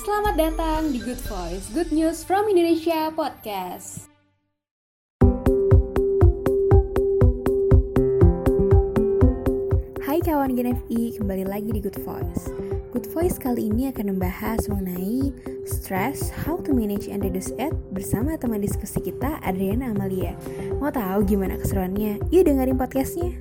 Selamat 0.00 0.32
datang 0.32 0.96
di 0.96 0.98
Good 1.04 1.20
Voice, 1.28 1.68
Good 1.76 1.92
News 1.92 2.24
from 2.24 2.48
Indonesia 2.48 3.12
Podcast. 3.12 4.08
Hai 10.00 10.24
kawan 10.24 10.56
GNFI, 10.56 11.20
kembali 11.20 11.44
lagi 11.44 11.76
di 11.76 11.84
Good 11.84 12.00
Voice. 12.00 12.48
Good 12.96 13.12
Voice 13.12 13.36
kali 13.36 13.68
ini 13.68 13.92
akan 13.92 14.16
membahas 14.16 14.72
mengenai 14.72 15.36
stress, 15.68 16.32
how 16.32 16.56
to 16.64 16.72
manage 16.72 17.04
and 17.04 17.20
reduce 17.20 17.52
it 17.60 17.76
bersama 17.92 18.40
teman 18.40 18.64
diskusi 18.64 19.04
kita 19.04 19.36
Adriana 19.44 19.92
Amalia. 19.92 20.32
Mau 20.80 20.88
tahu 20.88 21.28
gimana 21.28 21.60
keseruannya? 21.60 22.24
Yuk 22.32 22.48
dengerin 22.48 22.80
podcastnya. 22.80 23.36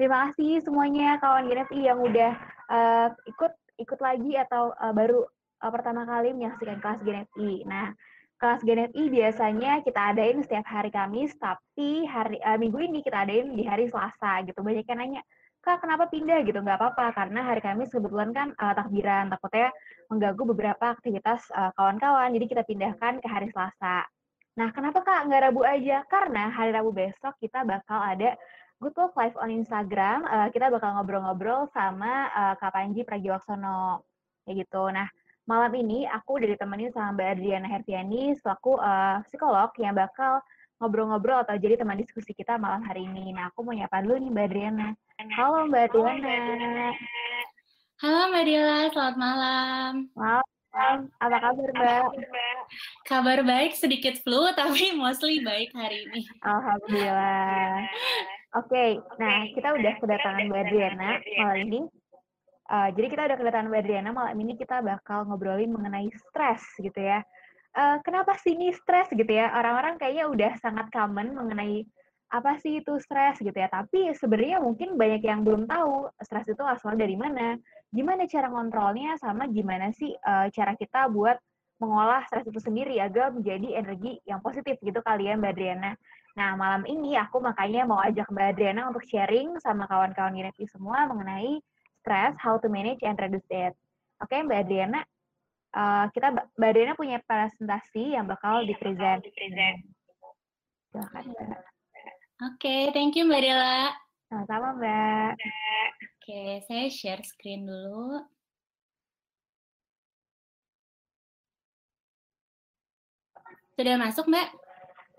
Terima 0.00 0.32
kasih 0.32 0.64
semuanya 0.64 1.20
kawan 1.20 1.44
GNFI 1.44 1.92
yang 1.92 2.00
udah 2.00 2.47
uh, 2.68 3.08
ikut 3.26 3.52
ikut 3.78 4.00
lagi 4.00 4.36
atau 4.36 4.74
uh, 4.76 4.92
baru 4.92 5.24
uh, 5.64 5.72
pertama 5.72 6.04
kali 6.04 6.36
menyaksikan 6.36 6.78
kelas 6.78 7.00
GNFI. 7.02 7.64
Nah, 7.66 7.94
kelas 8.38 8.62
GNFI 8.62 9.04
biasanya 9.10 9.72
kita 9.82 10.00
adain 10.14 10.38
setiap 10.44 10.66
hari 10.68 10.90
Kamis, 10.94 11.34
tapi 11.40 12.06
hari 12.06 12.38
uh, 12.44 12.60
minggu 12.60 12.78
ini 12.78 13.00
kita 13.02 13.26
adain 13.26 13.54
di 13.54 13.64
hari 13.66 13.90
Selasa 13.90 14.44
gitu. 14.46 14.60
Banyak 14.62 14.86
yang 14.86 14.98
nanya, 14.98 15.22
Kak, 15.58 15.82
kenapa 15.82 16.06
pindah 16.06 16.46
gitu? 16.46 16.62
Nggak 16.62 16.78
apa-apa, 16.78 17.14
karena 17.16 17.40
hari 17.42 17.60
Kamis 17.64 17.90
kebetulan 17.90 18.30
kan 18.30 18.48
uh, 18.54 18.74
takbiran, 18.76 19.30
takutnya 19.32 19.74
mengganggu 20.08 20.42
beberapa 20.56 20.84
aktivitas 20.96 21.52
kawan-kawan, 21.76 22.30
uh, 22.30 22.34
jadi 22.34 22.46
kita 22.48 22.62
pindahkan 22.64 23.20
ke 23.20 23.28
hari 23.28 23.52
Selasa. 23.52 24.06
Nah, 24.58 24.74
kenapa 24.74 25.06
Kak 25.06 25.30
nggak 25.30 25.42
Rabu 25.50 25.62
aja? 25.62 26.02
Karena 26.10 26.50
hari 26.50 26.74
Rabu 26.74 26.90
besok 26.90 27.38
kita 27.38 27.62
bakal 27.62 28.02
ada 28.02 28.34
Good 28.78 28.94
Talk 28.94 29.10
Live 29.18 29.34
on 29.42 29.50
Instagram. 29.50 30.22
Uh, 30.22 30.46
kita 30.54 30.70
bakal 30.70 30.94
ngobrol-ngobrol 30.94 31.66
sama 31.74 32.30
uh, 32.30 32.54
Kak 32.62 32.70
Panji 32.70 33.02
Pragiwaksono. 33.02 34.06
Kayak 34.46 34.70
gitu. 34.70 34.86
Nah, 34.94 35.10
malam 35.50 35.74
ini 35.74 36.06
aku 36.06 36.38
udah 36.38 36.54
ditemenin 36.54 36.94
sama 36.94 37.10
Mbak 37.10 37.28
Adriana 37.34 37.66
Hertiani 37.66 38.38
selaku 38.38 38.78
uh, 38.78 39.18
psikolog 39.26 39.74
yang 39.82 39.98
bakal 39.98 40.38
ngobrol-ngobrol 40.78 41.42
atau 41.42 41.58
jadi 41.58 41.74
teman 41.74 41.98
diskusi 41.98 42.30
kita 42.30 42.54
malam 42.54 42.86
hari 42.86 43.02
ini. 43.02 43.34
Nah, 43.34 43.50
aku 43.50 43.66
mau 43.66 43.74
nyapa 43.74 43.98
dulu 43.98 44.14
nih 44.14 44.30
Mbak 44.30 44.46
Adriana. 44.46 44.88
Halo 45.34 45.58
Mbak 45.66 45.82
Adriana. 45.90 46.88
Halo 47.98 48.20
Mbak 48.30 48.42
Dila, 48.46 48.78
selamat 48.94 49.16
malam. 49.18 49.92
Malam. 50.14 50.98
Apa 51.18 51.36
kabar 51.42 51.68
Mbak? 51.74 52.02
Kabar 53.10 53.38
baik, 53.42 53.74
sedikit 53.74 54.22
flu, 54.22 54.54
tapi 54.54 54.94
mostly 54.94 55.42
baik 55.42 55.74
hari 55.74 56.06
ini. 56.06 56.30
Alhamdulillah. 56.46 57.82
Oke, 58.56 58.72
okay, 58.72 58.90
nah 59.20 59.44
kita 59.52 59.76
udah 59.76 59.92
kedatangan 60.00 60.48
Mbak 60.48 60.60
Adriana 60.64 61.20
malam 61.36 61.58
ini. 61.68 61.80
Uh, 62.68 62.88
jadi 62.96 63.06
kita 63.12 63.22
udah 63.28 63.36
kedatangan 63.36 63.68
Mbak 63.68 63.80
Adriana 63.84 64.10
malam 64.16 64.36
ini 64.40 64.56
kita 64.56 64.80
bakal 64.80 65.28
ngobrolin 65.28 65.68
mengenai 65.68 66.08
stres 66.16 66.64
gitu 66.80 66.96
ya. 66.96 67.20
Uh, 67.76 68.00
kenapa 68.00 68.40
sih 68.40 68.56
ini 68.56 68.72
stres 68.72 69.12
gitu 69.12 69.28
ya? 69.28 69.52
Orang-orang 69.52 70.00
kayaknya 70.00 70.32
udah 70.32 70.52
sangat 70.64 70.88
common 70.88 71.36
mengenai 71.36 71.84
apa 72.32 72.56
sih 72.64 72.80
itu 72.80 72.96
stres 73.04 73.36
gitu 73.44 73.52
ya. 73.52 73.68
Tapi 73.68 74.16
sebenarnya 74.16 74.64
mungkin 74.64 74.96
banyak 74.96 75.28
yang 75.28 75.44
belum 75.44 75.68
tahu 75.68 76.08
stres 76.24 76.48
itu 76.48 76.64
asal 76.64 76.96
dari 76.96 77.20
mana, 77.20 77.52
gimana 77.92 78.24
cara 78.24 78.48
ngontrolnya, 78.48 79.20
sama 79.20 79.44
gimana 79.52 79.92
sih 79.92 80.16
uh, 80.24 80.48
cara 80.48 80.72
kita 80.72 81.12
buat 81.12 81.36
mengolah 81.84 82.24
stres 82.26 82.48
itu 82.48 82.64
sendiri 82.64 82.96
agar 82.96 83.28
menjadi 83.30 83.76
energi 83.76 84.18
yang 84.24 84.40
positif 84.40 84.80
gitu 84.80 85.04
kali 85.04 85.28
ya 85.28 85.36
Mbak 85.36 85.52
Adriana. 85.52 85.92
Nah, 86.38 86.54
malam 86.54 86.86
ini 86.86 87.18
aku 87.18 87.42
makanya 87.42 87.82
mau 87.82 87.98
ajak 87.98 88.30
Mbak 88.30 88.54
Adriana 88.54 88.86
untuk 88.86 89.02
sharing 89.10 89.58
sama 89.58 89.90
kawan-kawan 89.90 90.38
Ginepi 90.38 90.70
semua 90.70 91.10
mengenai 91.10 91.58
stress, 91.98 92.38
how 92.38 92.54
to 92.62 92.70
manage 92.70 93.02
and 93.02 93.18
reduce 93.18 93.50
it. 93.50 93.74
Oke, 94.22 94.38
Mbak 94.46 94.70
Adriana, 94.70 95.02
uh, 95.74 96.06
kita 96.14 96.30
Mbak 96.54 96.70
Adriana 96.70 96.94
punya 96.94 97.18
presentasi 97.26 98.14
yang 98.14 98.30
bakal 98.30 98.62
iya. 98.62 99.82
Silakan, 100.94 101.24
Mbak. 101.26 101.42
Oke, 101.50 101.58
okay, 102.54 102.82
thank 102.94 103.18
you 103.18 103.26
Mbak 103.26 103.42
Dela. 103.42 103.90
Sama-sama, 104.30 104.78
Mbak. 104.78 105.30
Oke, 105.34 106.06
okay, 106.22 106.50
saya 106.70 106.86
share 106.86 107.26
screen 107.26 107.66
dulu. 107.66 108.22
Sudah 113.74 113.98
masuk, 113.98 114.30
Mbak? 114.30 114.67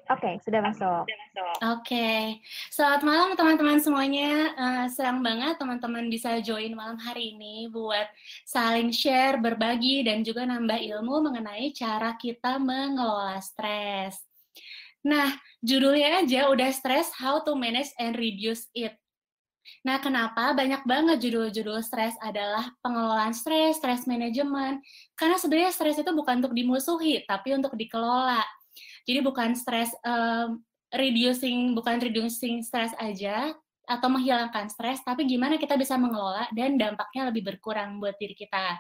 Oke, 0.10 0.26
okay, 0.26 0.36
sudah 0.42 0.66
masuk. 0.66 1.06
Oke, 1.06 1.54
okay. 1.62 2.22
selamat 2.74 3.02
malam 3.06 3.30
teman-teman 3.38 3.78
semuanya. 3.78 4.50
Uh, 4.58 4.86
senang 4.90 5.22
banget 5.22 5.62
teman-teman 5.62 6.10
bisa 6.10 6.42
join 6.42 6.74
malam 6.74 6.98
hari 6.98 7.38
ini 7.38 7.70
buat 7.70 8.10
saling 8.42 8.90
share, 8.90 9.38
berbagi, 9.38 10.02
dan 10.02 10.26
juga 10.26 10.50
nambah 10.50 10.82
ilmu 10.82 11.30
mengenai 11.30 11.70
cara 11.78 12.18
kita 12.18 12.58
mengelola 12.58 13.38
stres. 13.38 14.18
Nah, 15.06 15.30
judulnya 15.62 16.26
aja 16.26 16.50
udah 16.50 16.74
stres, 16.74 17.14
how 17.14 17.46
to 17.46 17.54
manage 17.54 17.94
and 18.02 18.18
reduce 18.18 18.66
it. 18.74 18.98
Nah, 19.86 20.02
kenapa 20.02 20.58
banyak 20.58 20.90
banget 20.90 21.22
judul-judul 21.22 21.86
stres 21.86 22.18
adalah 22.18 22.74
pengelolaan 22.82 23.38
stres, 23.38 23.78
stres 23.78 24.10
manajemen? 24.10 24.82
Karena 25.14 25.38
sebenarnya 25.38 25.70
stres 25.70 26.02
itu 26.02 26.10
bukan 26.18 26.42
untuk 26.42 26.58
dimusuhi, 26.58 27.22
tapi 27.30 27.54
untuk 27.54 27.78
dikelola 27.78 28.42
jadi 29.10 29.26
bukan 29.26 29.58
stres 29.58 29.90
um, 30.06 30.62
reducing 30.94 31.74
bukan 31.74 31.98
reducing 31.98 32.62
stres 32.62 32.94
aja 33.02 33.58
atau 33.90 34.06
menghilangkan 34.06 34.70
stres, 34.70 35.02
tapi 35.02 35.26
gimana 35.26 35.58
kita 35.58 35.74
bisa 35.74 35.98
mengelola 35.98 36.46
dan 36.54 36.78
dampaknya 36.78 37.34
lebih 37.34 37.42
berkurang 37.42 37.98
buat 37.98 38.14
diri 38.22 38.38
kita. 38.38 38.78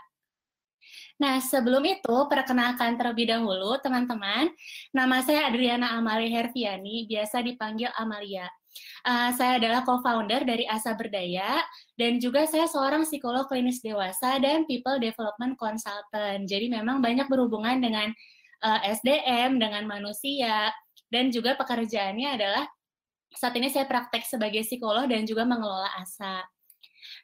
Nah, 1.18 1.41
sebelum 1.41 1.81
itu, 1.84 2.16
perkenalkan 2.29 2.94
terlebih 2.95 3.28
dahulu, 3.28 3.75
teman-teman. 3.81 4.53
Nama 4.94 5.18
saya 5.25 5.50
Adriana 5.50 5.97
Amalia 5.97 6.29
Herviani, 6.29 7.09
biasa 7.09 7.41
dipanggil 7.41 7.89
Amalia. 7.97 8.45
Uh, 9.01 9.34
saya 9.35 9.57
adalah 9.59 9.81
co-founder 9.84 10.45
dari 10.45 10.63
Asa 10.69 10.94
Berdaya, 10.94 11.59
dan 11.97 12.22
juga 12.22 12.45
saya 12.45 12.69
seorang 12.69 13.03
psikolog 13.03 13.50
klinis 13.50 13.81
dewasa 13.81 14.38
dan 14.39 14.63
people 14.69 15.01
development 15.01 15.57
consultant. 15.59 16.45
Jadi 16.45 16.72
memang 16.72 17.01
banyak 17.03 17.28
berhubungan 17.28 17.81
dengan 17.81 18.13
uh, 18.64 18.80
eh, 18.84 18.96
SDM 18.96 19.59
dengan 19.59 19.84
manusia 19.88 20.72
dan 21.09 21.34
juga 21.34 21.58
pekerjaannya 21.58 22.30
adalah 22.38 22.66
saat 23.34 23.53
ini 23.58 23.70
saya 23.70 23.86
praktek 23.86 24.25
sebagai 24.25 24.66
psikolog 24.66 25.06
dan 25.06 25.25
juga 25.25 25.46
mengelola 25.46 25.90
ASA. 26.02 26.42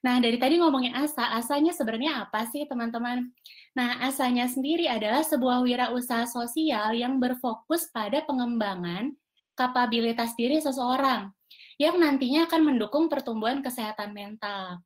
Nah, 0.06 0.22
dari 0.22 0.38
tadi 0.38 0.62
ngomongin 0.62 0.94
ASA, 0.94 1.34
ASAnya 1.34 1.74
sebenarnya 1.74 2.26
apa 2.26 2.46
sih 2.50 2.66
teman-teman? 2.70 3.34
Nah, 3.74 4.06
ASAnya 4.06 4.46
sendiri 4.46 4.86
adalah 4.86 5.26
sebuah 5.26 5.66
wirausaha 5.66 6.30
sosial 6.30 6.94
yang 6.94 7.18
berfokus 7.18 7.90
pada 7.90 8.22
pengembangan 8.24 9.14
kapabilitas 9.58 10.38
diri 10.38 10.62
seseorang 10.62 11.32
yang 11.82 12.00
nantinya 12.00 12.48
akan 12.48 12.62
mendukung 12.72 13.12
pertumbuhan 13.12 13.60
kesehatan 13.60 14.14
mental. 14.16 14.80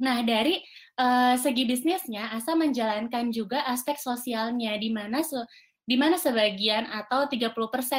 Nah, 0.00 0.24
dari 0.24 0.64
uh, 0.96 1.36
segi 1.36 1.68
bisnisnya, 1.68 2.32
ASA 2.32 2.56
menjalankan 2.56 3.28
juga 3.34 3.64
aspek 3.68 4.00
sosialnya, 4.00 4.72
di 4.80 4.88
mana 4.88 5.20
di 5.90 5.98
mana 5.98 6.14
sebagian 6.14 6.86
atau 6.86 7.26
30% 7.26 7.50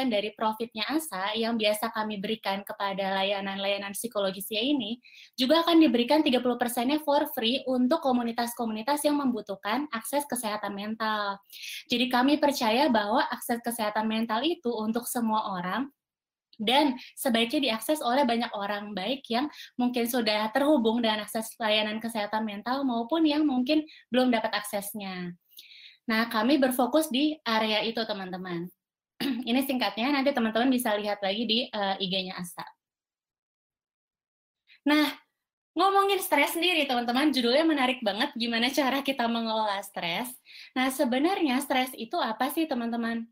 dari 0.08 0.32
profitnya 0.32 0.88
ASA 0.88 1.36
yang 1.36 1.60
biasa 1.60 1.92
kami 1.92 2.24
berikan 2.24 2.64
kepada 2.64 3.20
layanan-layanan 3.20 3.92
psikologisnya 3.92 4.64
ini 4.64 4.96
juga 5.36 5.60
akan 5.68 5.84
diberikan 5.84 6.24
30%-nya 6.24 7.04
for 7.04 7.28
free 7.36 7.60
untuk 7.68 8.00
komunitas-komunitas 8.00 9.04
yang 9.04 9.20
membutuhkan 9.20 9.92
akses 9.92 10.24
kesehatan 10.24 10.72
mental. 10.72 11.36
Jadi 11.92 12.08
kami 12.08 12.40
percaya 12.40 12.88
bahwa 12.88 13.28
akses 13.28 13.60
kesehatan 13.60 14.08
mental 14.08 14.40
itu 14.48 14.72
untuk 14.72 15.04
semua 15.04 15.52
orang 15.60 15.92
dan 16.64 16.96
sebaiknya 17.20 17.76
diakses 17.76 18.00
oleh 18.00 18.24
banyak 18.24 18.56
orang 18.56 18.96
baik 18.96 19.28
yang 19.28 19.52
mungkin 19.76 20.08
sudah 20.08 20.48
terhubung 20.56 21.04
dengan 21.04 21.28
akses 21.28 21.60
layanan 21.60 22.00
kesehatan 22.00 22.48
mental 22.48 22.88
maupun 22.88 23.28
yang 23.28 23.44
mungkin 23.44 23.84
belum 24.14 24.32
dapat 24.32 24.56
aksesnya. 24.56 25.36
Nah, 26.12 26.28
kami 26.28 26.60
berfokus 26.60 27.08
di 27.08 27.40
area 27.48 27.80
itu, 27.88 28.04
teman-teman. 28.04 28.68
Ini 29.50 29.64
singkatnya, 29.64 30.12
nanti 30.12 30.36
teman-teman 30.36 30.68
bisa 30.68 30.92
lihat 31.00 31.24
lagi 31.24 31.48
di 31.48 31.60
uh, 31.72 31.96
IG-nya 32.04 32.36
Asta. 32.36 32.68
Nah, 34.84 35.08
ngomongin 35.72 36.20
stres 36.20 36.52
sendiri, 36.60 36.84
teman-teman, 36.84 37.32
judulnya 37.32 37.64
menarik 37.64 38.04
banget 38.04 38.36
gimana 38.36 38.68
cara 38.68 39.00
kita 39.00 39.24
mengelola 39.32 39.80
stres. 39.88 40.28
Nah, 40.76 40.92
sebenarnya 40.92 41.64
stres 41.64 41.96
itu 41.96 42.20
apa 42.20 42.52
sih, 42.52 42.68
teman-teman? 42.68 43.24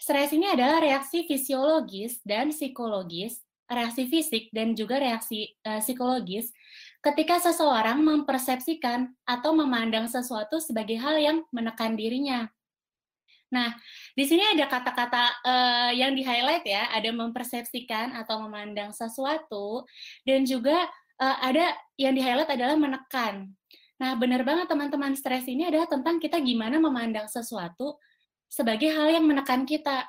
Stres 0.00 0.32
ini 0.32 0.48
adalah 0.48 0.80
reaksi 0.80 1.28
fisiologis 1.28 2.24
dan 2.24 2.56
psikologis, 2.56 3.44
reaksi 3.68 4.08
fisik 4.08 4.48
dan 4.48 4.72
juga 4.72 4.96
reaksi 4.96 5.52
uh, 5.68 5.84
psikologis 5.84 6.48
ketika 7.04 7.36
seseorang 7.36 8.00
mempersepsikan 8.00 9.12
atau 9.28 9.52
memandang 9.52 10.08
sesuatu 10.08 10.56
sebagai 10.56 10.96
hal 10.96 11.20
yang 11.20 11.38
menekan 11.52 11.92
dirinya. 11.94 12.48
Nah, 13.52 13.76
di 14.16 14.24
sini 14.26 14.42
ada 14.42 14.66
kata-kata 14.66 15.24
uh, 15.46 15.90
yang 15.94 16.16
di-highlight 16.16 16.64
ya, 16.64 16.90
ada 16.90 17.12
mempersepsikan 17.14 18.16
atau 18.16 18.42
memandang 18.48 18.90
sesuatu, 18.90 19.86
dan 20.26 20.42
juga 20.42 20.90
uh, 21.22 21.36
ada 21.38 21.76
yang 21.94 22.16
di-highlight 22.16 22.50
adalah 22.50 22.74
menekan. 22.74 23.54
Nah, 24.00 24.18
benar 24.18 24.42
banget 24.42 24.66
teman-teman, 24.66 25.14
stres 25.14 25.46
ini 25.46 25.70
adalah 25.70 25.86
tentang 25.86 26.18
kita 26.18 26.42
gimana 26.42 26.82
memandang 26.82 27.30
sesuatu 27.30 27.94
sebagai 28.50 28.90
hal 28.90 29.12
yang 29.12 29.22
menekan 29.22 29.62
kita. 29.62 30.08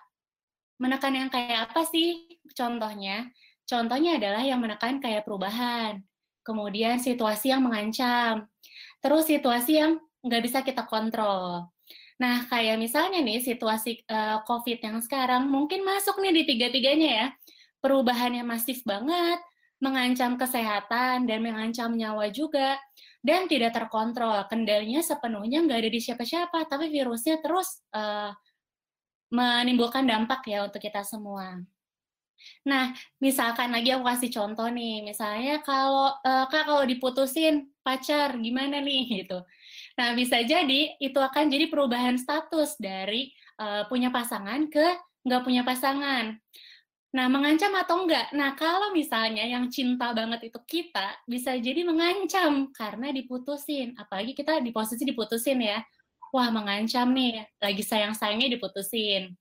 Menekan 0.82 1.14
yang 1.14 1.30
kayak 1.30 1.70
apa 1.70 1.86
sih 1.86 2.26
contohnya? 2.58 3.30
Contohnya 3.70 4.18
adalah 4.18 4.42
yang 4.42 4.58
menekan 4.58 4.98
kayak 4.98 5.22
perubahan, 5.22 6.02
kemudian 6.46 7.02
situasi 7.02 7.50
yang 7.50 7.66
mengancam, 7.66 8.46
terus 9.02 9.26
situasi 9.26 9.82
yang 9.82 9.98
nggak 10.22 10.42
bisa 10.46 10.62
kita 10.62 10.86
kontrol. 10.86 11.66
Nah, 12.16 12.48
kayak 12.48 12.80
misalnya 12.80 13.20
nih 13.20 13.44
situasi 13.44 14.08
uh, 14.08 14.40
COVID 14.48 14.80
yang 14.80 14.98
sekarang 15.04 15.52
mungkin 15.52 15.84
masuk 15.84 16.22
nih 16.24 16.32
di 16.32 16.44
tiga-tiganya 16.48 17.10
ya. 17.12 17.28
Perubahannya 17.84 18.42
masif 18.48 18.82
banget, 18.88 19.38
mengancam 19.84 20.40
kesehatan 20.40 21.28
dan 21.28 21.40
mengancam 21.44 21.92
nyawa 21.94 22.32
juga, 22.32 22.80
dan 23.20 23.52
tidak 23.52 23.76
terkontrol. 23.76 24.48
Kendalinya 24.48 25.04
sepenuhnya 25.04 25.66
nggak 25.68 25.80
ada 25.86 25.92
di 25.92 26.00
siapa-siapa, 26.00 26.66
tapi 26.72 26.88
virusnya 26.88 27.44
terus 27.44 27.84
uh, 27.92 28.32
menimbulkan 29.30 30.08
dampak 30.08 30.48
ya 30.48 30.64
untuk 30.64 30.80
kita 30.80 31.04
semua. 31.04 31.60
Nah, 32.66 32.94
misalkan 33.22 33.70
lagi 33.70 33.94
aku 33.94 34.04
kasih 34.06 34.32
contoh 34.34 34.68
nih, 34.70 35.06
misalnya 35.06 35.62
kalau 35.62 36.14
uh, 36.26 36.46
kak 36.50 36.66
kalau 36.66 36.84
diputusin 36.84 37.70
pacar 37.86 38.34
gimana 38.42 38.82
nih 38.82 39.04
gitu. 39.22 39.42
Nah, 39.96 40.18
bisa 40.18 40.42
jadi 40.42 40.98
itu 41.00 41.20
akan 41.22 41.48
jadi 41.48 41.70
perubahan 41.70 42.18
status 42.18 42.76
dari 42.82 43.32
uh, 43.62 43.86
punya 43.88 44.10
pasangan 44.10 44.68
ke 44.68 44.88
nggak 45.26 45.42
punya 45.42 45.62
pasangan. 45.66 46.38
Nah, 47.16 47.32
mengancam 47.32 47.72
atau 47.80 48.04
enggak? 48.04 48.28
Nah, 48.36 48.60
kalau 48.60 48.92
misalnya 48.92 49.48
yang 49.48 49.72
cinta 49.72 50.12
banget 50.12 50.52
itu 50.52 50.60
kita, 50.68 51.16
bisa 51.24 51.56
jadi 51.56 51.88
mengancam 51.88 52.76
karena 52.76 53.08
diputusin. 53.16 53.96
Apalagi 53.96 54.36
kita 54.36 54.60
di 54.60 54.76
posisi 54.76 55.08
diputusin 55.08 55.64
ya. 55.64 55.80
Wah, 56.36 56.52
mengancam 56.52 57.16
nih, 57.16 57.48
lagi 57.64 57.84
sayang-sayangnya 57.88 58.60
diputusin. 58.60 59.32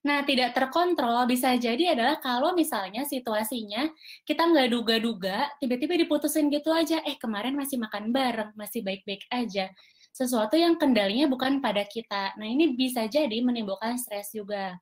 Nah, 0.00 0.24
tidak 0.24 0.56
terkontrol 0.56 1.28
bisa 1.28 1.52
jadi 1.60 1.92
adalah 1.92 2.16
kalau 2.24 2.56
misalnya 2.56 3.04
situasinya 3.04 3.84
kita 4.24 4.48
nggak 4.48 4.72
duga-duga, 4.72 5.52
tiba-tiba 5.60 5.92
diputusin 6.00 6.48
gitu 6.48 6.72
aja, 6.72 7.04
eh 7.04 7.20
kemarin 7.20 7.52
masih 7.52 7.76
makan 7.76 8.08
bareng, 8.08 8.56
masih 8.56 8.80
baik-baik 8.80 9.28
aja. 9.28 9.68
Sesuatu 10.08 10.56
yang 10.56 10.80
kendalinya 10.80 11.28
bukan 11.28 11.60
pada 11.60 11.84
kita. 11.84 12.32
Nah, 12.40 12.48
ini 12.48 12.72
bisa 12.72 13.04
jadi 13.12 13.44
menimbulkan 13.44 14.00
stres 14.00 14.32
juga. 14.32 14.80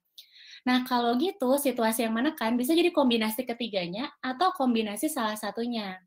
Nah, 0.63 0.87
kalau 0.87 1.19
gitu, 1.19 1.59
situasi 1.59 2.07
yang 2.07 2.15
menekan 2.15 2.55
bisa 2.55 2.71
jadi 2.71 2.95
kombinasi 2.95 3.43
ketiganya 3.43 4.15
atau 4.23 4.55
kombinasi 4.55 5.11
salah 5.11 5.35
satunya. 5.35 5.99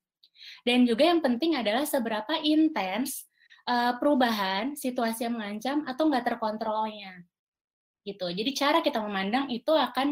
Dan 0.64 0.88
juga 0.88 1.04
yang 1.12 1.20
penting 1.20 1.60
adalah 1.60 1.84
seberapa 1.84 2.40
intens 2.48 3.28
perubahan, 4.00 4.80
situasi 4.80 5.28
yang 5.28 5.36
mengancam, 5.36 5.84
atau 5.84 6.08
nggak 6.08 6.32
terkontrolnya 6.32 7.28
gitu. 8.06 8.30
Jadi 8.30 8.52
cara 8.58 8.82
kita 8.82 9.00
memandang 9.02 9.50
itu 9.50 9.72
akan 9.72 10.08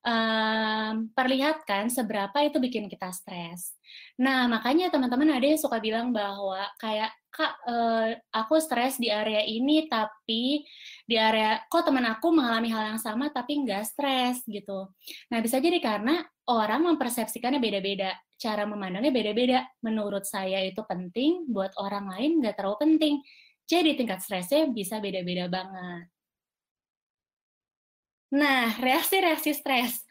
memperlihatkan 0.00 1.84
um, 1.88 1.92
seberapa 1.92 2.38
itu 2.44 2.56
bikin 2.56 2.88
kita 2.88 3.12
stres. 3.12 3.76
Nah, 4.16 4.48
makanya 4.48 4.88
teman-teman 4.88 5.36
ada 5.36 5.46
yang 5.46 5.60
suka 5.60 5.76
bilang 5.80 6.12
bahwa 6.12 6.64
kayak 6.80 7.12
kak 7.30 7.54
uh, 7.62 8.10
aku 8.34 8.58
stres 8.58 8.98
di 8.98 9.06
area 9.06 9.46
ini 9.46 9.86
tapi 9.86 10.66
di 11.06 11.14
area 11.14 11.62
kok 11.70 11.86
teman 11.86 12.02
aku 12.10 12.34
mengalami 12.34 12.74
hal 12.74 12.90
yang 12.90 13.00
sama 13.00 13.30
tapi 13.30 13.62
nggak 13.62 13.86
stres 13.86 14.42
gitu. 14.48 14.90
Nah, 15.30 15.38
bisa 15.40 15.62
jadi 15.62 15.78
karena 15.78 16.20
orang 16.50 16.90
mempersepsikannya 16.90 17.62
beda-beda, 17.62 18.10
cara 18.40 18.66
memandangnya 18.66 19.14
beda-beda. 19.14 19.62
Menurut 19.84 20.26
saya 20.26 20.64
itu 20.66 20.82
penting, 20.88 21.46
buat 21.46 21.70
orang 21.78 22.10
lain 22.10 22.40
nggak 22.42 22.58
terlalu 22.58 22.78
penting. 22.82 23.14
Jadi 23.70 23.94
tingkat 23.94 24.18
stresnya 24.24 24.66
bisa 24.66 24.98
beda-beda 24.98 25.46
banget. 25.46 26.10
Nah, 28.30 28.78
reaksi-reaksi 28.78 29.50
stres. 29.58 30.06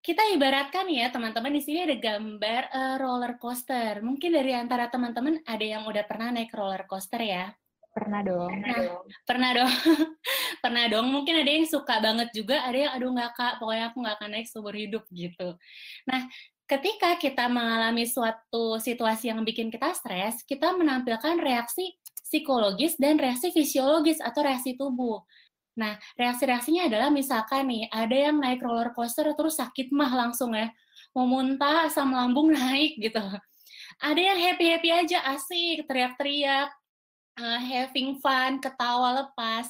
Kita 0.00 0.22
ibaratkan 0.32 0.88
ya, 0.88 1.12
teman-teman, 1.12 1.52
di 1.52 1.60
sini 1.60 1.84
ada 1.84 1.96
gambar 1.98 2.62
uh, 2.72 2.96
roller 2.96 3.36
coaster. 3.36 4.00
Mungkin 4.00 4.32
dari 4.32 4.56
antara 4.56 4.88
teman-teman 4.88 5.42
ada 5.44 5.60
yang 5.66 5.84
udah 5.84 6.06
pernah 6.08 6.32
naik 6.32 6.54
roller 6.56 6.88
coaster 6.88 7.20
ya? 7.20 7.52
Pernah 7.90 8.22
dong. 8.22 8.54
Nah, 8.54 9.02
pernah 9.26 9.50
dong. 9.50 9.72
pernah 10.64 10.84
dong. 10.86 11.06
Mungkin 11.10 11.42
ada 11.42 11.50
yang 11.50 11.66
suka 11.66 11.98
banget 11.98 12.30
juga, 12.32 12.62
ada 12.62 12.78
yang 12.78 12.92
aduh 12.94 13.10
nggak 13.12 13.32
kak, 13.34 13.52
pokoknya 13.58 13.84
aku 13.90 13.96
nggak 13.98 14.16
akan 14.16 14.30
naik 14.30 14.46
seumur 14.46 14.74
hidup 14.78 15.04
gitu. 15.10 15.58
Nah, 16.06 16.20
ketika 16.70 17.18
kita 17.18 17.50
mengalami 17.50 18.06
suatu 18.06 18.78
situasi 18.78 19.34
yang 19.34 19.42
bikin 19.42 19.74
kita 19.74 19.90
stres, 19.90 20.46
kita 20.46 20.70
menampilkan 20.78 21.42
reaksi 21.42 21.98
psikologis 22.22 22.94
dan 22.94 23.18
reaksi 23.18 23.50
fisiologis 23.50 24.22
atau 24.22 24.46
reaksi 24.46 24.78
tubuh. 24.78 25.26
Nah, 25.78 25.94
reaksi-reaksinya 26.18 26.90
adalah 26.90 27.08
misalkan 27.14 27.70
nih, 27.70 27.86
ada 27.90 28.16
yang 28.16 28.42
naik 28.42 28.62
roller 28.64 28.90
coaster 28.90 29.26
terus 29.36 29.58
sakit 29.58 29.94
mah 29.94 30.10
langsung 30.10 30.54
ya, 30.54 30.70
mau 31.14 31.26
muntah, 31.26 31.86
asam 31.86 32.10
lambung 32.10 32.50
naik 32.56 32.98
gitu. 32.98 33.22
Ada 34.00 34.20
yang 34.20 34.38
happy-happy 34.40 34.90
aja, 34.90 35.18
asik, 35.36 35.84
teriak-teriak, 35.84 36.72
uh, 37.36 37.60
having 37.60 38.16
fun, 38.18 38.58
ketawa 38.58 39.24
lepas. 39.26 39.68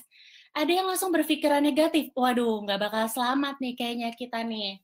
Ada 0.50 0.82
yang 0.82 0.86
langsung 0.90 1.14
berpikiran 1.14 1.62
negatif, 1.62 2.10
waduh, 2.14 2.62
nggak 2.66 2.80
bakal 2.90 3.04
selamat 3.06 3.58
nih 3.62 3.74
kayaknya 3.78 4.10
kita 4.14 4.42
nih. 4.42 4.82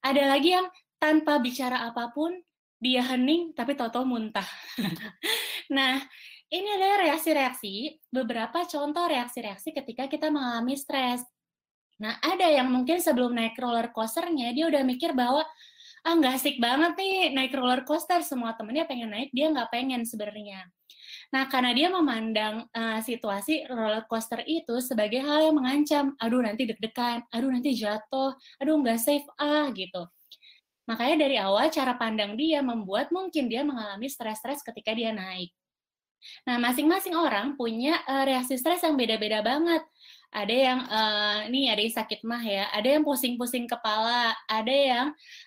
Ada 0.00 0.32
lagi 0.32 0.56
yang 0.56 0.66
tanpa 0.96 1.36
bicara 1.40 1.88
apa 1.88 2.08
pun, 2.12 2.32
dia 2.78 3.02
hening 3.02 3.52
tapi 3.52 3.74
toto 3.74 4.06
muntah. 4.06 4.46
nah, 5.76 5.98
ini 6.48 6.68
adalah 6.80 7.04
reaksi-reaksi, 7.08 8.00
beberapa 8.08 8.64
contoh 8.64 9.04
reaksi-reaksi 9.04 9.76
ketika 9.76 10.08
kita 10.08 10.32
mengalami 10.32 10.74
stres. 10.80 11.20
Nah, 12.00 12.16
ada 12.24 12.46
yang 12.48 12.72
mungkin 12.72 13.02
sebelum 13.02 13.36
naik 13.36 13.58
roller 13.58 13.92
coasternya, 13.92 14.54
dia 14.56 14.64
udah 14.70 14.80
mikir 14.86 15.12
bahwa, 15.12 15.44
ah 16.06 16.14
nggak 16.14 16.40
asik 16.40 16.56
banget 16.62 16.94
nih 16.96 17.36
naik 17.36 17.52
roller 17.52 17.84
coaster, 17.84 18.22
semua 18.24 18.54
temennya 18.56 18.88
pengen 18.88 19.12
naik, 19.12 19.28
dia 19.34 19.50
nggak 19.50 19.68
pengen 19.68 20.06
sebenarnya. 20.08 20.64
Nah, 21.28 21.44
karena 21.52 21.76
dia 21.76 21.92
memandang 21.92 22.64
uh, 22.72 23.00
situasi 23.04 23.68
roller 23.68 24.08
coaster 24.08 24.40
itu 24.48 24.80
sebagai 24.80 25.20
hal 25.20 25.52
yang 25.52 25.56
mengancam, 25.60 26.16
aduh 26.16 26.40
nanti 26.40 26.64
deg-degan, 26.64 27.28
aduh 27.28 27.52
nanti 27.52 27.76
jatuh, 27.76 28.32
aduh 28.56 28.74
nggak 28.80 28.96
safe 28.96 29.28
ah 29.36 29.68
gitu. 29.76 30.08
Makanya 30.88 31.28
dari 31.28 31.36
awal 31.36 31.68
cara 31.68 32.00
pandang 32.00 32.32
dia 32.40 32.64
membuat 32.64 33.12
mungkin 33.12 33.52
dia 33.52 33.60
mengalami 33.60 34.08
stres-stres 34.08 34.64
ketika 34.64 34.96
dia 34.96 35.12
naik. 35.12 35.52
Nah, 36.46 36.56
masing-masing 36.60 37.14
orang 37.14 37.54
punya 37.54 38.00
uh, 38.04 38.24
reaksi 38.26 38.58
stres 38.58 38.82
yang 38.84 38.98
beda-beda 38.98 39.40
banget. 39.40 39.82
Ada 40.28 40.54
yang 40.54 40.80
uh, 40.84 41.38
nih 41.48 41.72
ada 41.72 41.80
yang 41.80 41.94
sakit 41.96 42.20
mah 42.20 42.44
ya, 42.44 42.68
ada 42.68 42.84
yang 42.84 43.00
pusing-pusing 43.00 43.64
kepala, 43.64 44.36
ada 44.44 44.74
yang 44.74 45.06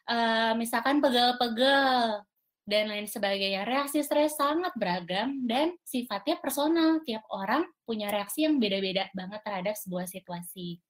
uh, 0.09 0.57
misalkan 0.57 0.97
pegel-pegel 0.97 2.25
dan 2.65 2.89
lain 2.89 3.05
sebagainya. 3.05 3.61
Reaksi 3.67 4.01
stres 4.01 4.37
sangat 4.37 4.73
beragam 4.73 5.45
dan 5.45 5.77
sifatnya 5.85 6.41
personal. 6.41 7.01
Tiap 7.05 7.25
orang 7.29 7.67
punya 7.85 8.09
reaksi 8.09 8.47
yang 8.47 8.57
beda-beda 8.57 9.05
banget 9.13 9.41
terhadap 9.45 9.75
sebuah 9.77 10.09
situasi. 10.09 10.81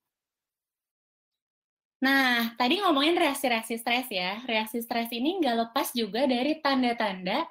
Nah, 2.01 2.57
tadi 2.57 2.81
ngomongin 2.81 3.13
reaksi-reaksi 3.13 3.77
stres 3.77 4.09
ya. 4.09 4.41
Reaksi 4.49 4.81
stres 4.81 5.13
ini 5.13 5.37
nggak 5.37 5.69
lepas 5.69 5.93
juga 5.93 6.25
dari 6.25 6.57
tanda-tanda 6.57 7.45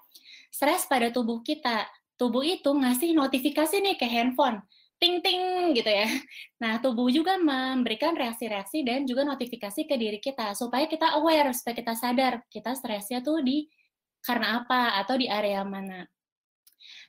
stres 0.50 0.90
pada 0.90 1.14
tubuh 1.14 1.38
kita 1.46 1.86
tubuh 2.20 2.44
itu 2.44 2.68
ngasih 2.68 3.16
notifikasi 3.16 3.80
nih 3.80 3.96
ke 3.96 4.04
handphone 4.04 4.60
ting 5.00 5.24
ting 5.24 5.72
gitu 5.72 5.88
ya. 5.88 6.04
Nah, 6.60 6.76
tubuh 6.84 7.08
juga 7.08 7.40
memberikan 7.40 8.12
reaksi-reaksi 8.12 8.84
dan 8.84 9.08
juga 9.08 9.24
notifikasi 9.24 9.88
ke 9.88 9.96
diri 9.96 10.20
kita 10.20 10.52
supaya 10.52 10.84
kita 10.84 11.16
aware, 11.16 11.56
supaya 11.56 11.72
kita 11.72 11.96
sadar 11.96 12.44
kita 12.52 12.76
stresnya 12.76 13.24
tuh 13.24 13.40
di 13.40 13.64
karena 14.20 14.60
apa 14.60 15.00
atau 15.00 15.16
di 15.16 15.24
area 15.24 15.64
mana. 15.64 16.04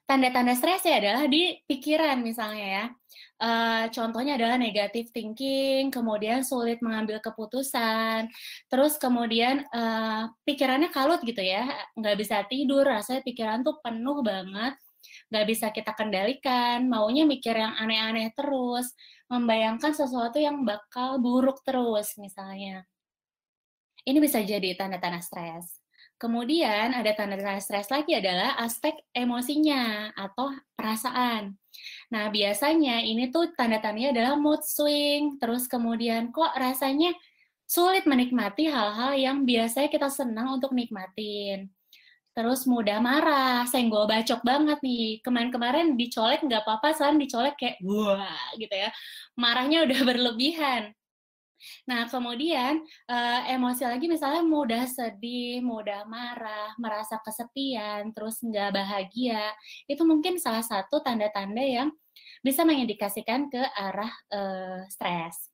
Tanda-tanda 0.08 0.56
stresnya 0.56 1.04
adalah 1.04 1.24
di 1.28 1.60
pikiran 1.68 2.24
misalnya 2.24 2.68
ya. 2.68 2.86
Uh, 3.42 3.86
contohnya 3.92 4.40
adalah 4.40 4.56
negative 4.56 5.12
thinking, 5.12 5.92
kemudian 5.92 6.46
sulit 6.48 6.80
mengambil 6.80 7.20
keputusan, 7.20 8.30
terus 8.72 8.96
kemudian 9.02 9.68
uh, 9.74 10.32
pikirannya 10.48 10.94
kalut 10.94 11.20
gitu 11.26 11.42
ya, 11.42 11.66
nggak 11.98 12.16
bisa 12.22 12.46
tidur, 12.48 12.86
rasanya 12.86 13.26
pikiran 13.26 13.66
tuh 13.66 13.82
penuh 13.82 14.22
banget, 14.22 14.78
nggak 15.32 15.46
bisa 15.48 15.72
kita 15.72 15.96
kendalikan, 15.96 16.92
maunya 16.92 17.24
mikir 17.24 17.56
yang 17.56 17.72
aneh-aneh 17.80 18.36
terus, 18.36 18.92
membayangkan 19.32 19.96
sesuatu 19.96 20.38
yang 20.38 20.68
bakal 20.68 21.24
buruk 21.24 21.64
terus 21.64 22.20
misalnya. 22.20 22.84
Ini 24.04 24.20
bisa 24.20 24.44
jadi 24.44 24.76
tanda-tanda 24.76 25.24
stres. 25.24 25.80
Kemudian 26.20 26.94
ada 26.94 27.16
tanda-tanda 27.18 27.64
stres 27.64 27.90
lagi 27.90 28.14
adalah 28.14 28.60
aspek 28.62 28.94
emosinya 29.16 30.14
atau 30.14 30.54
perasaan. 30.78 31.58
Nah, 32.14 32.30
biasanya 32.30 33.02
ini 33.02 33.32
tuh 33.34 33.56
tanda-tandanya 33.56 34.14
adalah 34.14 34.34
mood 34.38 34.62
swing, 34.62 35.40
terus 35.42 35.66
kemudian 35.66 36.30
kok 36.30 36.52
rasanya 36.60 37.16
sulit 37.66 38.04
menikmati 38.04 38.68
hal-hal 38.68 39.16
yang 39.16 39.48
biasanya 39.48 39.88
kita 39.88 40.12
senang 40.12 40.60
untuk 40.60 40.76
nikmatin 40.76 41.72
terus 42.32 42.64
mudah 42.64 43.00
marah, 43.04 43.68
senggol 43.68 44.08
bacok 44.08 44.42
banget 44.42 44.80
nih. 44.80 45.20
Kemarin-kemarin 45.26 46.00
dicolek 46.00 46.42
nggak 46.44 46.64
apa-apa, 46.64 46.96
sekarang 46.96 47.20
dicolek 47.20 47.56
kayak 47.60 47.78
wah 47.84 48.52
gitu 48.56 48.72
ya. 48.72 48.90
Marahnya 49.36 49.84
udah 49.86 50.00
berlebihan. 50.10 50.96
Nah, 51.86 52.10
kemudian 52.10 52.82
uh, 53.06 53.42
emosi 53.46 53.86
lagi 53.86 54.10
misalnya 54.10 54.42
mudah 54.42 54.90
sedih, 54.90 55.62
mudah 55.62 56.10
marah, 56.10 56.74
merasa 56.82 57.22
kesepian, 57.22 58.10
terus 58.18 58.42
nggak 58.42 58.74
bahagia. 58.74 59.54
Itu 59.86 60.02
mungkin 60.10 60.42
salah 60.42 60.66
satu 60.66 61.06
tanda-tanda 61.06 61.62
yang 61.62 61.94
bisa 62.42 62.66
mengindikasikan 62.66 63.48
ke 63.54 63.62
arah 63.78 64.12
uh, 64.34 64.82
stres. 64.90 65.54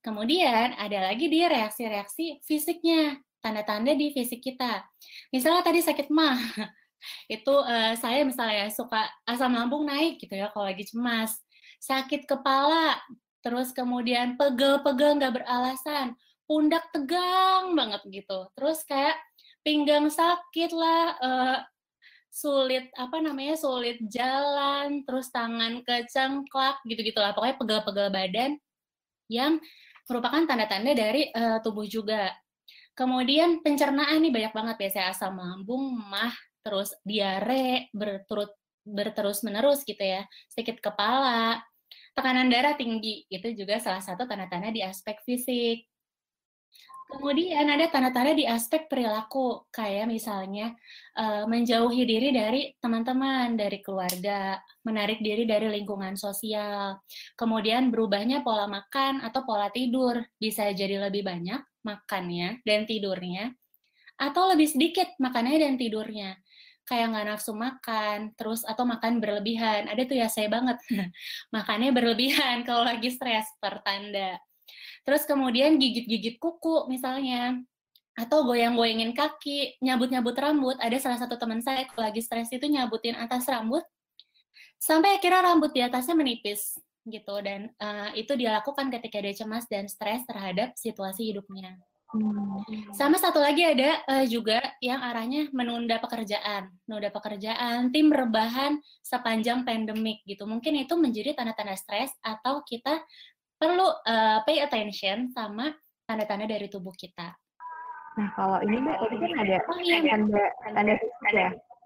Kemudian 0.00 0.76
ada 0.76 1.12
lagi 1.12 1.28
di 1.28 1.44
reaksi-reaksi 1.44 2.44
fisiknya 2.44 3.20
tanda-tanda 3.40 3.92
di 3.96 4.12
fisik 4.12 4.40
kita. 4.44 4.84
Misalnya 5.32 5.64
tadi 5.64 5.80
sakit 5.80 6.08
mah, 6.12 6.36
itu 7.34 7.54
uh, 7.54 7.96
saya 7.96 8.22
misalnya 8.22 8.68
suka 8.68 9.08
asam 9.24 9.56
lambung 9.56 9.88
naik 9.88 10.20
gitu 10.20 10.36
ya 10.36 10.52
kalau 10.52 10.68
lagi 10.68 10.84
cemas. 10.86 11.40
Sakit 11.80 12.28
kepala, 12.28 13.00
terus 13.40 13.72
kemudian 13.72 14.36
pegel-pegel 14.36 15.16
nggak 15.16 15.40
beralasan, 15.40 16.12
pundak 16.44 16.84
tegang 16.92 17.72
banget 17.72 18.04
gitu. 18.12 18.52
Terus 18.52 18.84
kayak 18.84 19.16
pinggang 19.64 20.12
sakit 20.12 20.70
lah, 20.76 21.04
uh, 21.20 21.58
sulit 22.30 22.92
apa 22.94 23.18
namanya 23.18 23.58
sulit 23.58 23.98
jalan, 24.06 25.02
terus 25.02 25.32
tangan 25.34 25.82
kecengklak 25.82 26.78
gitu-gitu 26.86 27.18
lah. 27.18 27.32
Pokoknya 27.34 27.56
pegel-pegel 27.58 28.08
badan 28.12 28.50
yang 29.30 29.58
merupakan 30.10 30.42
tanda-tanda 30.42 30.92
dari 30.94 31.30
uh, 31.30 31.62
tubuh 31.62 31.86
juga. 31.86 32.34
Kemudian 33.00 33.64
pencernaan 33.64 34.20
nih 34.20 34.28
banyak 34.28 34.52
banget 34.52 34.76
ya, 34.76 34.90
saya 34.92 35.06
asam 35.16 35.40
lambung, 35.40 35.96
mah, 35.96 36.36
terus 36.60 36.92
diare 37.00 37.88
berturut 37.96 38.52
berterus 38.84 39.40
menerus 39.40 39.80
gitu 39.88 40.04
ya, 40.04 40.28
sakit 40.52 40.84
kepala, 40.84 41.64
tekanan 42.12 42.52
darah 42.52 42.76
tinggi, 42.76 43.24
itu 43.32 43.56
juga 43.56 43.80
salah 43.80 44.04
satu 44.04 44.28
tanda-tanda 44.28 44.68
di 44.68 44.84
aspek 44.84 45.16
fisik. 45.24 45.88
Kemudian 47.08 47.72
ada 47.72 47.88
tanda-tanda 47.88 48.36
di 48.36 48.44
aspek 48.44 48.84
perilaku, 48.84 49.64
kayak 49.72 50.04
misalnya 50.04 50.76
uh, 51.16 51.48
menjauhi 51.48 52.04
diri 52.04 52.36
dari 52.36 52.70
teman-teman, 52.84 53.56
dari 53.56 53.80
keluarga, 53.80 54.60
menarik 54.84 55.24
diri 55.24 55.48
dari 55.48 55.72
lingkungan 55.72 56.20
sosial. 56.20 57.00
Kemudian 57.32 57.88
berubahnya 57.88 58.44
pola 58.44 58.68
makan 58.68 59.24
atau 59.24 59.40
pola 59.48 59.72
tidur, 59.72 60.20
bisa 60.36 60.68
jadi 60.70 61.00
lebih 61.08 61.24
banyak 61.24 61.69
makannya 61.86 62.60
dan 62.64 62.84
tidurnya, 62.84 63.54
atau 64.20 64.52
lebih 64.52 64.68
sedikit 64.68 65.08
makannya 65.16 65.56
dan 65.60 65.74
tidurnya. 65.80 66.36
Kayak 66.84 67.14
nggak 67.14 67.26
nafsu 67.30 67.52
makan, 67.54 68.34
terus 68.34 68.66
atau 68.66 68.82
makan 68.82 69.22
berlebihan. 69.22 69.86
Ada 69.86 70.02
tuh 70.10 70.16
ya 70.18 70.26
saya 70.26 70.50
banget, 70.50 70.76
makannya 71.56 71.94
berlebihan 71.94 72.62
kalau 72.68 72.82
lagi 72.82 73.08
stres, 73.14 73.46
pertanda 73.62 74.40
Terus 75.04 75.24
kemudian 75.24 75.80
gigit-gigit 75.80 76.36
kuku 76.36 76.86
misalnya, 76.92 77.56
atau 78.14 78.44
goyang-goyangin 78.44 79.16
kaki, 79.16 79.80
nyabut-nyabut 79.80 80.36
rambut. 80.36 80.76
Ada 80.76 81.00
salah 81.00 81.18
satu 81.18 81.40
teman 81.40 81.64
saya 81.64 81.88
kalau 81.88 82.04
lagi 82.04 82.20
stres 82.20 82.52
itu 82.52 82.66
nyabutin 82.68 83.16
atas 83.16 83.48
rambut, 83.48 83.82
sampai 84.76 85.16
akhirnya 85.16 85.52
rambut 85.52 85.72
di 85.72 85.80
atasnya 85.80 86.16
menipis 86.16 86.76
gitu. 87.06 87.34
Dan 87.40 87.72
uh, 87.80 88.10
itu 88.12 88.36
dilakukan 88.36 88.88
ketika 88.92 89.18
dia 89.20 89.34
cemas 89.34 89.64
dan 89.70 89.86
stres 89.86 90.24
terhadap 90.28 90.74
situasi 90.76 91.32
hidupnya. 91.32 91.78
Hmm. 92.10 92.58
Sama 92.90 93.22
satu 93.22 93.38
lagi 93.38 93.62
ada 93.62 94.02
uh, 94.10 94.26
juga 94.26 94.58
yang 94.82 94.98
arahnya 94.98 95.46
menunda 95.54 96.02
pekerjaan, 96.02 96.66
menunda 96.82 97.14
pekerjaan, 97.14 97.94
tim 97.94 98.10
rebahan 98.10 98.82
sepanjang 98.98 99.62
pandemik 99.62 100.18
gitu. 100.26 100.42
Mungkin 100.42 100.74
itu 100.74 100.98
menjadi 100.98 101.38
tanda-tanda 101.38 101.78
stres 101.78 102.10
atau 102.18 102.66
kita 102.66 102.98
perlu 103.54 103.86
uh, 103.86 104.42
pay 104.42 104.58
attention 104.58 105.30
sama 105.30 105.70
tanda-tanda 106.02 106.50
dari 106.50 106.66
tubuh 106.66 106.90
kita. 106.98 107.30
Nah, 108.18 108.28
kalau 108.34 108.58
ini 108.66 108.82
Mbak, 108.82 108.96
ini 109.06 109.16
kan 109.22 109.32
ada 109.46 109.56
oh, 109.70 109.78
iya. 109.78 109.98
tanda 110.02 110.44
tanda 110.66 110.92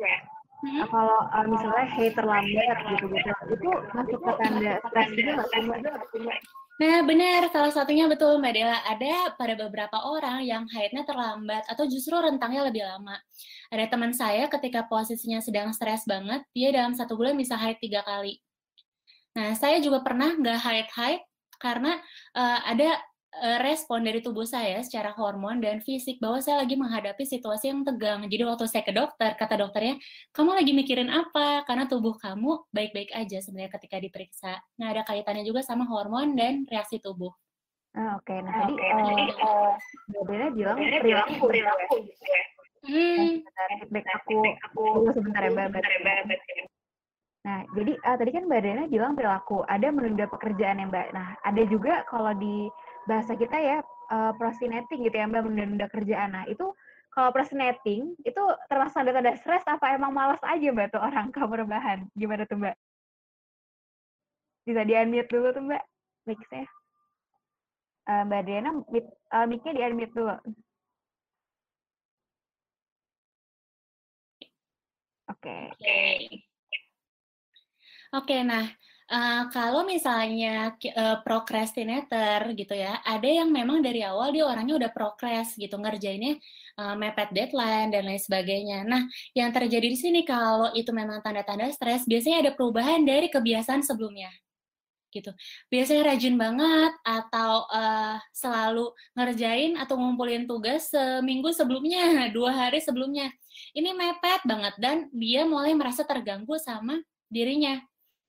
ya. 0.00 0.14
Hmm? 0.64 0.88
Kalau 0.88 1.18
uh, 1.28 1.44
misalnya 1.44 1.86
haid 1.92 2.16
terlambat 2.16 2.78
gitu-gitu, 2.88 3.32
itu 3.52 3.70
masuk 3.92 4.20
ke 4.24 4.32
tanda 4.40 4.72
stres 4.80 5.08
juga 5.12 5.30
nggak 5.36 5.48
sih 5.52 5.60
Mbak? 5.68 6.38
Nah, 6.74 7.06
benar. 7.06 7.40
Salah 7.52 7.70
satunya 7.70 8.08
betul, 8.08 8.40
Mbak 8.40 8.52
Dela. 8.56 8.80
Ada 8.88 9.36
pada 9.36 9.54
beberapa 9.54 9.94
orang 10.08 10.42
yang 10.42 10.64
haidnya 10.72 11.04
terlambat 11.04 11.68
atau 11.68 11.84
justru 11.84 12.16
rentangnya 12.16 12.66
lebih 12.66 12.82
lama. 12.82 13.14
Ada 13.70 13.92
teman 13.92 14.10
saya 14.16 14.48
ketika 14.48 14.88
posisinya 14.88 15.38
sedang 15.44 15.70
stres 15.70 16.02
banget, 16.08 16.42
dia 16.56 16.72
dalam 16.72 16.96
satu 16.96 17.14
bulan 17.14 17.36
bisa 17.36 17.54
haid 17.60 17.78
tiga 17.78 18.00
kali. 18.02 18.40
Nah, 19.36 19.52
saya 19.54 19.78
juga 19.84 20.00
pernah 20.00 20.34
nggak 20.34 20.58
haid-haid, 20.62 21.22
karena 21.58 21.98
uh, 22.34 22.60
ada 22.66 22.98
respon 23.42 24.06
dari 24.06 24.22
tubuh 24.22 24.46
saya 24.46 24.78
secara 24.86 25.10
hormon 25.14 25.58
dan 25.58 25.82
fisik 25.82 26.22
bahwa 26.22 26.38
saya 26.38 26.62
lagi 26.62 26.78
menghadapi 26.78 27.24
situasi 27.26 27.74
yang 27.74 27.82
tegang. 27.82 28.22
Jadi 28.30 28.42
waktu 28.46 28.64
saya 28.70 28.86
ke 28.86 28.94
dokter, 28.94 29.34
kata 29.34 29.58
dokternya, 29.58 29.98
kamu 30.30 30.50
lagi 30.54 30.72
mikirin 30.72 31.10
apa? 31.10 31.66
Karena 31.66 31.90
tubuh 31.90 32.14
kamu 32.14 32.70
baik-baik 32.70 33.10
aja 33.10 33.42
sebenarnya 33.42 33.74
ketika 33.74 33.96
diperiksa. 33.98 34.52
Nah, 34.78 34.94
ada 34.94 35.02
kaitannya 35.02 35.42
juga 35.42 35.66
sama 35.66 35.84
hormon 35.88 36.38
dan 36.38 36.62
reaksi 36.70 37.02
tubuh. 37.02 37.34
Ah, 37.94 38.18
Oke, 38.18 38.34
okay. 38.34 38.38
nah 38.42 38.66
tadi 38.66 38.74
uh, 38.74 39.70
uh, 40.18 40.50
bilang 40.50 40.78
perilaku, 40.82 41.46
perilaku 41.46 41.94
gitu 42.02 42.24
ya. 42.26 42.42
Hmm. 42.84 43.40
Feedback 43.80 44.06
aku, 44.18 44.38
aku 44.66 44.82
sebentar 45.14 45.46
ya 45.46 45.50
Mbak. 45.54 45.82
Nah, 47.44 47.60
jadi 47.76 47.92
uh, 48.02 48.16
tadi 48.18 48.30
kan 48.34 48.44
Mbak 48.50 48.60
Dana 48.66 48.82
bilang 48.90 49.12
perilaku, 49.14 49.62
ada 49.70 49.88
menunda 49.94 50.26
pekerjaan 50.26 50.82
ya 50.82 50.86
Mbak. 50.90 51.06
Nah, 51.14 51.38
ada 51.46 51.62
juga 51.70 52.02
kalau 52.10 52.34
di 52.34 52.66
bahasa 53.04 53.32
kita 53.36 53.56
ya 53.60 53.78
uh, 54.10 54.32
gitu 54.90 55.14
ya 55.14 55.26
Mbak, 55.28 55.42
menunda 55.44 55.86
kerjaan. 55.88 56.32
Nah, 56.32 56.44
itu 56.48 56.72
kalau 57.14 57.30
procrastinating 57.30 58.18
itu 58.26 58.42
termasuk 58.66 58.98
ada 58.98 59.14
tanda 59.14 59.32
stres 59.38 59.62
apa 59.70 59.94
emang 59.94 60.10
malas 60.10 60.42
aja 60.42 60.68
Mbak 60.74 60.98
tuh 60.98 61.02
orang 61.02 61.30
kamu 61.30 61.62
rebahan? 61.62 61.98
Gimana 62.18 62.42
tuh 62.48 62.58
Mbak? 62.58 62.76
Bisa 64.64 64.80
di-unmute 64.82 65.30
dulu 65.30 65.48
tuh 65.54 65.62
Mbak, 65.62 65.84
mic 66.26 66.40
saya. 66.48 66.66
Uh, 68.04 68.22
Mbak 68.28 68.42
Diana, 68.44 68.70
mic, 68.90 69.06
uh, 69.32 69.46
mic-nya 69.46 69.72
di-unmute 69.76 70.12
dulu. 70.12 70.36
Oke. 75.30 75.38
Okay. 75.40 75.64
Okay. 75.76 76.16
Oke, 78.14 78.46
nah 78.46 78.70
uh, 79.10 79.42
kalau 79.52 79.84
misalnya 79.84 80.72
uh, 80.96 81.18
procrastinator 81.24 82.52
gitu 82.56 82.74
ya, 82.76 83.00
ada 83.04 83.26
yang 83.26 83.50
memang 83.52 83.84
dari 83.84 84.00
awal 84.04 84.32
dia 84.32 84.44
orangnya 84.48 84.78
udah 84.80 84.90
progress 84.92 85.56
gitu 85.56 85.76
ngerjainnya 85.76 86.38
uh, 86.80 86.94
mepet 86.96 87.32
deadline 87.32 87.90
dan 87.92 88.04
lain 88.06 88.20
sebagainya. 88.20 88.86
Nah, 88.86 89.04
yang 89.36 89.50
terjadi 89.52 89.86
di 89.88 89.98
sini 89.98 90.20
kalau 90.24 90.72
itu 90.72 90.90
memang 90.92 91.20
tanda-tanda 91.20 91.68
stres, 91.74 92.08
biasanya 92.08 92.48
ada 92.48 92.52
perubahan 92.52 93.02
dari 93.04 93.28
kebiasaan 93.28 93.84
sebelumnya 93.84 94.30
gitu. 95.14 95.30
Biasanya 95.70 96.02
rajin 96.10 96.34
banget 96.34 96.92
atau 97.06 97.70
uh, 97.70 98.18
selalu 98.34 98.90
ngerjain 99.14 99.78
atau 99.78 99.94
ngumpulin 99.94 100.50
tugas 100.50 100.90
seminggu 100.90 101.54
sebelumnya, 101.54 102.26
dua 102.36 102.50
hari 102.50 102.82
sebelumnya. 102.82 103.30
Ini 103.78 103.94
mepet 103.94 104.42
banget 104.42 104.74
dan 104.82 105.06
dia 105.14 105.46
mulai 105.46 105.70
merasa 105.78 106.02
terganggu 106.02 106.58
sama 106.58 106.98
dirinya 107.30 107.78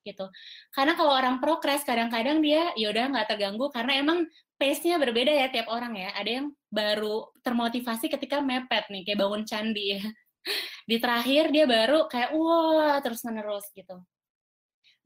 gitu. 0.05 0.29
Karena 0.69 0.93
kalau 0.93 1.11
orang 1.17 1.41
progres 1.41 1.81
kadang-kadang 1.81 2.39
dia 2.45 2.69
ya 2.77 2.93
udah 2.93 3.11
nggak 3.11 3.27
terganggu 3.33 3.67
karena 3.73 3.97
emang 3.97 4.29
pace-nya 4.55 5.01
berbeda 5.01 5.33
ya 5.33 5.49
tiap 5.49 5.67
orang 5.73 5.97
ya. 5.97 6.13
Ada 6.13 6.29
yang 6.41 6.47
baru 6.69 7.33
termotivasi 7.41 8.07
ketika 8.13 8.39
mepet 8.39 8.85
nih 8.93 9.03
kayak 9.03 9.19
bangun 9.19 9.43
candi 9.43 9.97
ya. 9.97 10.01
Di 10.89 11.01
terakhir 11.01 11.49
dia 11.49 11.65
baru 11.65 12.05
kayak 12.05 12.29
wah 12.37 13.01
terus 13.01 13.25
menerus 13.25 13.65
gitu. 13.73 13.97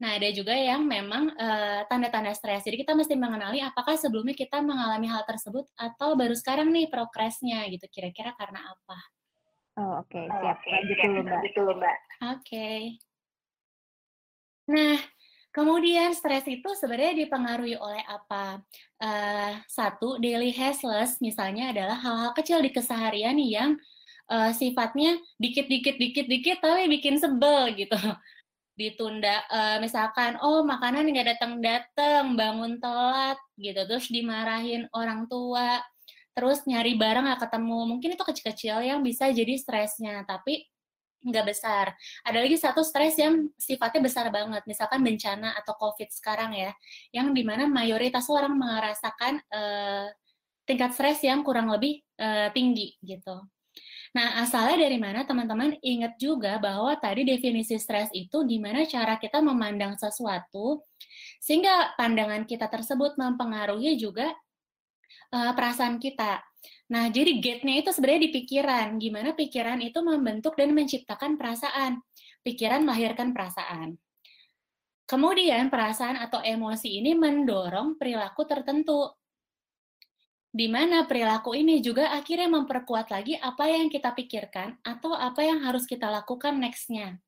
Nah, 0.00 0.16
ada 0.16 0.32
juga 0.32 0.56
yang 0.56 0.88
memang 0.88 1.28
uh, 1.36 1.84
tanda-tanda 1.84 2.32
stres. 2.32 2.64
Jadi 2.64 2.80
kita 2.80 2.96
mesti 2.96 3.20
mengenali 3.20 3.60
apakah 3.60 4.00
sebelumnya 4.00 4.32
kita 4.32 4.64
mengalami 4.64 5.04
hal 5.12 5.28
tersebut 5.28 5.68
atau 5.76 6.16
baru 6.16 6.32
sekarang 6.32 6.72
nih 6.72 6.88
progresnya 6.88 7.68
gitu. 7.68 7.84
Kira-kira 7.92 8.32
karena 8.32 8.64
apa? 8.64 8.98
Oh, 9.76 10.00
oke. 10.00 10.08
Okay. 10.08 10.24
Siap. 10.24 10.40
Oh, 10.40 10.52
okay. 10.56 10.70
Lanjut 10.72 11.52
dulu, 11.52 11.72
Mbak. 11.76 11.96
Oke. 12.00 12.32
Okay. 12.40 12.78
Nah, 14.70 15.02
kemudian 15.50 16.14
stres 16.14 16.46
itu 16.46 16.70
sebenarnya 16.78 17.26
dipengaruhi 17.26 17.74
oleh 17.74 18.06
apa? 18.06 18.62
Uh, 19.02 19.58
satu, 19.66 20.22
daily 20.22 20.54
hassles 20.54 21.18
misalnya 21.18 21.74
adalah 21.74 21.98
hal-hal 21.98 22.30
kecil 22.38 22.62
di 22.62 22.70
keseharian 22.70 23.34
yang 23.42 23.74
uh, 24.30 24.54
sifatnya 24.54 25.18
dikit-dikit 25.42 25.98
dikit-dikit 25.98 26.62
tapi 26.62 26.86
bikin 26.86 27.18
sebel 27.18 27.74
gitu. 27.74 27.98
Ditunda 28.78 29.42
uh, 29.50 29.76
misalkan 29.82 30.38
oh 30.38 30.62
makanan 30.62 31.10
nggak 31.10 31.36
datang-datang, 31.36 32.38
bangun 32.38 32.78
telat 32.78 33.36
gitu, 33.58 33.82
terus 33.90 34.06
dimarahin 34.06 34.86
orang 34.94 35.26
tua, 35.26 35.82
terus 36.32 36.62
nyari 36.62 36.94
barang 36.94 37.26
nggak 37.26 37.42
ketemu. 37.50 37.78
Mungkin 37.90 38.10
itu 38.14 38.22
kecil-kecil 38.22 38.86
yang 38.86 39.02
bisa 39.02 39.28
jadi 39.34 39.58
stresnya, 39.58 40.22
tapi 40.24 40.64
nggak 41.20 41.46
besar. 41.46 41.92
Ada 42.24 42.38
lagi 42.40 42.56
satu 42.56 42.80
stres 42.80 43.16
yang 43.20 43.48
sifatnya 43.60 44.00
besar 44.00 44.26
banget, 44.32 44.64
misalkan 44.64 45.04
bencana 45.04 45.52
atau 45.60 45.76
COVID 45.76 46.08
sekarang 46.08 46.56
ya, 46.56 46.72
yang 47.12 47.36
di 47.36 47.44
mana 47.44 47.68
mayoritas 47.68 48.26
orang 48.32 48.56
merasakan 48.56 49.40
uh, 49.52 50.08
tingkat 50.64 50.96
stres 50.96 51.20
yang 51.24 51.44
kurang 51.44 51.68
lebih 51.68 52.00
uh, 52.20 52.48
tinggi 52.54 52.96
gitu. 53.04 53.44
Nah, 54.10 54.42
asalnya 54.42 54.90
dari 54.90 54.98
mana 54.98 55.22
teman-teman 55.22 55.78
ingat 55.86 56.18
juga 56.18 56.58
bahwa 56.58 56.98
tadi 56.98 57.22
definisi 57.22 57.78
stres 57.78 58.10
itu 58.10 58.42
gimana 58.42 58.82
cara 58.82 59.14
kita 59.14 59.38
memandang 59.38 59.94
sesuatu 59.94 60.82
sehingga 61.38 61.94
pandangan 61.94 62.42
kita 62.42 62.66
tersebut 62.66 63.14
mempengaruhi 63.14 63.94
juga 63.94 64.34
uh, 65.30 65.52
perasaan 65.54 66.02
kita. 66.02 66.42
Nah, 66.90 67.06
jadi 67.06 67.38
gate-nya 67.38 67.86
itu 67.86 67.90
sebenarnya 67.94 68.22
di 68.26 68.30
pikiran. 68.34 68.98
Gimana 68.98 69.30
pikiran 69.38 69.78
itu 69.78 70.02
membentuk 70.02 70.58
dan 70.58 70.74
menciptakan 70.74 71.38
perasaan. 71.38 72.02
Pikiran 72.42 72.82
melahirkan 72.82 73.30
perasaan. 73.30 73.94
Kemudian 75.06 75.70
perasaan 75.70 76.18
atau 76.18 76.38
emosi 76.42 77.02
ini 77.02 77.14
mendorong 77.18 77.98
perilaku 77.98 78.46
tertentu 78.46 79.10
di 80.50 80.66
mana 80.66 81.06
perilaku 81.06 81.54
ini 81.54 81.78
juga 81.78 82.10
akhirnya 82.10 82.50
memperkuat 82.50 83.06
lagi 83.14 83.38
apa 83.38 83.70
yang 83.70 83.86
kita 83.86 84.10
pikirkan 84.10 84.82
atau 84.82 85.14
apa 85.14 85.46
yang 85.46 85.62
harus 85.62 85.86
kita 85.86 86.10
lakukan 86.10 86.58
next-nya. 86.58 87.22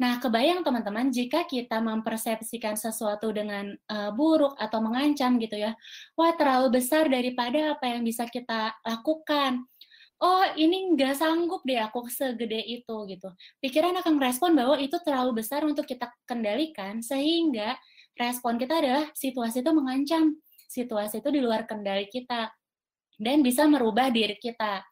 Nah, 0.00 0.16
kebayang 0.20 0.64
teman-teman 0.64 1.12
jika 1.12 1.44
kita 1.44 1.80
mempersepsikan 1.80 2.78
sesuatu 2.78 3.28
dengan 3.32 3.72
uh, 3.90 4.10
buruk 4.14 4.56
atau 4.56 4.80
mengancam 4.80 5.36
gitu 5.36 5.58
ya, 5.58 5.76
wah 6.16 6.32
terlalu 6.36 6.80
besar 6.80 7.08
daripada 7.10 7.76
apa 7.76 7.92
yang 7.92 8.06
bisa 8.06 8.24
kita 8.28 8.72
lakukan. 8.86 9.64
Oh, 10.22 10.44
ini 10.54 10.94
nggak 10.94 11.18
sanggup 11.18 11.66
deh 11.66 11.82
aku 11.82 12.06
segede 12.06 12.62
itu 12.62 12.96
gitu. 13.10 13.28
Pikiran 13.58 13.98
akan 13.98 14.22
merespon 14.22 14.54
bahwa 14.54 14.78
itu 14.78 14.94
terlalu 15.02 15.42
besar 15.42 15.66
untuk 15.66 15.82
kita 15.82 16.06
kendalikan, 16.24 17.02
sehingga 17.02 17.74
respon 18.14 18.54
kita 18.54 18.78
adalah 18.78 19.10
situasi 19.18 19.66
itu 19.66 19.72
mengancam 19.74 20.38
situasi 20.72 21.20
itu 21.20 21.28
di 21.28 21.40
luar 21.44 21.68
kendali 21.68 22.08
kita 22.08 22.48
dan 23.20 23.44
bisa 23.44 23.68
merubah 23.68 24.08
diri 24.08 24.38
kita. 24.40 24.91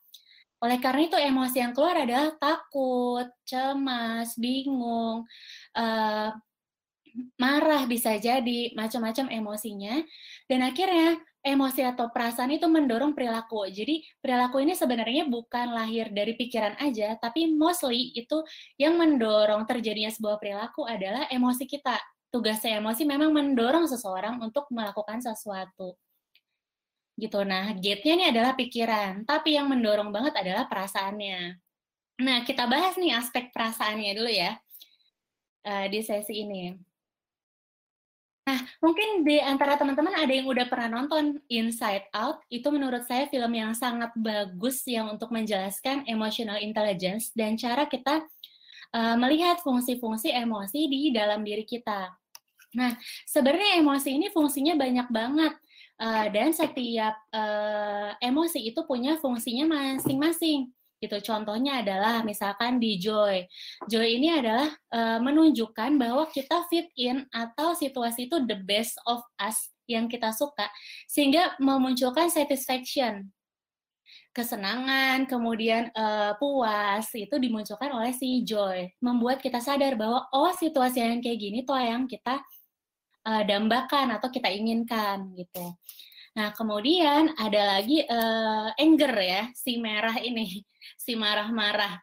Oleh 0.60 0.78
karena 0.78 1.08
itu 1.08 1.16
emosi 1.16 1.56
yang 1.60 1.72
keluar 1.72 1.96
adalah 1.96 2.36
takut, 2.36 3.28
cemas, 3.48 4.36
bingung, 4.36 5.24
uh, 5.76 6.30
marah 7.40 7.82
bisa 7.90 8.14
jadi 8.22 8.70
macam-macam 8.78 9.34
emosinya 9.34 9.98
dan 10.46 10.60
akhirnya 10.62 11.18
emosi 11.40 11.82
atau 11.82 12.12
perasaan 12.12 12.52
itu 12.54 12.68
mendorong 12.68 13.16
perilaku. 13.16 13.66
Jadi 13.72 14.04
perilaku 14.20 14.60
ini 14.60 14.76
sebenarnya 14.76 15.26
bukan 15.26 15.72
lahir 15.72 16.12
dari 16.12 16.36
pikiran 16.36 16.76
aja, 16.78 17.16
tapi 17.16 17.48
mostly 17.50 18.12
itu 18.12 18.44
yang 18.76 19.00
mendorong 19.00 19.64
terjadinya 19.64 20.12
sebuah 20.12 20.36
perilaku 20.38 20.84
adalah 20.84 21.26
emosi 21.32 21.64
kita 21.64 21.96
tugasnya 22.30 22.78
emosi 22.78 23.02
memang 23.04 23.34
mendorong 23.34 23.90
seseorang 23.90 24.38
untuk 24.38 24.70
melakukan 24.70 25.18
sesuatu. 25.18 25.98
Gitu. 27.20 27.36
Nah, 27.44 27.76
gate-nya 27.76 28.12
ini 28.16 28.26
adalah 28.32 28.56
pikiran, 28.56 29.28
tapi 29.28 29.60
yang 29.60 29.68
mendorong 29.68 30.08
banget 30.08 30.40
adalah 30.40 30.64
perasaannya. 30.64 31.60
Nah, 32.24 32.38
kita 32.48 32.64
bahas 32.64 32.96
nih 32.96 33.12
aspek 33.12 33.52
perasaannya 33.52 34.12
dulu 34.16 34.32
ya 34.32 34.56
uh, 35.68 35.86
di 35.92 36.00
sesi 36.00 36.44
ini. 36.44 36.72
Nah, 38.48 38.56
mungkin 38.82 39.22
di 39.22 39.36
antara 39.38 39.76
teman-teman 39.76 40.16
ada 40.16 40.32
yang 40.32 40.48
udah 40.48 40.66
pernah 40.66 41.00
nonton 41.00 41.38
Inside 41.46 42.08
Out, 42.10 42.42
itu 42.48 42.66
menurut 42.72 43.04
saya 43.04 43.28
film 43.28 43.52
yang 43.52 43.76
sangat 43.76 44.10
bagus 44.16 44.82
yang 44.88 45.12
untuk 45.12 45.28
menjelaskan 45.30 46.08
emotional 46.08 46.58
intelligence 46.58 47.30
dan 47.36 47.54
cara 47.54 47.86
kita 47.86 48.24
uh, 48.96 49.16
melihat 49.20 49.60
fungsi-fungsi 49.60 50.32
emosi 50.34 50.88
di 50.88 51.12
dalam 51.12 51.44
diri 51.44 51.62
kita. 51.62 52.10
Nah, 52.74 52.94
sebenarnya 53.26 53.82
emosi 53.82 54.18
ini 54.18 54.26
fungsinya 54.34 54.74
banyak 54.74 55.08
banget. 55.10 55.54
Uh, 56.00 56.32
dan 56.32 56.48
setiap 56.56 57.12
uh, 57.28 58.16
emosi 58.24 58.72
itu 58.72 58.80
punya 58.88 59.20
fungsinya 59.20 59.68
masing-masing 59.68 60.72
gitu. 61.00 61.16
Contohnya 61.20 61.84
adalah 61.84 62.24
misalkan 62.24 62.80
di 62.80 62.96
joy. 62.96 63.44
Joy 63.84 64.20
ini 64.20 64.32
adalah 64.32 64.72
uh, 64.92 65.20
menunjukkan 65.20 66.00
bahwa 66.00 66.24
kita 66.32 66.64
fit 66.72 66.88
in 66.96 67.28
atau 67.28 67.76
situasi 67.76 68.32
itu 68.32 68.40
the 68.48 68.56
best 68.64 68.96
of 69.04 69.20
us 69.36 69.68
yang 69.84 70.08
kita 70.08 70.32
suka 70.32 70.72
sehingga 71.04 71.52
memunculkan 71.60 72.32
satisfaction 72.32 73.28
kesenangan, 74.30 75.26
kemudian 75.26 75.90
uh, 75.90 76.38
puas 76.38 77.10
itu 77.18 77.34
dimunculkan 77.34 77.90
oleh 77.90 78.14
si 78.14 78.46
joy, 78.46 78.86
membuat 79.02 79.42
kita 79.42 79.58
sadar 79.58 79.98
bahwa 79.98 80.30
oh 80.30 80.54
situasi 80.54 81.02
yang 81.02 81.18
kayak 81.18 81.38
gini 81.38 81.58
tuh 81.66 81.74
yang 81.74 82.06
kita 82.06 82.38
uh, 83.26 83.42
dambakan 83.44 84.16
atau 84.16 84.28
kita 84.28 84.48
inginkan 84.48 85.32
gitu. 85.36 85.76
Nah 86.36 86.54
kemudian 86.54 87.34
ada 87.36 87.78
lagi 87.78 88.04
uh, 88.06 88.70
anger 88.78 89.14
ya, 89.18 89.42
si 89.56 89.80
merah 89.80 90.16
ini, 90.20 90.62
si 91.04 91.18
marah-marah. 91.18 92.00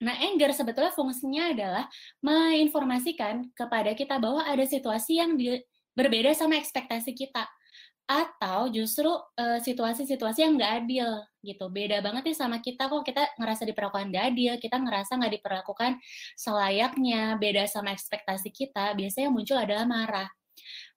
Nah, 0.00 0.16
anger 0.16 0.56
sebetulnya 0.56 0.96
fungsinya 0.96 1.52
adalah 1.52 1.84
menginformasikan 2.24 3.52
kepada 3.52 3.92
kita 3.92 4.16
bahwa 4.16 4.40
ada 4.48 4.64
situasi 4.64 5.20
yang 5.20 5.36
di, 5.36 5.60
berbeda 5.92 6.32
sama 6.32 6.56
ekspektasi 6.56 7.12
kita 7.12 7.44
atau 8.10 8.66
justru 8.66 9.06
situasi-situasi 9.38 10.42
uh, 10.42 10.44
yang 10.48 10.52
nggak 10.58 10.72
adil 10.82 11.10
gitu 11.46 11.70
beda 11.70 12.02
banget 12.02 12.26
nih 12.26 12.34
sama 12.34 12.58
kita 12.58 12.90
kok 12.90 13.06
kita 13.06 13.22
ngerasa 13.38 13.62
diperlakukan 13.70 14.10
nggak 14.10 14.24
adil 14.34 14.52
kita 14.58 14.82
ngerasa 14.82 15.14
nggak 15.14 15.34
diperlakukan 15.38 15.94
selayaknya 16.34 17.38
beda 17.38 17.70
sama 17.70 17.94
ekspektasi 17.94 18.50
kita 18.50 18.98
biasanya 18.98 19.30
yang 19.30 19.36
muncul 19.38 19.54
adalah 19.54 19.86
marah 19.86 20.26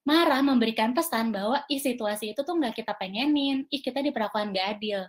marah 0.04 0.44
memberikan 0.44 0.92
pesan 0.92 1.32
bahwa 1.32 1.64
ih 1.72 1.80
situasi 1.80 2.36
itu 2.36 2.42
tuh 2.44 2.56
nggak 2.60 2.84
kita 2.84 2.94
pengenin 2.96 3.68
ih 3.72 3.82
kita 3.82 4.04
diperlakukan 4.04 4.52
nggak 4.52 4.68
adil 4.80 5.00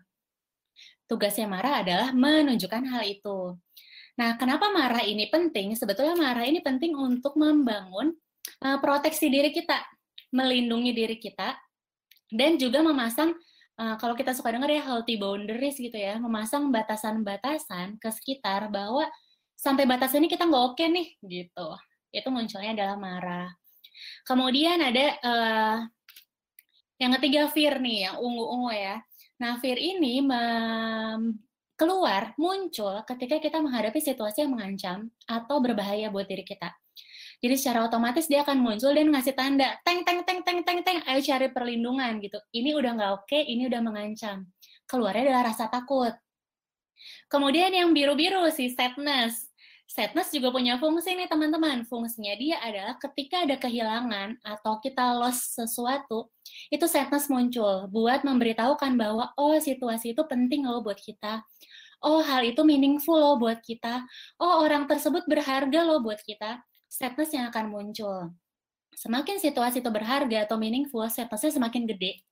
tugasnya 1.11 1.51
marah 1.51 1.83
adalah 1.83 2.09
menunjukkan 2.15 2.83
hal 2.91 3.03
itu 3.07 3.59
nah 4.15 4.39
kenapa 4.39 4.71
marah 4.71 5.03
ini 5.03 5.27
penting 5.27 5.75
sebetulnya 5.75 6.15
marah 6.15 6.47
ini 6.47 6.63
penting 6.63 6.95
untuk 6.95 7.35
membangun 7.35 8.15
uh, 8.63 8.79
proteksi 8.79 9.27
diri 9.27 9.51
kita 9.51 9.83
melindungi 10.31 10.95
diri 10.95 11.19
kita 11.19 11.59
dan 12.35 12.59
juga 12.59 12.83
memasang 12.83 13.35
uh, 13.79 13.97
kalau 13.99 14.15
kita 14.15 14.35
suka 14.35 14.55
dengar 14.55 14.71
ya 14.71 14.83
healthy 14.83 15.19
boundaries 15.19 15.79
gitu 15.79 15.95
ya, 15.95 16.19
memasang 16.19 16.71
batasan-batasan 16.71 17.99
ke 17.99 18.09
sekitar 18.11 18.71
bahwa 18.71 19.07
sampai 19.55 19.87
batas 19.87 20.15
ini 20.19 20.27
kita 20.27 20.47
nggak 20.47 20.65
oke 20.75 20.77
okay 20.79 20.91
nih 20.91 21.09
gitu. 21.23 21.69
Itu 22.15 22.29
munculnya 22.31 22.75
adalah 22.75 22.97
marah. 22.99 23.51
Kemudian 24.27 24.79
ada 24.81 25.07
uh, 25.23 25.79
yang 26.99 27.13
ketiga 27.19 27.51
fear 27.51 27.79
nih, 27.83 28.11
yang 28.11 28.17
ungu-ungu 28.23 28.73
ya. 28.73 28.97
Nah, 29.43 29.59
fear 29.59 29.77
ini 29.77 30.23
keluar, 31.75 32.33
muncul 32.39 33.03
ketika 33.03 33.43
kita 33.43 33.59
menghadapi 33.59 33.99
situasi 33.99 34.47
yang 34.47 34.55
mengancam 34.55 35.11
atau 35.27 35.59
berbahaya 35.59 36.09
buat 36.09 36.31
diri 36.31 36.47
kita. 36.47 36.71
Jadi 37.43 37.61
secara 37.61 37.85
otomatis 37.85 38.25
dia 38.25 38.41
akan 38.41 38.57
muncul 38.57 38.95
dan 38.95 39.11
ngasih 39.11 39.35
tanda, 39.37 39.77
teng, 39.85 40.01
teng, 40.07 40.25
teng, 40.25 40.41
teng, 40.47 40.65
teng, 40.65 40.81
teng, 40.81 40.99
ayo 41.05 41.21
cari 41.21 41.53
perlindungan 41.53 42.23
gitu. 42.23 42.41
Ini 42.55 42.73
udah 42.73 42.91
nggak 42.97 43.11
oke, 43.21 43.37
ini 43.37 43.69
udah 43.69 43.81
mengancam. 43.85 44.49
Keluarnya 44.89 45.29
adalah 45.29 45.53
rasa 45.53 45.69
takut. 45.69 46.15
Kemudian 47.29 47.75
yang 47.75 47.93
biru-biru, 47.93 48.49
si 48.49 48.73
sadness. 48.73 49.51
Sadness 49.85 50.33
juga 50.33 50.51
punya 50.51 50.81
fungsi 50.81 51.15
nih 51.15 51.29
teman-teman. 51.29 51.85
Fungsinya 51.87 52.35
dia 52.35 52.57
adalah 52.59 52.97
ketika 52.99 53.45
ada 53.45 53.57
kehilangan 53.61 54.41
atau 54.43 54.81
kita 54.81 55.15
lost 55.15 55.55
sesuatu, 55.55 56.33
itu 56.73 56.85
sadness 56.89 57.31
muncul 57.31 57.87
buat 57.93 58.25
memberitahukan 58.25 58.97
bahwa 58.97 59.31
oh 59.37 59.55
situasi 59.61 60.17
itu 60.17 60.23
penting 60.27 60.67
loh 60.67 60.81
buat 60.83 60.99
kita. 60.99 61.45
Oh 62.05 62.21
hal 62.21 62.43
itu 62.45 62.61
meaningful 62.65 63.17
loh 63.17 63.37
buat 63.37 63.61
kita. 63.61 64.03
Oh 64.41 64.65
orang 64.65 64.89
tersebut 64.89 65.25
berharga 65.29 65.81
loh 65.85 66.01
buat 66.01 66.21
kita 66.21 66.65
sadness 66.95 67.35
yang 67.35 67.51
akan 67.51 67.75
muncul. 67.75 68.31
Semakin 68.95 69.43
situasi 69.43 69.83
itu 69.83 69.91
berharga 69.91 70.47
atau 70.47 70.55
meaningful, 70.55 71.03
sadness 71.11 71.51
semakin 71.51 71.91
gede. 71.91 72.23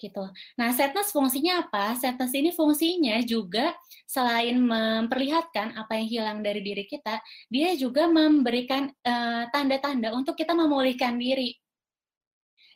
Gitu. 0.00 0.24
Nah, 0.56 0.72
sadness 0.72 1.12
fungsinya 1.12 1.68
apa? 1.68 1.92
Sadness 2.00 2.32
ini 2.32 2.56
fungsinya 2.56 3.20
juga 3.20 3.76
selain 4.08 4.56
memperlihatkan 4.56 5.76
apa 5.76 6.00
yang 6.00 6.08
hilang 6.08 6.38
dari 6.40 6.64
diri 6.64 6.88
kita, 6.88 7.20
dia 7.52 7.76
juga 7.76 8.08
memberikan 8.08 8.88
eh, 8.90 9.44
tanda-tanda 9.52 10.10
uh, 10.10 10.16
untuk 10.16 10.34
kita 10.34 10.56
memulihkan 10.56 11.20
diri. 11.20 11.54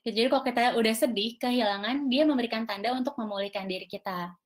Jadi 0.04 0.28
kalau 0.28 0.44
kita 0.44 0.76
udah 0.76 0.94
sedih, 0.94 1.40
kehilangan, 1.40 2.12
dia 2.12 2.28
memberikan 2.28 2.68
tanda 2.68 2.92
untuk 2.92 3.16
memulihkan 3.16 3.64
diri 3.64 3.88
kita. 3.88 4.36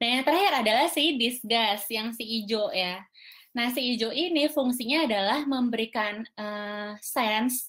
Dan 0.00 0.08
yang 0.18 0.22
terakhir 0.24 0.64
adalah 0.64 0.88
si 0.88 1.20
disgust, 1.20 1.86
yang 1.92 2.16
si 2.16 2.24
hijau 2.24 2.72
ya. 2.72 3.04
Nah, 3.52 3.68
si 3.70 3.84
hijau 3.94 4.10
ini 4.10 4.48
fungsinya 4.48 5.04
adalah 5.04 5.44
memberikan 5.44 6.24
uh, 6.40 6.96
sense 7.04 7.68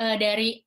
uh, 0.00 0.16
dari 0.16 0.64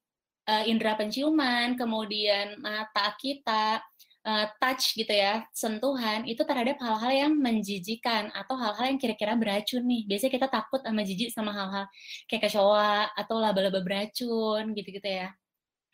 uh, 0.49 0.63
indera 0.65 0.97
penciuman, 0.97 1.73
kemudian 1.77 2.57
mata 2.61 3.13
kita, 3.17 3.81
uh, 4.25 4.45
touch 4.57 4.97
gitu 4.97 5.13
ya, 5.13 5.45
sentuhan 5.53 6.25
itu 6.25 6.41
terhadap 6.41 6.81
hal-hal 6.81 7.29
yang 7.29 7.33
menjijikan 7.37 8.33
atau 8.33 8.57
hal-hal 8.57 8.95
yang 8.95 8.99
kira-kira 8.99 9.37
beracun 9.37 9.85
nih. 9.85 10.09
Biasanya 10.09 10.33
kita 10.33 10.47
takut 10.49 10.81
sama 10.81 11.01
jijik 11.05 11.29
sama 11.31 11.51
hal-hal 11.53 11.85
kayak 12.27 12.49
kecoa 12.49 13.13
atau 13.13 13.35
laba-laba 13.37 13.79
beracun 13.85 14.73
gitu-gitu 14.73 15.05
ya. 15.05 15.29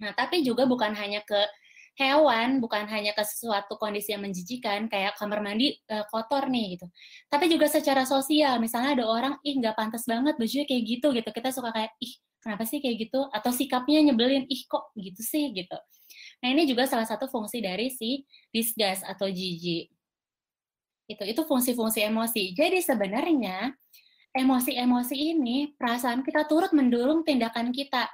Nah, 0.02 0.12
tapi 0.18 0.42
juga 0.42 0.66
bukan 0.66 0.96
hanya 0.98 1.22
ke 1.22 1.38
hewan, 2.00 2.64
bukan 2.64 2.88
hanya 2.88 3.12
ke 3.12 3.22
sesuatu 3.22 3.76
kondisi 3.76 4.16
yang 4.16 4.24
menjijikan 4.24 4.88
kayak 4.88 5.14
kamar 5.20 5.44
mandi 5.44 5.76
uh, 5.92 6.08
kotor 6.10 6.48
nih 6.48 6.80
gitu. 6.80 6.88
Tapi 7.28 7.46
juga 7.52 7.68
secara 7.68 8.08
sosial, 8.08 8.58
misalnya 8.64 8.98
ada 8.98 9.06
orang 9.06 9.34
ih 9.46 9.60
nggak 9.60 9.76
pantas 9.78 10.08
banget 10.08 10.40
bajunya 10.40 10.66
kayak 10.66 10.84
gitu 10.88 11.08
gitu. 11.14 11.30
Kita 11.30 11.50
suka 11.52 11.70
kayak 11.76 11.92
ih 12.02 12.14
kenapa 12.42 12.66
sih 12.66 12.82
kayak 12.82 13.08
gitu? 13.08 13.30
Atau 13.30 13.54
sikapnya 13.54 14.02
nyebelin 14.02 14.50
ih 14.50 14.62
kok 14.66 14.92
gitu 14.98 15.22
sih? 15.22 15.54
Gitu. 15.54 15.78
Nah 16.42 16.48
ini 16.50 16.66
juga 16.66 16.90
salah 16.90 17.06
satu 17.06 17.30
fungsi 17.30 17.62
dari 17.62 17.94
si 17.94 18.26
disgust 18.50 19.06
atau 19.06 19.30
jijik. 19.30 19.94
Itu 21.06 21.24
itu 21.24 21.42
fungsi-fungsi 21.46 22.02
emosi. 22.10 22.58
Jadi 22.58 22.82
sebenarnya 22.82 23.72
emosi-emosi 24.34 25.16
ini 25.16 25.72
perasaan 25.78 26.26
kita 26.26 26.50
turut 26.50 26.74
mendorong 26.74 27.22
tindakan 27.22 27.70
kita. 27.70 28.10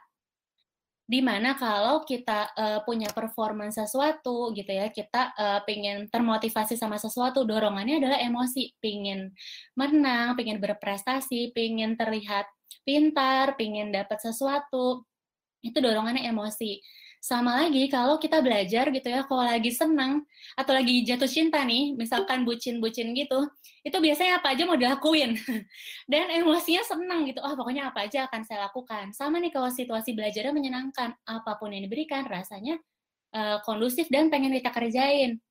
Di 1.08 1.24
mana 1.24 1.56
kalau 1.56 2.04
kita 2.04 2.52
uh, 2.52 2.80
punya 2.84 3.08
performance 3.16 3.80
sesuatu 3.80 4.52
gitu 4.52 4.68
ya 4.68 4.92
kita 4.92 5.32
uh, 5.40 5.60
pengen 5.63 6.12
termotivasi 6.12 6.76
sama 6.76 7.00
sesuatu 7.00 7.48
dorongannya 7.48 8.04
adalah 8.04 8.20
emosi. 8.20 8.76
Pengen 8.84 9.32
menang 9.80 10.36
pengen 10.36 10.60
berprestasi 10.60 11.56
pengen 11.56 11.96
terlihat 11.96 12.52
pintar, 12.88 13.60
pingin 13.60 13.91
dapat 13.91 14.19
sesuatu, 14.23 15.03
itu 15.60 15.77
dorongannya 15.77 16.23
emosi. 16.30 16.80
Sama 17.17 17.65
lagi 17.65 17.89
kalau 17.89 18.21
kita 18.21 18.39
belajar 18.39 18.88
gitu 18.93 19.08
ya, 19.10 19.25
kalau 19.25 19.43
lagi 19.43 19.73
senang 19.73 20.23
atau 20.53 20.71
lagi 20.71 21.03
jatuh 21.03 21.27
cinta 21.27 21.60
nih, 21.65 21.97
misalkan 21.97 22.45
bucin-bucin 22.47 23.12
gitu, 23.17 23.49
itu 23.84 23.97
biasanya 23.97 24.39
apa 24.39 24.53
aja 24.53 24.63
mau 24.63 24.77
dilakuin. 24.77 25.36
Dan 26.12 26.30
emosinya 26.32 26.86
senang 26.86 27.27
gitu, 27.27 27.41
oh 27.41 27.58
pokoknya 27.58 27.89
apa 27.91 28.08
aja 28.08 28.30
akan 28.30 28.41
saya 28.47 28.69
lakukan. 28.69 29.12
Sama 29.12 29.41
nih 29.41 29.51
kalau 29.51 29.67
situasi 29.73 30.13
belajarnya 30.13 30.53
menyenangkan, 30.53 31.17
apa 31.25 31.51
pun 31.58 31.73
yang 31.73 31.84
diberikan 31.84 32.23
rasanya 32.30 32.80
uh, 33.34 33.60
kondusif 33.65 34.08
dan 34.13 34.30
pengen 34.32 34.53
kita 34.53 34.71
kerjain. 34.71 35.41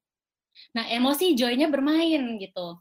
Nah, 0.72 0.88
emosi 0.88 1.36
joy-nya 1.36 1.68
bermain 1.68 2.40
gitu 2.40 2.80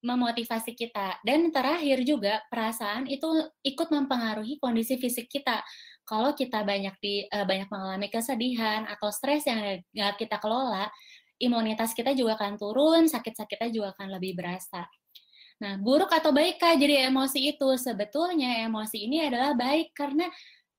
memotivasi 0.00 0.72
kita. 0.72 1.20
Dan 1.24 1.52
terakhir 1.52 2.02
juga 2.04 2.40
perasaan 2.48 3.08
itu 3.08 3.28
ikut 3.64 3.88
mempengaruhi 3.92 4.56
kondisi 4.60 4.96
fisik 4.96 5.28
kita. 5.28 5.60
Kalau 6.08 6.34
kita 6.34 6.64
banyak 6.64 6.96
di 6.98 7.24
uh, 7.30 7.46
banyak 7.46 7.68
mengalami 7.70 8.08
kesedihan 8.10 8.88
atau 8.88 9.12
stres 9.12 9.46
yang 9.46 9.80
nggak 9.94 10.20
kita 10.20 10.40
kelola, 10.42 10.88
imunitas 11.38 11.96
kita 11.96 12.12
juga 12.12 12.36
akan 12.40 12.58
turun, 12.58 13.02
sakit-sakitnya 13.06 13.70
juga 13.70 13.88
akan 13.96 14.18
lebih 14.18 14.36
berasa. 14.36 14.84
Nah, 15.60 15.76
buruk 15.76 16.08
atau 16.08 16.32
baik 16.32 16.56
kah 16.56 16.72
jadi 16.74 17.12
emosi 17.12 17.52
itu? 17.56 17.68
Sebetulnya 17.76 18.64
emosi 18.64 19.04
ini 19.04 19.28
adalah 19.28 19.52
baik 19.52 19.92
karena 19.92 20.24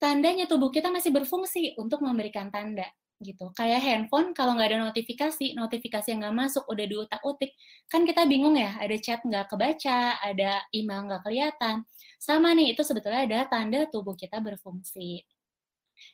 tandanya 0.01 0.49
tubuh 0.49 0.73
kita 0.73 0.89
masih 0.89 1.13
berfungsi 1.13 1.77
untuk 1.77 2.01
memberikan 2.01 2.49
tanda 2.49 2.89
gitu. 3.21 3.53
Kayak 3.53 3.86
handphone 3.86 4.34
kalau 4.34 4.57
nggak 4.57 4.73
ada 4.73 4.79
notifikasi, 4.89 5.53
notifikasi 5.53 6.07
yang 6.10 6.25
nggak 6.25 6.38
masuk 6.38 6.65
udah 6.67 6.86
diutak-utik, 6.89 7.53
kan 7.88 8.03
kita 8.03 8.25
bingung 8.25 8.57
ya, 8.57 8.75
ada 8.81 8.97
chat 8.97 9.21
nggak 9.21 9.47
kebaca, 9.53 10.17
ada 10.19 10.65
email 10.73 11.05
nggak 11.07 11.21
kelihatan. 11.23 11.86
Sama 12.17 12.51
nih, 12.57 12.73
itu 12.73 12.81
sebetulnya 12.81 13.23
ada 13.23 13.39
tanda 13.47 13.86
tubuh 13.88 14.17
kita 14.17 14.41
berfungsi. 14.41 15.21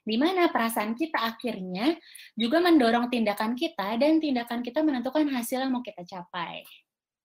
Di 0.04 0.20
mana 0.20 0.52
perasaan 0.52 1.00
kita 1.00 1.24
akhirnya 1.24 1.96
juga 2.36 2.60
mendorong 2.60 3.08
tindakan 3.08 3.56
kita 3.56 3.96
dan 3.96 4.20
tindakan 4.20 4.60
kita 4.60 4.84
menentukan 4.84 5.24
hasil 5.32 5.64
yang 5.64 5.72
mau 5.72 5.84
kita 5.84 6.04
capai. 6.04 6.68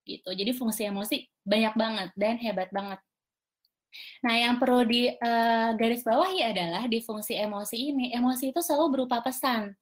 Gitu. 0.07 0.31
Jadi 0.31 0.51
fungsi 0.55 0.87
emosi 0.87 1.27
banyak 1.42 1.75
banget 1.75 2.09
dan 2.14 2.38
hebat 2.38 2.71
banget. 2.71 3.03
Nah, 4.25 4.35
yang 4.39 4.57
perlu 4.57 4.87
di 4.87 5.11
uh, 5.11 5.71
garis 5.77 6.03
bawahi 6.07 6.41
adalah 6.47 6.85
di 6.89 7.03
fungsi 7.05 7.37
emosi 7.37 7.77
ini, 7.93 8.07
emosi 8.17 8.55
itu 8.55 8.61
selalu 8.65 9.01
berupa 9.01 9.21
pesan. 9.21 9.75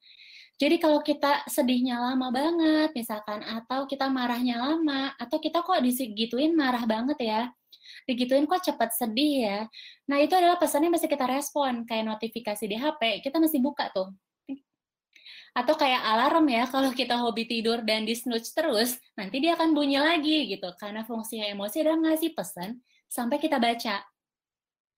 Jadi 0.60 0.76
kalau 0.76 1.00
kita 1.00 1.48
sedihnya 1.48 1.96
lama 1.96 2.28
banget, 2.28 2.92
misalkan, 2.92 3.40
atau 3.40 3.88
kita 3.88 4.12
marahnya 4.12 4.60
lama, 4.60 5.16
atau 5.16 5.40
kita 5.40 5.64
kok 5.64 5.80
digituin 5.80 6.52
marah 6.52 6.84
banget 6.84 7.16
ya, 7.16 7.42
digituin 8.04 8.44
kok 8.44 8.60
cepat 8.60 8.92
sedih 8.92 9.34
ya. 9.48 9.58
Nah, 10.04 10.20
itu 10.20 10.36
adalah 10.36 10.60
pesannya 10.60 10.92
mesti 10.92 11.08
kita 11.08 11.24
respon, 11.24 11.88
kayak 11.88 12.04
notifikasi 12.12 12.64
di 12.68 12.76
HP, 12.76 13.24
kita 13.24 13.40
mesti 13.40 13.56
buka 13.56 13.88
tuh. 13.88 14.12
Atau 15.56 15.74
kayak 15.80 16.04
alarm 16.04 16.46
ya, 16.52 16.68
kalau 16.74 16.92
kita 16.92 17.16
hobi 17.16 17.48
tidur 17.48 17.80
dan 17.80 18.04
di 18.04 18.12
snooze 18.12 18.52
terus, 18.52 19.00
nanti 19.16 19.40
dia 19.40 19.56
akan 19.56 19.72
bunyi 19.72 19.96
lagi 19.96 20.44
gitu. 20.44 20.68
Karena 20.76 21.08
fungsinya 21.08 21.48
emosi 21.50 21.76
adalah 21.80 22.12
ngasih 22.12 22.36
pesan 22.36 22.84
sampai 23.10 23.42
kita 23.42 23.58
baca. 23.58 24.06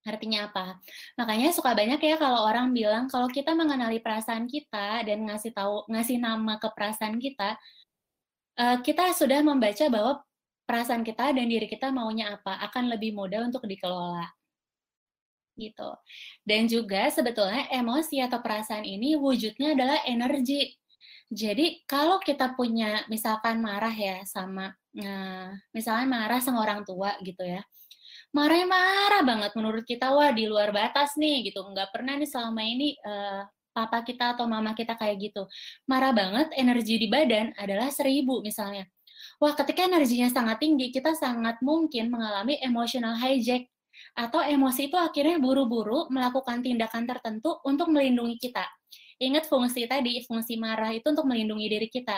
Artinya 0.03 0.51
apa? 0.51 0.77
Makanya 1.17 1.49
suka 1.55 1.73
banyak 1.73 1.97
ya 1.97 2.15
kalau 2.19 2.45
orang 2.45 2.75
bilang 2.75 3.09
kalau 3.09 3.25
kita 3.31 3.55
mengenali 3.57 4.03
perasaan 4.03 4.45
kita 4.45 5.01
dan 5.01 5.25
ngasih 5.25 5.55
tahu 5.55 5.87
ngasih 5.89 6.19
nama 6.21 6.59
ke 6.59 6.67
perasaan 6.75 7.17
kita, 7.17 7.55
uh, 8.59 8.77
kita 8.83 9.15
sudah 9.15 9.39
membaca 9.41 9.85
bahwa 9.89 10.21
perasaan 10.67 11.01
kita 11.07 11.31
dan 11.31 11.45
diri 11.47 11.67
kita 11.67 11.89
maunya 11.89 12.35
apa 12.35 12.59
akan 12.69 12.91
lebih 12.93 13.15
mudah 13.15 13.47
untuk 13.47 13.63
dikelola 13.63 14.27
gitu. 15.55 15.89
Dan 16.43 16.65
juga 16.67 17.07
sebetulnya 17.07 17.69
emosi 17.71 18.19
atau 18.19 18.41
perasaan 18.43 18.83
ini 18.83 19.15
wujudnya 19.15 19.77
adalah 19.77 20.03
energi. 20.03 20.73
Jadi 21.31 21.85
kalau 21.87 22.19
kita 22.19 22.53
punya 22.53 23.07
misalkan 23.07 23.63
marah 23.63 23.93
ya 23.93 24.21
sama 24.27 24.69
uh, 24.99 25.49
misalnya 25.71 26.05
marah 26.11 26.43
sama 26.43 26.61
orang 26.61 26.83
tua 26.83 27.15
gitu 27.23 27.41
ya 27.41 27.63
marahnya 28.33 28.67
marah 28.67 29.21
banget 29.21 29.51
menurut 29.53 29.85
kita 29.85 30.09
wah 30.09 30.33
di 30.33 30.49
luar 30.49 30.73
batas 30.73 31.13
nih 31.15 31.53
gitu. 31.53 31.61
Nggak 31.69 31.93
pernah 31.93 32.17
nih 32.17 32.27
selama 32.27 32.61
ini 32.65 32.97
uh, 33.05 33.45
papa 33.71 34.01
kita 34.01 34.37
atau 34.37 34.49
mama 34.49 34.73
kita 34.73 34.97
kayak 34.97 35.31
gitu. 35.31 35.45
Marah 35.85 36.11
banget 36.11 36.49
energi 36.57 36.97
di 36.97 37.07
badan 37.07 37.53
adalah 37.55 37.93
seribu 37.93 38.41
misalnya. 38.41 38.89
Wah 39.37 39.53
ketika 39.53 39.85
energinya 39.85 40.27
sangat 40.33 40.59
tinggi 40.59 40.89
kita 40.89 41.13
sangat 41.13 41.61
mungkin 41.61 42.09
mengalami 42.09 42.57
emotional 42.59 43.15
hijack 43.21 43.69
atau 44.17 44.41
emosi 44.41 44.89
itu 44.89 44.97
akhirnya 44.97 45.37
buru-buru 45.37 46.09
melakukan 46.09 46.65
tindakan 46.65 47.05
tertentu 47.05 47.61
untuk 47.63 47.93
melindungi 47.93 48.41
kita. 48.41 48.65
Ingat 49.21 49.45
fungsi 49.45 49.85
tadi 49.85 50.25
fungsi 50.25 50.57
marah 50.57 50.89
itu 50.89 51.05
untuk 51.05 51.29
melindungi 51.29 51.69
diri 51.69 51.87
kita 51.87 52.17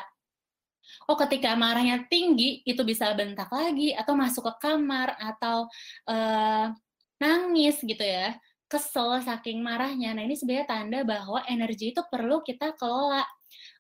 oh 1.10 1.18
ketika 1.20 1.54
marahnya 1.58 2.06
tinggi 2.10 2.62
itu 2.66 2.82
bisa 2.82 3.12
bentak 3.14 3.50
lagi 3.52 3.94
atau 3.94 4.14
masuk 4.18 4.44
ke 4.50 4.54
kamar 4.70 5.14
atau 5.20 5.68
uh, 6.10 6.74
nangis 7.22 7.80
gitu 7.82 8.02
ya. 8.02 8.36
Kesel 8.66 9.22
saking 9.22 9.62
marahnya. 9.62 10.18
Nah 10.18 10.26
ini 10.26 10.34
sebenarnya 10.34 10.66
tanda 10.66 11.00
bahwa 11.06 11.46
energi 11.46 11.94
itu 11.94 12.02
perlu 12.10 12.42
kita 12.42 12.74
kelola. 12.74 13.22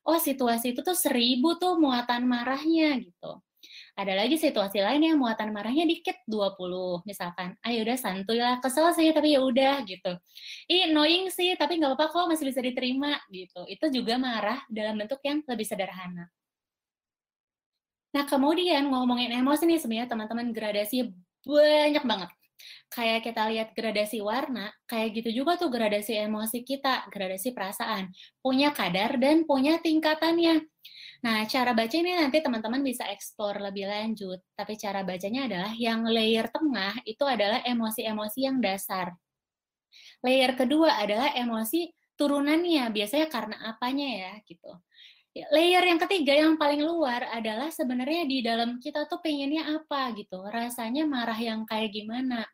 Oh 0.06 0.22
situasi 0.22 0.78
itu 0.78 0.86
tuh 0.86 0.94
seribu 0.94 1.58
tuh 1.58 1.82
muatan 1.82 2.30
marahnya 2.30 2.94
gitu. 3.02 3.42
Ada 3.98 4.14
lagi 4.14 4.38
situasi 4.38 4.84
lain 4.84 5.02
yang 5.02 5.18
muatan 5.18 5.50
marahnya 5.50 5.90
dikit 5.90 6.22
20 6.30 7.02
misalkan. 7.10 7.58
Ayo 7.66 7.82
udah 7.82 7.98
santuy 7.98 8.38
lah. 8.38 8.62
Kesel 8.62 8.94
sih 8.94 9.10
tapi 9.10 9.34
ya 9.34 9.42
udah 9.42 9.82
gitu. 9.90 10.14
Ih 10.70 10.92
annoying 10.92 11.34
sih 11.34 11.58
tapi 11.58 11.82
nggak 11.82 11.98
apa-apa 11.98 12.14
kok 12.14 12.26
masih 12.30 12.46
bisa 12.54 12.62
diterima 12.62 13.18
gitu. 13.34 13.66
Itu 13.66 13.90
juga 13.90 14.22
marah 14.22 14.62
dalam 14.70 15.02
bentuk 15.02 15.18
yang 15.26 15.42
lebih 15.50 15.66
sederhana 15.66 16.30
Nah, 18.16 18.24
kemudian 18.24 18.88
ngomongin 18.88 19.28
emosi 19.44 19.68
nih 19.68 19.80
sebenarnya 19.84 20.08
teman-teman 20.08 20.56
gradasi 20.56 21.12
banyak 21.44 22.04
banget. 22.08 22.32
Kayak 22.88 23.28
kita 23.28 23.42
lihat 23.52 23.70
gradasi 23.76 24.24
warna, 24.24 24.72
kayak 24.88 25.20
gitu 25.20 25.44
juga 25.44 25.60
tuh 25.60 25.68
gradasi 25.68 26.16
emosi 26.24 26.64
kita, 26.64 27.12
gradasi 27.12 27.52
perasaan. 27.52 28.16
Punya 28.40 28.72
kadar 28.72 29.20
dan 29.20 29.44
punya 29.44 29.84
tingkatannya. 29.84 30.64
Nah, 31.28 31.44
cara 31.52 31.76
baca 31.76 31.92
ini 31.92 32.16
nanti 32.16 32.40
teman-teman 32.40 32.80
bisa 32.80 33.04
eksplor 33.12 33.60
lebih 33.60 33.92
lanjut. 33.92 34.40
Tapi 34.56 34.80
cara 34.80 35.04
bacanya 35.04 35.52
adalah 35.52 35.74
yang 35.76 36.08
layer 36.08 36.48
tengah 36.48 36.96
itu 37.04 37.26
adalah 37.28 37.60
emosi-emosi 37.68 38.40
yang 38.48 38.64
dasar. 38.64 39.12
Layer 40.24 40.56
kedua 40.56 41.04
adalah 41.04 41.36
emosi 41.36 41.92
turunannya, 42.16 42.88
biasanya 42.96 43.28
karena 43.28 43.60
apanya 43.76 44.08
ya 44.08 44.32
gitu 44.48 44.72
layer 45.36 45.84
yang 45.84 46.00
ketiga 46.00 46.32
yang 46.32 46.56
paling 46.56 46.80
luar 46.80 47.28
adalah 47.28 47.68
sebenarnya 47.68 48.24
di 48.24 48.40
dalam 48.40 48.80
kita 48.80 49.04
tuh 49.12 49.20
pengennya 49.20 49.68
apa 49.68 50.16
gitu. 50.16 50.40
Rasanya 50.48 51.04
marah 51.04 51.36
yang 51.36 51.68
kayak 51.68 51.92
gimana. 51.92 52.48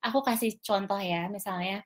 Aku 0.00 0.24
kasih 0.24 0.56
contoh 0.64 0.96
ya 0.96 1.28
misalnya. 1.28 1.84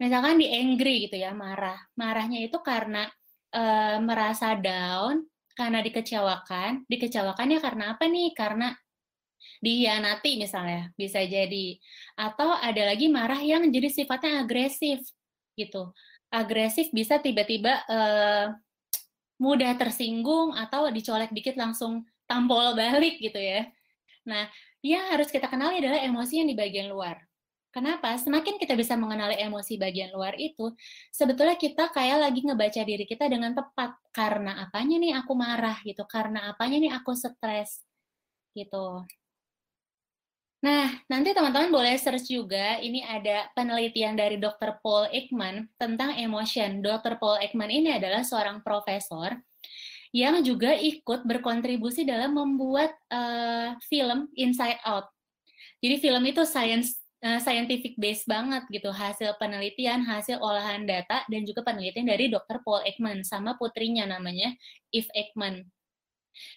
Misalkan 0.00 0.40
di 0.40 0.48
angry 0.48 1.08
gitu 1.08 1.20
ya 1.20 1.36
marah. 1.36 1.76
Marahnya 1.92 2.40
itu 2.40 2.56
karena 2.64 3.04
e, 3.52 3.62
merasa 4.00 4.56
down 4.56 5.28
karena 5.52 5.84
dikecewakan. 5.84 6.88
Dikecewakannya 6.88 7.58
karena 7.60 7.84
apa 7.96 8.08
nih? 8.08 8.32
Karena 8.32 8.72
dihianati 9.60 10.40
misalnya 10.40 10.88
bisa 10.96 11.20
jadi. 11.20 11.76
Atau 12.16 12.48
ada 12.48 12.82
lagi 12.92 13.12
marah 13.12 13.40
yang 13.44 13.68
jadi 13.68 13.92
sifatnya 13.92 14.40
agresif 14.40 15.04
gitu. 15.52 15.92
Agresif 16.32 16.88
bisa 16.92 17.20
tiba-tiba 17.20 17.84
uh, 17.88 18.56
mudah 19.36 19.76
tersinggung 19.76 20.56
atau 20.56 20.88
dicolek 20.88 21.32
dikit 21.32 21.56
langsung 21.60 22.04
tampol 22.24 22.74
balik 22.74 23.20
gitu 23.20 23.38
ya. 23.38 23.68
Nah, 24.26 24.50
yang 24.82 25.06
harus 25.14 25.30
kita 25.30 25.46
kenali 25.46 25.78
adalah 25.78 26.02
emosi 26.02 26.42
yang 26.42 26.48
di 26.50 26.56
bagian 26.58 26.90
luar. 26.90 27.22
Kenapa? 27.70 28.16
Semakin 28.16 28.56
kita 28.56 28.72
bisa 28.72 28.96
mengenali 28.96 29.36
emosi 29.36 29.76
bagian 29.76 30.08
luar 30.16 30.32
itu, 30.40 30.72
sebetulnya 31.12 31.60
kita 31.60 31.92
kayak 31.92 32.24
lagi 32.24 32.40
ngebaca 32.40 32.80
diri 32.80 33.04
kita 33.04 33.28
dengan 33.28 33.52
tepat. 33.52 34.00
Karena 34.16 34.64
apanya 34.64 34.96
nih 34.96 35.12
aku 35.20 35.36
marah 35.36 35.76
gitu, 35.84 36.08
karena 36.08 36.48
apanya 36.48 36.80
nih 36.80 36.92
aku 36.96 37.12
stres 37.12 37.84
gitu. 38.56 39.04
Nah, 40.66 40.90
nanti 41.06 41.30
teman-teman 41.30 41.70
boleh 41.70 41.94
search 41.94 42.26
juga, 42.26 42.82
ini 42.82 42.98
ada 43.06 43.46
penelitian 43.54 44.18
dari 44.18 44.34
Dr. 44.34 44.82
Paul 44.82 45.06
Ekman 45.14 45.70
tentang 45.78 46.18
emotion. 46.18 46.82
Dr. 46.82 47.22
Paul 47.22 47.38
Ekman 47.38 47.70
ini 47.70 47.94
adalah 47.94 48.26
seorang 48.26 48.66
profesor 48.66 49.30
yang 50.10 50.42
juga 50.42 50.74
ikut 50.74 51.22
berkontribusi 51.22 52.02
dalam 52.02 52.34
membuat 52.34 52.90
uh, 53.14 53.78
film 53.86 54.26
Inside 54.34 54.82
Out. 54.82 55.06
Jadi 55.78 56.02
film 56.02 56.26
itu 56.26 56.42
science 56.42 56.98
uh, 57.22 57.38
scientific 57.38 57.94
base 57.94 58.26
banget 58.26 58.66
gitu, 58.66 58.90
hasil 58.90 59.38
penelitian, 59.38 60.02
hasil 60.02 60.42
olahan 60.42 60.82
data 60.82 61.22
dan 61.30 61.46
juga 61.46 61.62
penelitian 61.62 62.10
dari 62.10 62.26
Dr. 62.26 62.58
Paul 62.66 62.82
Ekman 62.82 63.22
sama 63.22 63.54
putrinya 63.54 64.02
namanya 64.02 64.50
Eve 64.90 65.14
Ekman. 65.14 65.62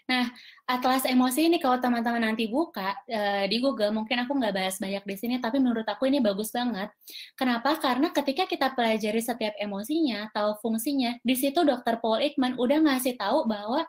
Nah, 0.10 0.30
atlas 0.66 1.06
emosi 1.06 1.50
ini 1.50 1.58
kalau 1.62 1.78
teman-teman 1.78 2.32
nanti 2.32 2.50
buka 2.50 2.94
uh, 3.10 3.46
di 3.46 3.58
Google, 3.62 3.94
mungkin 3.94 4.26
aku 4.26 4.38
nggak 4.38 4.54
bahas 4.56 4.76
banyak 4.78 5.04
di 5.06 5.16
sini, 5.16 5.36
tapi 5.38 5.62
menurut 5.62 5.86
aku 5.86 6.10
ini 6.10 6.18
bagus 6.20 6.50
banget. 6.50 6.90
Kenapa? 7.38 7.78
Karena 7.78 8.10
ketika 8.10 8.50
kita 8.50 8.74
pelajari 8.74 9.22
setiap 9.22 9.54
emosinya, 9.58 10.28
tahu 10.34 10.58
fungsinya, 10.62 11.18
di 11.22 11.36
situ 11.38 11.62
Dr. 11.62 12.02
Paul 12.02 12.22
Ekman 12.26 12.58
udah 12.58 12.80
ngasih 12.84 13.16
tahu 13.18 13.46
bahwa 13.46 13.86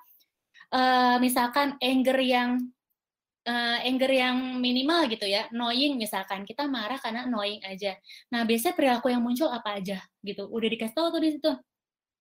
uh, 0.72 1.16
misalkan 1.18 1.76
anger 1.80 2.18
yang 2.22 2.50
uh, 3.46 3.78
anger 3.84 4.10
yang 4.10 4.36
minimal 4.60 5.06
gitu 5.08 5.26
ya, 5.26 5.48
annoying 5.50 5.96
misalkan 5.96 6.44
kita 6.44 6.66
marah 6.66 6.98
karena 7.00 7.26
annoying 7.26 7.62
aja. 7.64 7.96
Nah 8.32 8.44
biasanya 8.44 8.74
perilaku 8.76 9.08
yang 9.12 9.22
muncul 9.22 9.48
apa 9.48 9.78
aja 9.80 9.98
gitu, 10.24 10.48
udah 10.48 10.68
dikasih 10.68 10.94
tahu 10.96 11.06
tuh 11.14 11.22
di 11.22 11.30
situ. 11.36 11.52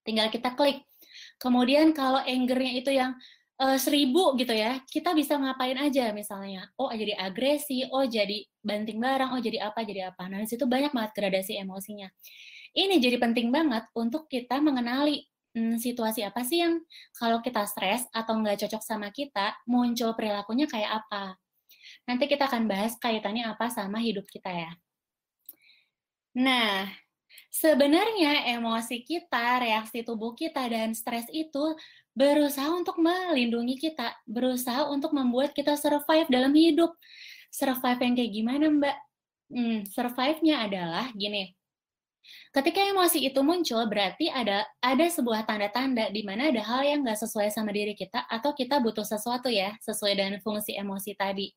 Tinggal 0.05 0.31
kita 0.31 0.55
klik. 0.55 0.83
Kemudian 1.39 1.91
kalau 1.91 2.21
angernya 2.23 2.73
itu 2.79 2.91
yang 2.93 3.15
uh, 3.59 3.77
seribu 3.77 4.33
gitu 4.39 4.55
ya, 4.55 4.79
kita 4.87 5.11
bisa 5.11 5.35
ngapain 5.35 5.75
aja 5.75 6.15
misalnya. 6.15 6.71
Oh 6.79 6.89
jadi 6.89 7.13
agresi, 7.19 7.83
oh 7.91 8.07
jadi 8.07 8.47
banting 8.63 8.97
barang, 8.97 9.35
oh 9.35 9.41
jadi 9.43 9.69
apa, 9.69 9.83
jadi 9.83 10.09
apa. 10.15 10.31
Nah 10.31 10.39
di 10.41 10.47
situ 10.47 10.63
banyak 10.65 10.95
banget 10.95 11.11
gradasi 11.13 11.59
emosinya. 11.59 12.07
Ini 12.73 12.95
jadi 13.01 13.19
penting 13.19 13.51
banget 13.51 13.85
untuk 13.97 14.29
kita 14.31 14.61
mengenali 14.63 15.25
hmm, 15.57 15.81
situasi 15.81 16.23
apa 16.23 16.45
sih 16.45 16.63
yang 16.63 16.79
kalau 17.17 17.43
kita 17.43 17.65
stres 17.67 18.07
atau 18.15 18.39
nggak 18.39 18.65
cocok 18.65 18.81
sama 18.81 19.11
kita, 19.11 19.59
muncul 19.67 20.15
perilakunya 20.15 20.65
kayak 20.69 21.03
apa. 21.05 21.35
Nanti 22.07 22.25
kita 22.29 22.47
akan 22.47 22.65
bahas 22.69 22.95
kaitannya 22.97 23.45
apa 23.45 23.67
sama 23.73 23.99
hidup 23.99 24.25
kita 24.29 24.49
ya. 24.53 24.71
Nah, 26.37 26.87
sebenarnya 27.49 28.53
emosi 28.53 29.01
kita, 29.01 29.65
reaksi 29.65 30.05
tubuh 30.05 30.37
kita, 30.37 30.61
dan 30.69 30.93
stres 30.93 31.25
itu 31.33 31.73
berusaha 32.19 32.67
untuk 32.75 32.99
melindungi 32.99 33.79
kita, 33.79 34.11
berusaha 34.27 34.91
untuk 34.91 35.15
membuat 35.15 35.55
kita 35.55 35.79
survive 35.79 36.27
dalam 36.27 36.51
hidup. 36.51 36.91
Survive 37.47 38.03
yang 38.03 38.13
kayak 38.19 38.31
gimana, 38.35 38.65
Mbak? 38.67 38.97
Hmm, 39.49 39.79
survive-nya 39.87 40.67
adalah 40.67 41.09
gini, 41.15 41.55
Ketika 42.49 42.81
emosi 42.81 43.29
itu 43.29 43.39
muncul, 43.45 43.85
berarti 43.85 44.25
ada 44.33 44.65
ada 44.81 45.05
sebuah 45.05 45.45
tanda-tanda 45.45 46.09
di 46.09 46.25
mana 46.25 46.49
ada 46.49 46.65
hal 46.65 46.81
yang 46.81 46.99
nggak 47.05 47.21
sesuai 47.21 47.53
sama 47.53 47.69
diri 47.69 47.93
kita 47.93 48.25
atau 48.25 48.57
kita 48.57 48.81
butuh 48.81 49.05
sesuatu 49.05 49.53
ya, 49.53 49.77
sesuai 49.85 50.17
dengan 50.17 50.35
fungsi 50.41 50.73
emosi 50.73 51.13
tadi. 51.13 51.53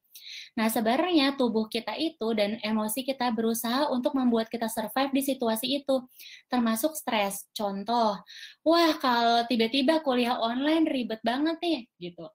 Nah, 0.53 0.69
sebenarnya 0.69 1.33
tubuh 1.41 1.73
kita 1.73 1.97
itu 1.97 2.37
dan 2.37 2.61
emosi 2.61 3.09
kita 3.09 3.33
berusaha 3.33 3.89
untuk 3.89 4.13
membuat 4.13 4.53
kita 4.53 4.69
survive 4.69 5.13
di 5.17 5.23
situasi 5.25 5.81
itu, 5.81 6.05
termasuk 6.53 6.93
stres. 6.93 7.49
Contoh, 7.57 8.21
wah 8.61 8.93
kalau 9.01 9.49
tiba-tiba 9.49 10.05
kuliah 10.05 10.37
online 10.37 10.85
ribet 10.85 11.25
banget 11.25 11.57
nih, 11.65 11.81
gitu 11.99 12.29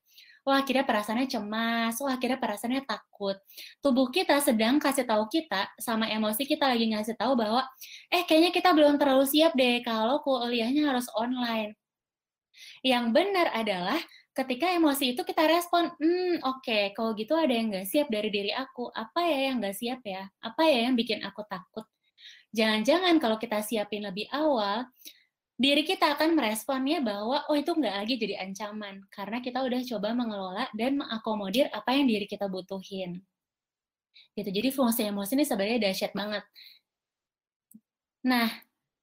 wah 0.47 0.63
akhirnya 0.63 0.87
perasaannya 0.87 1.27
cemas, 1.27 1.99
wah 1.99 2.15
akhirnya 2.15 2.39
perasaannya 2.39 2.87
takut. 2.87 3.35
Tubuh 3.83 4.07
kita 4.07 4.39
sedang 4.39 4.79
kasih 4.79 5.03
tahu 5.03 5.27
kita 5.27 5.67
sama 5.75 6.07
emosi 6.07 6.47
kita 6.47 6.71
lagi 6.71 6.87
ngasih 6.95 7.19
tahu 7.19 7.35
bahwa 7.35 7.67
eh 8.07 8.23
kayaknya 8.23 8.55
kita 8.55 8.71
belum 8.71 8.95
terlalu 8.95 9.27
siap 9.27 9.51
deh 9.59 9.83
kalau 9.83 10.23
kuliahnya 10.23 10.87
harus 10.87 11.11
online. 11.19 11.75
Yang 12.79 13.05
benar 13.11 13.47
adalah 13.51 13.99
ketika 14.31 14.71
emosi 14.71 15.13
itu 15.17 15.21
kita 15.27 15.43
respon, 15.51 15.91
hmm 15.99 16.39
oke, 16.47 16.63
okay, 16.63 16.95
kalau 16.95 17.11
gitu 17.19 17.35
ada 17.35 17.51
yang 17.51 17.67
nggak 17.67 17.83
siap 17.89 18.07
dari 18.07 18.29
diri 18.31 18.55
aku, 18.55 18.87
apa 18.95 19.27
ya 19.27 19.51
yang 19.51 19.59
nggak 19.59 19.75
siap 19.75 19.99
ya? 20.07 20.23
Apa 20.39 20.63
ya 20.63 20.87
yang 20.87 20.95
bikin 20.95 21.27
aku 21.27 21.43
takut? 21.43 21.83
Jangan-jangan 22.55 23.19
kalau 23.19 23.35
kita 23.35 23.59
siapin 23.59 24.07
lebih 24.07 24.31
awal, 24.31 24.87
diri 25.57 25.81
kita 25.81 26.13
akan 26.13 26.37
meresponnya 26.37 27.01
bahwa 27.01 27.41
oh 27.49 27.57
itu 27.57 27.73
nggak 27.73 27.95
lagi 27.97 28.13
jadi 28.21 28.45
ancaman 28.45 29.01
karena 29.09 29.41
kita 29.41 29.65
udah 29.65 29.81
coba 29.89 30.13
mengelola 30.13 30.65
dan 30.77 31.01
mengakomodir 31.01 31.65
apa 31.73 31.97
yang 31.97 32.05
diri 32.05 32.29
kita 32.29 32.45
butuhin. 32.45 33.25
Gitu. 34.37 34.49
Jadi 34.53 34.69
fungsi 34.69 35.01
emosi 35.09 35.33
ini 35.33 35.45
sebenarnya 35.49 35.89
dahsyat 35.89 36.13
banget. 36.13 36.45
Nah, 38.21 38.53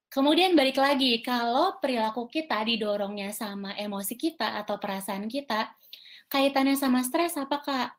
kemudian 0.07 0.55
balik 0.55 0.79
lagi 0.79 1.19
kalau 1.27 1.83
perilaku 1.83 2.31
kita 2.31 2.63
didorongnya 2.63 3.35
sama 3.35 3.75
emosi 3.75 4.15
kita 4.15 4.63
atau 4.63 4.79
perasaan 4.79 5.27
kita, 5.27 5.75
kaitannya 6.31 6.79
sama 6.79 7.03
stres 7.03 7.35
apa 7.35 7.59
Kak? 7.59 7.91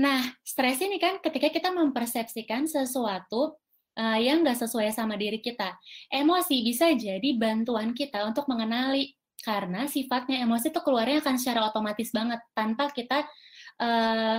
Nah, 0.00 0.32
stres 0.40 0.80
ini 0.80 0.96
kan 0.96 1.20
ketika 1.20 1.52
kita 1.52 1.68
mempersepsikan 1.68 2.64
sesuatu 2.64 3.60
uh, 3.98 4.18
yang 4.18 4.44
nggak 4.44 4.58
sesuai 4.58 4.92
sama 4.92 5.18
diri 5.18 5.40
kita. 5.40 5.76
Emosi 6.08 6.64
bisa 6.64 6.92
jadi 6.92 7.28
bantuan 7.36 7.92
kita 7.92 8.24
untuk 8.24 8.48
mengenali 8.48 9.16
karena 9.42 9.90
sifatnya 9.90 10.46
emosi 10.46 10.70
itu 10.70 10.80
keluarnya 10.80 11.18
akan 11.18 11.34
secara 11.34 11.66
otomatis 11.66 12.14
banget 12.14 12.38
tanpa 12.54 12.86
kita 12.94 13.26
uh, 13.82 14.38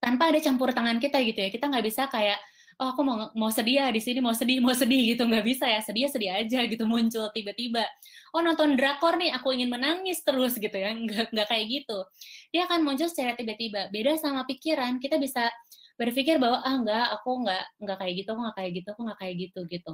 tanpa 0.00 0.22
ada 0.32 0.40
campur 0.40 0.72
tangan 0.72 0.96
kita 0.96 1.20
gitu 1.20 1.38
ya. 1.40 1.48
Kita 1.52 1.68
nggak 1.68 1.84
bisa 1.84 2.08
kayak 2.08 2.40
oh 2.76 2.92
aku 2.92 3.00
mau 3.04 3.32
mau 3.32 3.48
sedih 3.48 3.80
ya 3.80 3.88
di 3.88 4.00
sini 4.04 4.20
mau 4.20 4.32
sedih 4.32 4.60
mau 4.64 4.72
sedih 4.72 5.16
gitu. 5.16 5.22
Nggak 5.28 5.44
bisa 5.44 5.64
ya 5.68 5.80
sedih 5.84 6.08
sedih 6.08 6.32
aja 6.32 6.64
gitu 6.64 6.84
muncul 6.88 7.28
tiba-tiba. 7.36 7.84
Oh 8.32 8.40
nonton 8.40 8.76
drakor 8.76 9.20
nih 9.20 9.32
aku 9.36 9.52
ingin 9.52 9.68
menangis 9.68 10.24
terus 10.24 10.56
gitu 10.56 10.74
ya. 10.76 10.96
Nggak 10.96 11.32
nggak 11.32 11.46
kayak 11.52 11.66
gitu. 11.68 11.98
Dia 12.56 12.64
akan 12.68 12.80
muncul 12.88 13.08
secara 13.12 13.36
tiba-tiba. 13.36 13.92
Beda 13.92 14.16
sama 14.16 14.48
pikiran 14.48 14.96
kita 14.96 15.20
bisa 15.20 15.48
berpikir 15.96 16.36
bahwa 16.36 16.60
ah 16.62 16.76
enggak 16.76 17.06
aku 17.16 17.30
enggak 17.44 17.64
enggak 17.80 17.96
kayak 18.00 18.14
gitu 18.22 18.28
aku 18.32 18.40
enggak 18.44 18.56
kayak 18.56 18.72
gitu 18.76 18.88
aku 18.92 19.00
enggak 19.04 19.18
kayak 19.20 19.34
gitu 19.40 19.60
gitu. 19.68 19.92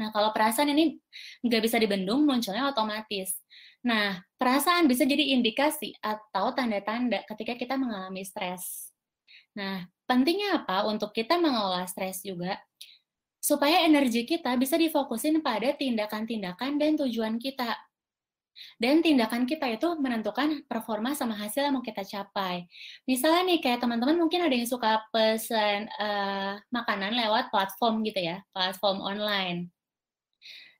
Nah 0.00 0.08
kalau 0.14 0.30
perasaan 0.32 0.72
ini 0.72 0.96
nggak 1.44 1.62
bisa 1.64 1.76
dibendung 1.76 2.24
munculnya 2.24 2.68
otomatis. 2.72 3.36
Nah 3.84 4.20
perasaan 4.40 4.88
bisa 4.88 5.04
jadi 5.04 5.36
indikasi 5.36 5.92
atau 6.00 6.56
tanda-tanda 6.56 7.20
ketika 7.28 7.56
kita 7.60 7.74
mengalami 7.76 8.24
stres. 8.24 8.92
Nah 9.52 9.84
pentingnya 10.08 10.64
apa 10.64 10.88
untuk 10.88 11.12
kita 11.12 11.36
mengelola 11.36 11.84
stres 11.84 12.24
juga? 12.24 12.56
Supaya 13.40 13.88
energi 13.88 14.28
kita 14.28 14.52
bisa 14.60 14.76
difokusin 14.76 15.40
pada 15.40 15.72
tindakan-tindakan 15.72 16.76
dan 16.76 16.92
tujuan 17.00 17.40
kita 17.40 17.72
dan 18.80 19.00
tindakan 19.04 19.44
kita 19.44 19.66
itu 19.72 19.88
menentukan 20.00 20.64
performa 20.66 21.12
sama 21.16 21.36
hasil 21.36 21.68
yang 21.68 21.74
mau 21.76 21.84
kita 21.84 22.04
capai. 22.04 22.66
Misalnya 23.04 23.42
nih, 23.46 23.58
kayak 23.60 23.80
teman-teman 23.84 24.16
mungkin 24.16 24.44
ada 24.44 24.54
yang 24.54 24.68
suka 24.68 25.04
pesan 25.12 25.88
uh, 26.00 26.60
makanan 26.72 27.16
lewat 27.16 27.48
platform 27.52 28.04
gitu 28.04 28.20
ya, 28.20 28.44
platform 28.52 29.00
online. 29.04 29.68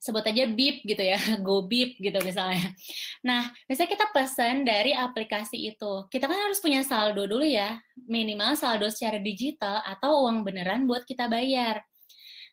Sebut 0.00 0.24
aja 0.24 0.48
Bip 0.48 0.80
gitu 0.88 1.04
ya, 1.04 1.20
Go 1.44 1.68
Bip 1.68 2.00
gitu 2.00 2.16
misalnya. 2.24 2.72
Nah, 3.20 3.52
misalnya 3.68 3.90
kita 3.92 4.06
pesan 4.16 4.64
dari 4.64 4.96
aplikasi 4.96 5.76
itu, 5.76 6.08
kita 6.08 6.24
kan 6.24 6.40
harus 6.40 6.56
punya 6.60 6.80
saldo 6.80 7.28
dulu 7.28 7.44
ya, 7.44 7.76
minimal 8.08 8.56
saldo 8.56 8.88
secara 8.88 9.20
digital 9.20 9.84
atau 9.84 10.24
uang 10.24 10.40
beneran 10.40 10.88
buat 10.88 11.04
kita 11.04 11.28
bayar. 11.28 11.84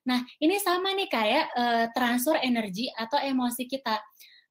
Nah, 0.08 0.24
ini 0.40 0.56
sama 0.64 0.96
nih 0.96 1.12
kayak 1.12 1.46
uh, 1.52 1.86
transfer 1.92 2.40
energi 2.40 2.88
atau 2.96 3.20
emosi 3.20 3.68
kita 3.68 4.00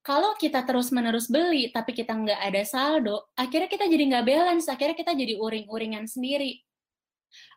kalau 0.07 0.39
kita 0.39 0.63
terus-menerus 0.63 1.27
beli 1.27 1.75
tapi 1.75 1.91
kita 1.91 2.15
nggak 2.15 2.39
ada 2.39 2.63
saldo, 2.63 3.27
akhirnya 3.35 3.67
kita 3.67 3.91
jadi 3.91 4.05
nggak 4.15 4.27
balance, 4.31 4.71
akhirnya 4.71 4.95
kita 4.95 5.19
jadi 5.19 5.35
uring-uringan 5.35 6.07
sendiri. 6.07 6.63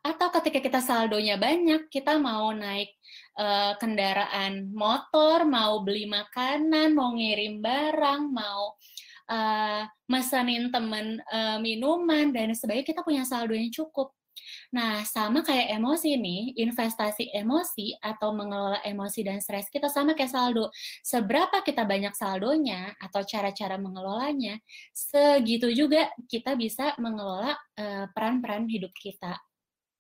Atau 0.02 0.34
ketika 0.34 0.58
kita 0.58 0.82
saldonya 0.82 1.38
banyak, 1.38 1.94
kita 1.94 2.18
mau 2.18 2.50
naik 2.50 2.90
uh, 3.38 3.78
kendaraan 3.78 4.74
motor, 4.74 5.46
mau 5.46 5.86
beli 5.86 6.10
makanan, 6.10 6.98
mau 6.98 7.14
ngirim 7.14 7.62
barang, 7.62 8.34
mau 8.34 8.74
uh, 9.30 9.86
mesenin 10.10 10.74
temen 10.74 11.22
uh, 11.30 11.62
minuman, 11.62 12.34
dan 12.34 12.50
sebagainya, 12.58 12.98
kita 12.98 13.02
punya 13.06 13.24
saldo 13.30 13.54
yang 13.54 13.70
cukup. 13.70 14.10
Nah, 14.70 15.02
sama 15.02 15.42
kayak 15.42 15.82
emosi 15.82 16.14
nih, 16.22 16.54
investasi 16.62 17.34
emosi 17.34 17.98
atau 17.98 18.30
mengelola 18.38 18.78
emosi 18.86 19.26
dan 19.26 19.42
stres 19.42 19.66
kita 19.74 19.90
sama 19.90 20.14
kayak 20.14 20.30
saldo. 20.30 20.70
Seberapa 21.02 21.66
kita 21.66 21.90
banyak 21.90 22.14
saldonya 22.14 22.94
atau 23.02 23.26
cara-cara 23.26 23.82
mengelolanya, 23.82 24.62
segitu 24.94 25.74
juga 25.74 26.14
kita 26.30 26.54
bisa 26.54 26.94
mengelola 27.02 27.58
peran-peran 28.14 28.70
uh, 28.70 28.72
hidup 28.72 28.94
kita. 28.94 29.42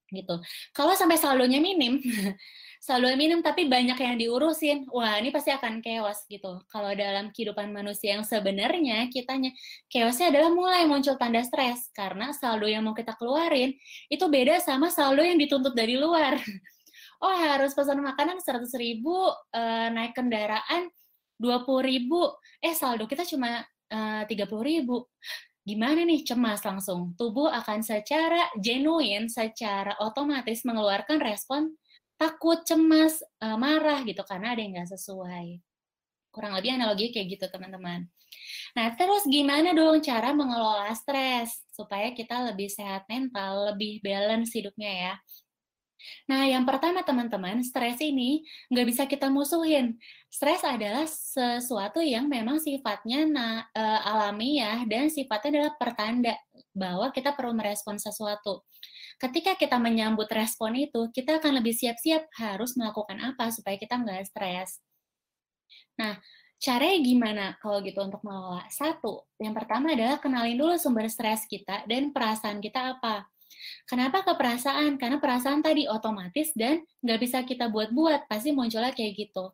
Gitu. 0.09 0.35
Kalau 0.73 0.93
sampai 0.97 1.17
saldonya 1.21 1.61
minim, 1.61 2.01
saldo 2.85 3.11
minim 3.13 3.45
tapi 3.45 3.69
banyak 3.69 3.97
yang 3.99 4.15
diurusin, 4.17 4.89
wah 4.89 5.19
ini 5.21 5.29
pasti 5.29 5.53
akan 5.53 5.83
chaos 5.85 6.25
gitu. 6.25 6.61
Kalau 6.71 6.91
dalam 6.97 7.29
kehidupan 7.29 7.69
manusia 7.69 8.17
yang 8.17 8.25
sebenarnya 8.25 9.05
kitanya 9.13 9.53
chaosnya 9.91 10.33
adalah 10.33 10.49
mulai 10.49 10.83
muncul 10.89 11.13
tanda 11.19 11.45
stres 11.45 11.91
karena 11.93 12.33
saldo 12.33 12.65
yang 12.65 12.81
mau 12.81 12.97
kita 12.97 13.13
keluarin 13.19 13.75
itu 14.09 14.25
beda 14.25 14.57
sama 14.63 14.89
saldo 14.89 15.21
yang 15.21 15.37
dituntut 15.37 15.73
dari 15.77 15.95
luar. 15.99 16.37
Oh 17.19 17.35
harus 17.35 17.75
pesan 17.75 17.99
makanan 17.99 18.39
100 18.39 18.71
ribu, 18.79 19.11
uh, 19.51 19.87
naik 19.91 20.15
kendaraan 20.15 20.87
20 21.35 21.67
ribu, 21.83 22.31
eh 22.63 22.71
saldo 22.71 23.11
kita 23.11 23.27
cuma 23.27 23.59
uh, 23.91 24.23
30 24.23 24.47
ribu 24.63 25.03
gimana 25.69 26.01
nih 26.01 26.25
cemas 26.25 26.65
langsung 26.65 27.13
tubuh 27.13 27.45
akan 27.53 27.85
secara 27.85 28.49
genuine 28.57 29.29
secara 29.29 29.93
otomatis 30.01 30.65
mengeluarkan 30.65 31.21
respon 31.21 31.77
takut, 32.17 32.65
cemas, 32.65 33.21
uh, 33.39 33.55
marah 33.55 34.01
gitu 34.01 34.25
karena 34.25 34.57
ada 34.57 34.59
yang 34.65 34.73
nggak 34.75 34.91
sesuai. 34.97 35.61
Kurang 36.33 36.57
lebih 36.57 36.73
analogi 36.73 37.13
kayak 37.13 37.37
gitu 37.37 37.45
teman-teman. 37.53 38.09
Nah 38.73 38.87
terus 38.97 39.25
gimana 39.29 39.77
dong 39.77 40.01
cara 40.01 40.33
mengelola 40.33 40.89
stres 40.97 41.63
supaya 41.73 42.11
kita 42.17 42.49
lebih 42.49 42.69
sehat 42.69 43.05
mental, 43.05 43.73
lebih 43.73 44.01
balance 44.01 44.51
hidupnya 44.57 44.91
ya. 44.91 45.13
Nah, 46.29 46.47
yang 46.47 46.63
pertama 46.63 47.03
teman-teman, 47.03 47.59
stres 47.65 47.99
ini 47.99 48.43
nggak 48.71 48.87
bisa 48.87 49.03
kita 49.05 49.27
musuhin. 49.27 49.99
Stres 50.31 50.63
adalah 50.63 51.05
sesuatu 51.09 51.99
yang 51.99 52.29
memang 52.29 52.61
sifatnya 52.61 53.25
na, 53.27 53.47
e, 53.73 53.83
alamiah 53.83 54.85
dan 54.87 55.11
sifatnya 55.11 55.49
adalah 55.59 55.73
pertanda 55.75 56.33
bahwa 56.71 57.11
kita 57.11 57.35
perlu 57.35 57.51
merespon 57.57 57.99
sesuatu 57.99 58.63
ketika 59.19 59.53
kita 59.59 59.75
menyambut 59.77 60.31
respon 60.31 60.73
itu, 60.79 61.11
kita 61.11 61.43
akan 61.43 61.59
lebih 61.59 61.75
siap-siap 61.75 62.31
harus 62.39 62.79
melakukan 62.79 63.19
apa 63.19 63.51
supaya 63.51 63.75
kita 63.75 63.99
nggak 63.99 64.31
stres. 64.31 64.79
Nah, 65.99 66.15
caranya 66.55 66.97
gimana 67.03 67.45
kalau 67.59 67.83
gitu 67.83 67.99
untuk 67.99 68.23
mengelola? 68.23 68.63
Satu, 68.71 69.27
yang 69.35 69.51
pertama 69.51 69.91
adalah 69.91 70.17
kenalin 70.23 70.55
dulu 70.55 70.79
sumber 70.79 71.11
stres 71.11 71.43
kita 71.45 71.83
dan 71.85 72.15
perasaan 72.15 72.63
kita 72.63 72.95
apa. 72.97 73.27
Kenapa 73.85 74.21
ke 74.21 74.33
perasaan? 74.37 74.97
Karena 75.01 75.17
perasaan 75.17 75.65
tadi 75.65 75.89
otomatis 75.89 76.53
dan 76.53 76.85
nggak 77.01 77.19
bisa 77.19 77.37
kita 77.43 77.67
buat-buat, 77.69 78.29
pasti 78.29 78.53
munculnya 78.53 78.93
kayak 78.93 79.13
gitu. 79.17 79.53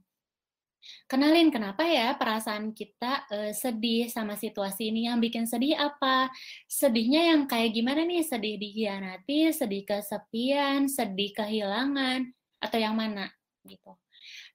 Kenalin 1.09 1.49
kenapa 1.49 1.81
ya 1.81 2.13
perasaan 2.13 2.69
kita 2.69 3.25
uh, 3.29 3.51
sedih 3.57 4.05
sama 4.05 4.37
situasi 4.37 4.93
ini 4.93 5.09
yang 5.09 5.17
bikin 5.17 5.49
sedih 5.49 5.73
apa? 5.77 6.29
Sedihnya 6.69 7.33
yang 7.33 7.49
kayak 7.49 7.73
gimana 7.73 8.05
nih? 8.05 8.21
Sedih 8.21 8.61
dikhianati, 8.61 9.49
sedih 9.49 9.81
kesepian, 9.81 10.85
sedih 10.85 11.33
kehilangan 11.33 12.29
atau 12.61 12.77
yang 12.77 12.93
mana 12.93 13.33
gitu. 13.65 13.97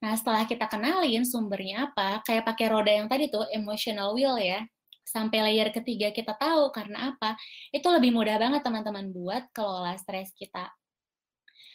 Nah, 0.02 0.14
setelah 0.14 0.46
kita 0.46 0.66
kenalin 0.70 1.26
sumbernya 1.26 1.90
apa, 1.90 2.22
kayak 2.26 2.46
pakai 2.46 2.66
roda 2.70 2.90
yang 2.90 3.06
tadi 3.10 3.30
tuh 3.30 3.46
emotional 3.50 4.14
wheel 4.14 4.38
ya. 4.38 4.62
Sampai 5.10 5.42
layer 5.42 5.74
ketiga 5.74 6.14
kita 6.14 6.38
tahu 6.38 6.70
karena 6.70 7.10
apa, 7.10 7.34
itu 7.74 7.82
lebih 7.90 8.14
mudah 8.14 8.38
banget 8.38 8.62
teman-teman 8.62 9.10
buat 9.10 9.50
kelola 9.50 9.98
stres 9.98 10.30
kita. 10.38 10.70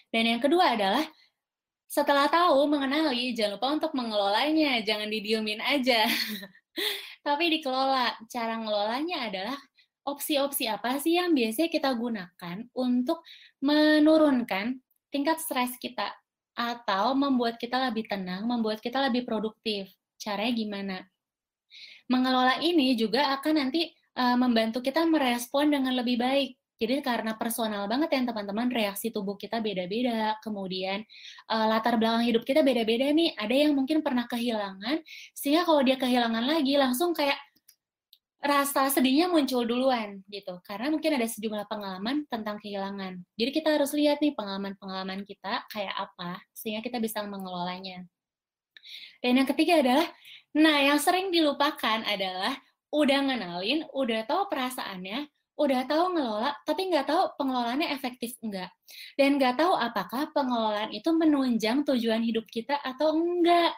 Dan 0.08 0.32
yang 0.32 0.40
kedua 0.40 0.80
adalah 0.80 1.04
setelah 1.92 2.32
tahu, 2.32 2.64
mengenali, 2.72 3.36
jangan 3.36 3.60
lupa 3.60 3.68
untuk 3.76 3.92
mengelolanya, 3.92 4.80
jangan 4.88 5.12
didiemin 5.12 5.60
aja. 5.60 6.08
Tapi 7.28 7.60
dikelola. 7.60 8.16
Cara 8.32 8.56
ngelolanya 8.56 9.28
adalah 9.28 9.60
opsi-opsi 10.08 10.72
apa 10.72 10.96
sih 11.04 11.20
yang 11.20 11.36
biasanya 11.36 11.68
kita 11.68 11.92
gunakan 11.92 12.58
untuk 12.72 13.20
menurunkan 13.60 14.80
tingkat 15.12 15.44
stres 15.44 15.76
kita 15.82 16.14
atau 16.56 17.12
membuat 17.18 17.60
kita 17.60 17.80
lebih 17.92 18.08
tenang, 18.08 18.48
membuat 18.48 18.80
kita 18.80 19.04
lebih 19.12 19.28
produktif. 19.28 19.92
Caranya 20.16 20.54
gimana? 20.56 20.98
Mengelola 22.12 22.62
ini 22.62 22.94
juga 22.94 23.34
akan 23.38 23.54
nanti 23.58 23.90
uh, 24.18 24.38
membantu 24.38 24.82
kita 24.82 25.02
merespon 25.06 25.74
dengan 25.74 25.98
lebih 25.98 26.22
baik 26.22 26.50
jadi 26.76 27.00
karena 27.00 27.40
personal 27.40 27.88
banget 27.88 28.12
ya 28.12 28.22
teman-teman, 28.28 28.68
reaksi 28.68 29.08
tubuh 29.08 29.40
kita 29.40 29.64
beda-beda, 29.64 30.36
kemudian 30.44 31.08
uh, 31.48 31.66
latar 31.72 31.96
belakang 31.96 32.28
hidup 32.28 32.44
kita 32.44 32.68
beda-beda 32.68 33.16
nih. 33.16 33.32
Ada 33.40 33.56
yang 33.68 33.72
mungkin 33.80 34.04
pernah 34.04 34.28
kehilangan, 34.28 35.00
sehingga 35.32 35.64
kalau 35.64 35.80
dia 35.88 35.96
kehilangan 35.96 36.44
lagi 36.44 36.76
langsung 36.76 37.16
kayak 37.16 37.40
rasa 38.44 38.92
sedihnya 38.92 39.32
muncul 39.32 39.64
duluan 39.64 40.20
gitu. 40.28 40.60
Karena 40.68 40.92
mungkin 40.92 41.16
ada 41.16 41.24
sejumlah 41.24 41.64
pengalaman 41.72 42.28
tentang 42.28 42.60
kehilangan. 42.60 43.24
Jadi 43.40 43.52
kita 43.56 43.80
harus 43.80 43.96
lihat 43.96 44.20
nih 44.20 44.36
pengalaman-pengalaman 44.36 45.24
kita 45.24 45.64
kayak 45.72 45.96
apa, 45.96 46.44
sehingga 46.52 46.84
kita 46.84 47.00
bisa 47.00 47.24
mengelolanya. 47.24 48.04
Dan 49.24 49.40
yang 49.40 49.48
ketiga 49.48 49.80
adalah, 49.80 50.06
nah 50.56 50.78
yang 50.80 50.98
sering 50.98 51.30
dilupakan 51.30 52.02
adalah 52.08 52.56
udah 52.96 53.20
ngenalin, 53.28 53.84
udah 53.92 54.24
tahu 54.24 54.48
perasaannya, 54.48 55.28
udah 55.56 55.82
tahu 55.88 56.16
ngelola, 56.16 56.52
tapi 56.68 56.92
nggak 56.92 57.08
tahu 57.08 57.22
pengelolaannya 57.40 57.92
efektif 57.92 58.36
enggak. 58.44 58.72
Dan 59.20 59.40
nggak 59.40 59.60
tahu 59.60 59.74
apakah 59.76 60.32
pengelolaan 60.32 60.92
itu 60.96 61.10
menunjang 61.12 61.84
tujuan 61.88 62.24
hidup 62.24 62.48
kita 62.48 62.80
atau 62.84 63.16
enggak. 63.16 63.76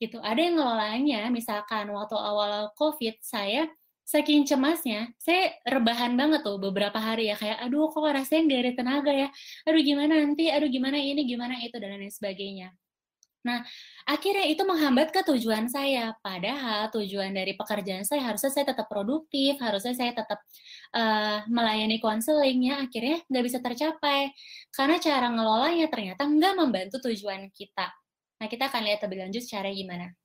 Gitu. 0.00 0.18
Ada 0.18 0.40
yang 0.40 0.56
ngelolanya, 0.58 1.20
misalkan 1.30 1.88
waktu 1.94 2.16
awal 2.18 2.74
COVID, 2.76 3.22
saya 3.22 3.70
saking 4.02 4.44
cemasnya, 4.44 5.14
saya 5.16 5.56
rebahan 5.64 6.18
banget 6.18 6.42
tuh 6.44 6.58
beberapa 6.58 6.98
hari 6.98 7.30
ya, 7.32 7.36
kayak 7.38 7.58
aduh 7.64 7.88
kok 7.88 8.02
rasanya 8.02 8.42
nggak 8.50 8.60
ada 8.60 8.72
tenaga 8.76 9.12
ya, 9.14 9.28
aduh 9.64 9.80
gimana 9.80 10.12
nanti, 10.20 10.50
aduh 10.52 10.68
gimana 10.68 10.98
ini, 10.98 11.22
gimana 11.24 11.54
itu, 11.62 11.76
dan 11.78 11.96
lain 11.96 12.10
sebagainya. 12.12 12.74
Nah, 13.42 13.66
akhirnya 14.06 14.46
itu 14.46 14.62
menghambat 14.62 15.10
ke 15.10 15.20
tujuan 15.26 15.66
saya. 15.66 16.14
Padahal 16.22 16.94
tujuan 16.94 17.34
dari 17.34 17.58
pekerjaan 17.58 18.06
saya 18.06 18.22
harusnya 18.22 18.50
saya 18.54 18.70
tetap 18.70 18.86
produktif, 18.86 19.58
harusnya 19.58 19.94
saya 19.98 20.14
tetap 20.14 20.38
uh, 20.94 21.42
melayani 21.50 21.98
konselingnya, 21.98 22.86
akhirnya 22.86 23.18
nggak 23.26 23.44
bisa 23.44 23.58
tercapai. 23.58 24.30
Karena 24.70 24.96
cara 25.02 25.26
ngelolanya 25.34 25.86
ternyata 25.90 26.22
nggak 26.22 26.54
membantu 26.54 26.96
tujuan 27.10 27.50
kita. 27.50 27.90
Nah, 28.38 28.46
kita 28.50 28.70
akan 28.70 28.82
lihat 28.86 29.00
lebih 29.06 29.18
lanjut 29.26 29.42
cara 29.46 29.70
gimana. 29.74 30.21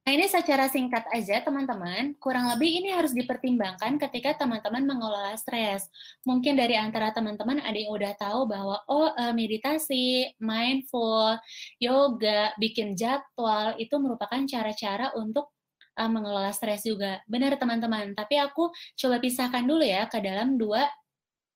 Nah, 0.00 0.16
ini 0.16 0.26
secara 0.26 0.66
singkat 0.72 1.04
aja, 1.12 1.44
teman-teman. 1.44 2.16
Kurang 2.16 2.48
lebih 2.56 2.82
ini 2.82 2.90
harus 2.90 3.12
dipertimbangkan 3.12 4.00
ketika 4.00 4.42
teman-teman 4.42 4.88
mengelola 4.88 5.36
stres. 5.36 5.86
Mungkin 6.24 6.56
dari 6.56 6.74
antara 6.74 7.12
teman-teman 7.12 7.60
ada 7.60 7.76
yang 7.76 7.92
udah 7.92 8.16
tahu 8.16 8.48
bahwa, 8.48 8.80
oh, 8.88 9.12
eh, 9.12 9.34
meditasi, 9.36 10.32
mindful, 10.40 11.36
yoga, 11.78 12.56
bikin 12.56 12.96
jadwal, 12.96 13.76
itu 13.76 13.92
merupakan 14.00 14.40
cara-cara 14.48 15.12
untuk 15.20 15.52
uh, 16.00 16.10
mengelola 16.10 16.50
stres 16.56 16.88
juga. 16.88 17.20
Benar, 17.28 17.60
teman-teman. 17.60 18.16
Tapi 18.16 18.40
aku 18.40 18.72
coba 18.96 19.16
pisahkan 19.20 19.62
dulu 19.62 19.84
ya 19.84 20.08
ke 20.08 20.16
dalam 20.24 20.56
dua 20.56 20.88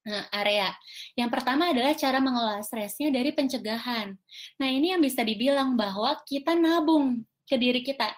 uh, 0.04 0.24
area. 0.36 0.68
Yang 1.16 1.30
pertama 1.32 1.72
adalah 1.72 1.96
cara 1.96 2.20
mengelola 2.20 2.60
stresnya 2.60 3.08
dari 3.08 3.32
pencegahan. 3.32 4.12
Nah, 4.60 4.68
ini 4.68 4.92
yang 4.92 5.00
bisa 5.00 5.24
dibilang 5.24 5.74
bahwa 5.80 6.20
kita 6.28 6.52
nabung 6.52 7.24
ke 7.44 7.56
diri 7.60 7.84
kita 7.84 8.08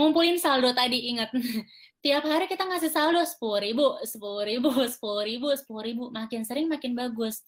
ngumpulin 0.00 0.40
saldo 0.40 0.72
tadi 0.72 1.12
ingat. 1.12 1.28
Tiap 2.00 2.24
hari 2.24 2.48
kita 2.48 2.64
ngasih 2.64 2.88
saldo 2.88 3.20
sepuluh 3.28 3.60
ribu 3.60 3.86
sepuluh 4.08 4.40
ribu 4.48 4.72
sepuluh 4.96 5.20
ribu 5.28 5.52
sepuluh 5.52 5.84
ribu. 5.84 6.04
Makin 6.08 6.48
sering 6.48 6.64
makin 6.72 6.96
bagus. 6.96 7.44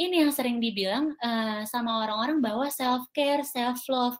Ini 0.00 0.24
yang 0.24 0.32
sering 0.32 0.56
dibilang 0.56 1.12
uh, 1.20 1.68
sama 1.68 2.00
orang-orang 2.00 2.40
bahwa 2.40 2.64
self 2.72 3.04
care 3.12 3.44
self 3.44 3.84
love 3.92 4.16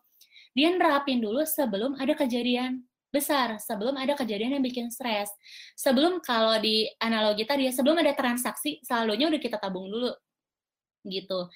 dia 0.52 0.68
nerapin 0.68 1.24
dulu 1.24 1.40
sebelum 1.48 1.96
ada 1.96 2.12
kejadian 2.12 2.84
besar 3.10 3.58
sebelum 3.58 3.98
ada 3.98 4.14
kejadian 4.14 4.60
yang 4.60 4.64
bikin 4.64 4.92
stres. 4.92 5.32
Sebelum 5.74 6.20
kalau 6.20 6.60
di 6.60 6.86
analogi 7.00 7.48
tadi 7.48 7.66
ya 7.66 7.72
sebelum 7.72 7.98
ada 7.98 8.12
transaksi 8.12 8.78
saldonya 8.84 9.32
udah 9.32 9.40
kita 9.40 9.56
tabung 9.56 9.88
dulu 9.88 10.12
gitu. 11.08 11.48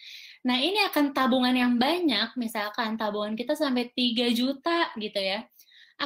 Nah, 0.48 0.56
ini 0.56 0.80
akan 0.88 1.12
tabungan 1.12 1.52
yang 1.52 1.76
banyak, 1.76 2.32
misalkan 2.40 2.96
tabungan 2.96 3.36
kita 3.36 3.52
sampai 3.52 3.92
3 3.92 4.32
juta 4.32 4.88
gitu 4.96 5.20
ya 5.20 5.44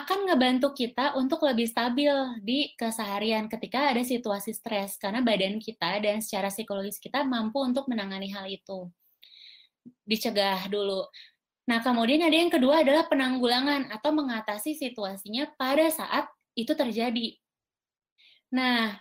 akan 0.04 0.30
ngebantu 0.30 0.72
kita 0.74 1.18
untuk 1.18 1.42
lebih 1.42 1.66
stabil 1.66 2.10
di 2.40 2.72
keseharian 2.78 3.50
ketika 3.50 3.90
ada 3.90 4.02
situasi 4.06 4.54
stres 4.54 4.96
karena 4.96 5.20
badan 5.20 5.58
kita 5.58 5.98
dan 5.98 6.22
secara 6.22 6.48
psikologis 6.48 7.02
kita 7.02 7.26
mampu 7.26 7.58
untuk 7.60 7.90
menangani 7.90 8.30
hal 8.30 8.46
itu. 8.46 8.88
Dicegah 10.06 10.70
dulu. 10.70 11.04
Nah, 11.68 11.84
kemudian 11.84 12.24
ada 12.24 12.36
yang 12.36 12.48
kedua 12.48 12.80
adalah 12.80 13.04
penanggulangan 13.10 13.92
atau 13.92 14.10
mengatasi 14.14 14.78
situasinya 14.78 15.52
pada 15.60 15.90
saat 15.92 16.30
itu 16.56 16.72
terjadi. 16.72 17.36
Nah, 18.48 18.96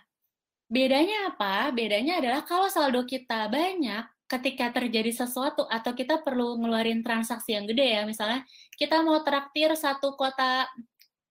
Bedanya 0.68 1.32
apa? 1.32 1.72
Bedanya 1.72 2.20
adalah 2.20 2.44
kalau 2.44 2.68
saldo 2.68 3.00
kita 3.08 3.48
banyak, 3.48 4.04
ketika 4.28 4.68
terjadi 4.70 5.08
sesuatu 5.24 5.64
atau 5.64 5.96
kita 5.96 6.20
perlu 6.20 6.60
ngeluarin 6.60 7.00
transaksi 7.00 7.56
yang 7.56 7.64
gede 7.64 7.96
ya, 7.96 8.02
misalnya 8.04 8.44
kita 8.76 9.00
mau 9.00 9.24
traktir 9.24 9.72
satu 9.72 10.14
kota 10.20 10.68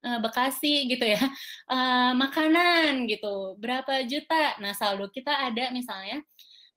uh, 0.01 0.19
Bekasi 0.19 0.89
gitu 0.89 1.05
ya, 1.05 1.21
uh, 1.69 2.11
makanan 2.23 3.05
gitu, 3.05 3.53
berapa 3.61 4.01
juta, 4.09 4.57
nah 4.57 4.73
saldo 4.73 5.13
kita 5.13 5.29
ada 5.29 5.69
misalnya, 5.69 6.25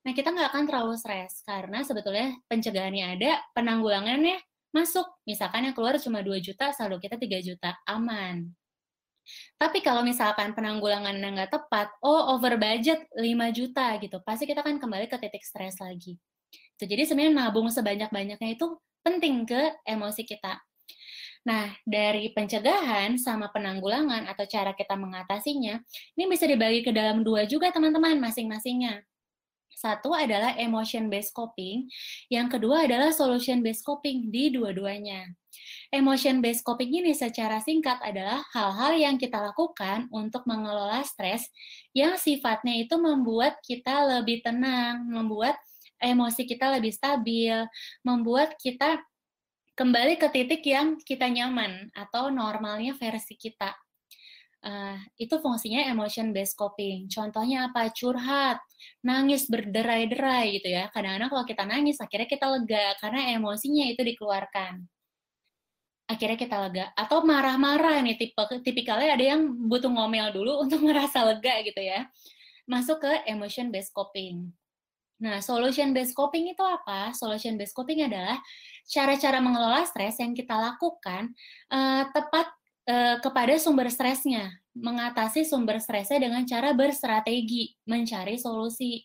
nah 0.04 0.12
kita 0.12 0.28
nggak 0.30 0.48
akan 0.52 0.64
terlalu 0.68 0.94
stres 1.00 1.40
karena 1.48 1.80
sebetulnya 1.80 2.36
pencegahannya 2.52 3.16
ada, 3.16 3.40
penanggulangannya 3.56 4.36
masuk, 4.76 5.08
misalkan 5.24 5.66
yang 5.66 5.74
keluar 5.74 5.96
cuma 5.96 6.20
2 6.20 6.36
juta, 6.44 6.70
saldo 6.76 7.00
kita 7.00 7.16
3 7.16 7.40
juta, 7.40 7.80
aman. 7.88 8.59
Tapi 9.60 9.84
kalau 9.84 10.00
misalkan 10.00 10.56
penanggulangannya 10.56 11.36
nggak 11.36 11.52
tepat, 11.52 11.92
oh 12.00 12.36
over 12.36 12.56
budget 12.56 13.04
5 13.12 13.26
juta 13.52 13.96
gitu, 14.00 14.16
pasti 14.24 14.48
kita 14.48 14.64
akan 14.64 14.80
kembali 14.80 15.06
ke 15.06 15.20
titik 15.20 15.44
stres 15.44 15.76
lagi. 15.78 16.16
Tuh, 16.80 16.88
jadi 16.88 17.04
sebenarnya 17.04 17.36
nabung 17.36 17.68
sebanyak-banyaknya 17.68 18.56
itu 18.56 18.66
penting 19.04 19.44
ke 19.44 19.76
emosi 19.84 20.24
kita. 20.24 20.56
Nah, 21.40 21.72
dari 21.88 22.32
pencegahan 22.36 23.16
sama 23.16 23.48
penanggulangan 23.48 24.28
atau 24.28 24.44
cara 24.44 24.76
kita 24.76 24.92
mengatasinya, 24.92 25.80
ini 26.16 26.24
bisa 26.28 26.44
dibagi 26.44 26.84
ke 26.84 26.92
dalam 26.92 27.24
dua 27.24 27.48
juga 27.48 27.72
teman-teman 27.72 28.20
masing-masingnya. 28.20 29.00
Satu 29.72 30.12
adalah 30.12 30.52
emotion 30.60 31.08
based 31.08 31.32
coping, 31.32 31.88
yang 32.28 32.52
kedua 32.52 32.84
adalah 32.84 33.08
solution 33.16 33.64
based 33.64 33.80
coping 33.80 34.28
di 34.28 34.52
dua-duanya. 34.52 35.32
Emotion 35.90 36.38
based 36.38 36.62
coping 36.62 37.02
ini 37.02 37.10
secara 37.18 37.58
singkat 37.58 37.98
adalah 37.98 38.46
hal-hal 38.54 38.94
yang 38.94 39.18
kita 39.18 39.42
lakukan 39.42 40.06
untuk 40.14 40.46
mengelola 40.46 41.02
stres 41.02 41.50
yang 41.90 42.14
sifatnya 42.14 42.78
itu 42.78 42.94
membuat 42.94 43.58
kita 43.66 44.06
lebih 44.06 44.38
tenang, 44.38 45.02
membuat 45.10 45.58
emosi 45.98 46.46
kita 46.46 46.78
lebih 46.78 46.94
stabil, 46.94 47.66
membuat 48.06 48.54
kita 48.62 49.02
kembali 49.74 50.14
ke 50.14 50.30
titik 50.30 50.62
yang 50.62 50.94
kita 51.02 51.26
nyaman 51.26 51.90
atau 51.90 52.30
normalnya 52.30 52.94
versi 52.94 53.34
kita. 53.34 53.74
Uh, 54.62 54.94
itu 55.18 55.42
fungsinya 55.42 55.90
emotion 55.90 56.30
based 56.30 56.54
coping. 56.54 57.10
Contohnya 57.10 57.66
apa? 57.66 57.90
Curhat, 57.90 58.62
nangis 59.02 59.50
berderai-derai 59.50 60.54
gitu 60.54 60.70
ya. 60.70 60.86
Kadang-kadang 60.94 61.34
kalau 61.34 61.44
kita 61.50 61.64
nangis 61.66 61.98
akhirnya 61.98 62.28
kita 62.30 62.46
lega 62.46 62.94
karena 63.02 63.34
emosinya 63.34 63.90
itu 63.90 64.06
dikeluarkan. 64.06 64.86
Akhirnya 66.10 66.34
kita 66.34 66.58
lega. 66.66 66.90
Atau 66.98 67.22
marah-marah 67.22 68.02
nih 68.02 68.18
tipe 68.18 68.42
tipikalnya 68.66 69.14
ada 69.14 69.24
yang 69.36 69.46
butuh 69.70 69.86
ngomel 69.86 70.34
dulu 70.34 70.58
untuk 70.66 70.82
merasa 70.82 71.22
lega 71.22 71.62
gitu 71.62 71.78
ya. 71.78 72.10
Masuk 72.66 73.06
ke 73.06 73.12
emotion 73.30 73.70
based 73.70 73.94
coping. 73.94 74.50
Nah, 75.20 75.38
solution 75.44 75.92
based 75.92 76.16
coping 76.16 76.50
itu 76.50 76.64
apa? 76.64 77.12
Solution 77.12 77.54
based 77.60 77.76
coping 77.76 78.08
adalah 78.08 78.40
cara-cara 78.88 79.38
mengelola 79.38 79.84
stres 79.84 80.16
yang 80.16 80.32
kita 80.32 80.56
lakukan 80.56 81.30
uh, 81.68 82.08
tepat 82.08 82.48
uh, 82.88 83.16
kepada 83.20 83.60
sumber 83.60 83.92
stresnya, 83.92 84.48
mengatasi 84.72 85.44
sumber 85.44 85.76
stresnya 85.76 86.24
dengan 86.24 86.42
cara 86.48 86.72
berstrategi, 86.72 87.76
mencari 87.84 88.40
solusi. 88.40 89.04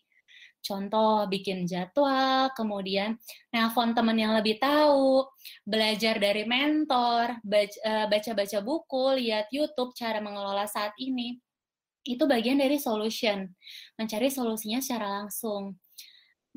Contoh, 0.66 1.30
bikin 1.30 1.62
jadwal, 1.62 2.50
kemudian 2.58 3.14
nelpon 3.54 3.94
teman 3.94 4.18
yang 4.18 4.34
lebih 4.34 4.58
tahu, 4.58 5.22
belajar 5.62 6.18
dari 6.18 6.42
mentor, 6.42 7.38
eh, 7.46 8.06
baca-baca 8.10 8.58
buku, 8.66 9.22
lihat 9.22 9.46
YouTube 9.54 9.94
cara 9.94 10.18
mengelola 10.18 10.66
saat 10.66 10.90
ini. 10.98 11.38
Itu 12.02 12.26
bagian 12.26 12.58
dari 12.58 12.82
solution, 12.82 13.46
mencari 13.94 14.26
solusinya 14.26 14.82
secara 14.82 15.22
langsung. 15.22 15.78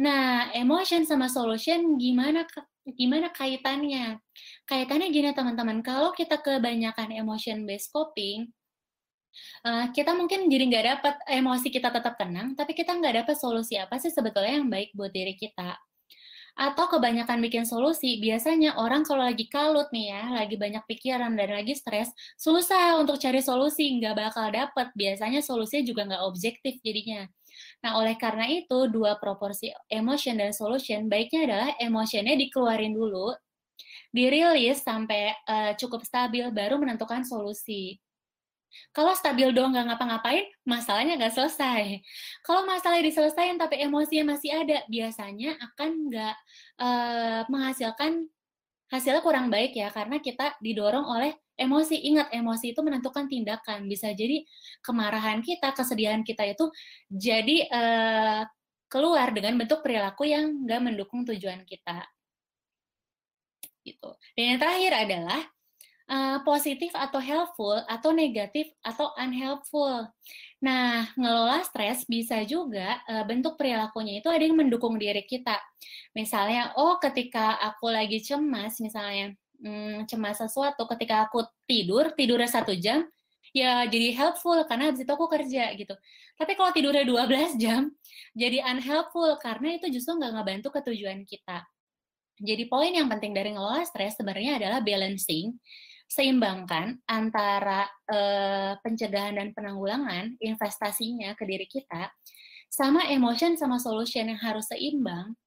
Nah, 0.01 0.49
emotion 0.57 1.05
sama 1.05 1.29
solution 1.29 1.99
gimana 2.01 2.49
gimana 2.97 3.29
kaitannya? 3.29 4.17
Kaitannya 4.65 5.13
gini 5.13 5.29
teman-teman, 5.37 5.85
kalau 5.85 6.15
kita 6.17 6.41
kebanyakan 6.41 7.13
emotion 7.13 7.67
based 7.69 7.93
coping, 7.93 8.49
uh, 9.65 9.89
kita 9.93 10.15
mungkin 10.17 10.47
jadi 10.47 10.63
nggak 10.69 10.85
dapat 10.97 11.15
emosi 11.29 11.67
kita 11.69 11.89
tetap 11.93 12.15
tenang, 12.19 12.53
tapi 12.57 12.73
kita 12.73 12.95
nggak 12.95 13.25
dapat 13.25 13.35
solusi 13.35 13.75
apa 13.79 13.97
sih 14.01 14.11
sebetulnya 14.11 14.61
yang 14.61 14.67
baik 14.67 14.91
buat 14.93 15.11
diri 15.13 15.35
kita. 15.37 15.77
Atau 16.59 16.91
kebanyakan 16.91 17.39
bikin 17.39 17.63
solusi, 17.63 18.19
biasanya 18.19 18.75
orang 18.75 19.07
kalau 19.07 19.23
lagi 19.23 19.47
kalut 19.47 19.87
nih 19.95 20.11
ya, 20.11 20.23
lagi 20.43 20.59
banyak 20.59 20.83
pikiran 20.91 21.31
dan 21.39 21.55
lagi 21.55 21.71
stres, 21.71 22.11
susah 22.35 22.99
untuk 22.99 23.15
cari 23.15 23.39
solusi, 23.39 23.87
nggak 23.95 24.15
bakal 24.19 24.51
dapet. 24.51 24.91
Biasanya 24.91 25.39
solusinya 25.39 25.87
juga 25.87 26.01
nggak 26.11 26.23
objektif 26.27 26.75
jadinya. 26.83 27.23
Nah, 27.79 27.95
oleh 28.03 28.19
karena 28.19 28.51
itu, 28.51 28.91
dua 28.91 29.15
proporsi 29.15 29.71
emotion 29.87 30.35
dan 30.35 30.51
solution, 30.51 31.07
baiknya 31.07 31.47
adalah 31.47 31.69
emotionnya 31.79 32.35
dikeluarin 32.35 32.91
dulu, 32.91 33.31
dirilis 34.11 34.83
sampai 34.83 35.31
uh, 35.47 35.71
cukup 35.79 36.03
stabil 36.03 36.43
baru 36.51 36.75
menentukan 36.75 37.23
solusi. 37.23 37.95
Kalau 38.93 39.13
stabil 39.17 39.49
doang 39.53 39.73
nggak 39.73 39.93
ngapa-ngapain, 39.93 40.45
masalahnya 40.65 41.17
nggak 41.19 41.33
selesai. 41.35 42.01
Kalau 42.41 42.65
masalah 42.65 42.99
diselesaikan 43.01 43.57
tapi 43.57 43.81
emosinya 43.81 44.35
masih 44.35 44.53
ada, 44.53 44.85
biasanya 44.87 45.57
akan 45.57 45.89
nggak 46.09 46.35
uh, 46.81 47.41
menghasilkan 47.49 48.27
hasilnya 48.89 49.21
kurang 49.21 49.53
baik 49.53 49.77
ya, 49.77 49.93
karena 49.93 50.17
kita 50.21 50.57
didorong 50.61 51.05
oleh 51.05 51.37
emosi. 51.59 51.99
Ingat, 52.09 52.33
emosi 52.33 52.73
itu 52.73 52.81
menentukan 52.81 53.29
tindakan. 53.29 53.85
Bisa 53.85 54.09
jadi 54.15 54.41
kemarahan 54.81 55.45
kita, 55.45 55.75
kesedihan 55.77 56.25
kita 56.25 56.45
itu 56.47 56.69
jadi 57.11 57.57
uh, 57.69 58.41
keluar 58.89 59.29
dengan 59.29 59.53
bentuk 59.61 59.85
perilaku 59.85 60.25
yang 60.25 60.65
nggak 60.65 60.81
mendukung 60.81 61.21
tujuan 61.21 61.61
kita 61.65 62.09
gitu. 63.85 64.09
Dan 64.35 64.43
yang 64.55 64.59
terakhir 64.59 64.91
adalah 64.93 65.41
uh, 66.09 66.37
positif 66.41 66.91
atau 66.97 67.21
helpful 67.21 67.77
atau 67.85 68.09
negatif 68.11 68.67
atau 68.81 69.13
unhelpful. 69.15 70.09
Nah, 70.59 71.07
ngelola 71.15 71.63
stres 71.63 72.03
bisa 72.03 72.43
juga 72.43 72.99
uh, 73.07 73.23
bentuk 73.23 73.55
perilakunya 73.55 74.19
itu 74.19 74.27
ada 74.27 74.43
yang 74.43 74.57
mendukung 74.57 74.97
diri 74.99 75.23
kita. 75.23 75.55
Misalnya, 76.17 76.75
oh 76.75 76.97
ketika 76.99 77.55
aku 77.61 77.87
lagi 77.87 78.19
cemas, 78.19 78.81
misalnya 78.83 79.37
hmm, 79.61 80.09
cemas 80.09 80.41
sesuatu, 80.41 80.83
ketika 80.97 81.29
aku 81.29 81.45
tidur, 81.69 82.11
tidurnya 82.17 82.49
satu 82.49 82.75
jam, 82.75 83.07
ya 83.55 83.85
jadi 83.87 84.13
helpful 84.13 84.59
karena 84.67 84.91
habis 84.91 85.05
itu 85.05 85.11
aku 85.13 85.29
kerja 85.29 85.71
gitu. 85.77 85.95
Tapi 86.35 86.51
kalau 86.57 86.71
tidurnya 86.75 87.05
12 87.05 87.55
jam, 87.61 87.87
jadi 88.35 88.65
unhelpful 88.65 89.37
karena 89.39 89.77
itu 89.77 89.87
justru 89.93 90.17
nggak 90.17 90.33
ngebantu 90.35 90.67
ke 90.75 90.79
tujuan 90.91 91.23
kita. 91.23 91.63
Jadi 92.39 92.71
poin 92.71 92.91
yang 92.95 93.11
penting 93.11 93.35
dari 93.35 93.51
ngelola 93.51 93.83
stres 93.83 94.15
sebenarnya 94.15 94.55
adalah 94.63 94.79
balancing, 94.79 95.59
seimbangkan 96.09 96.97
antara 97.05 97.85
uh, 98.09 98.73
pencegahan 98.81 99.37
dan 99.37 99.53
penanggulangan 99.53 100.33
investasinya 100.41 101.37
ke 101.37 101.45
diri 101.45 101.69
kita, 101.69 102.09
sama 102.73 103.05
emotion 103.13 103.53
sama 103.53 103.77
solution 103.77 104.25
yang 104.25 104.41
harus 104.41 104.65
seimbang. 104.73 105.37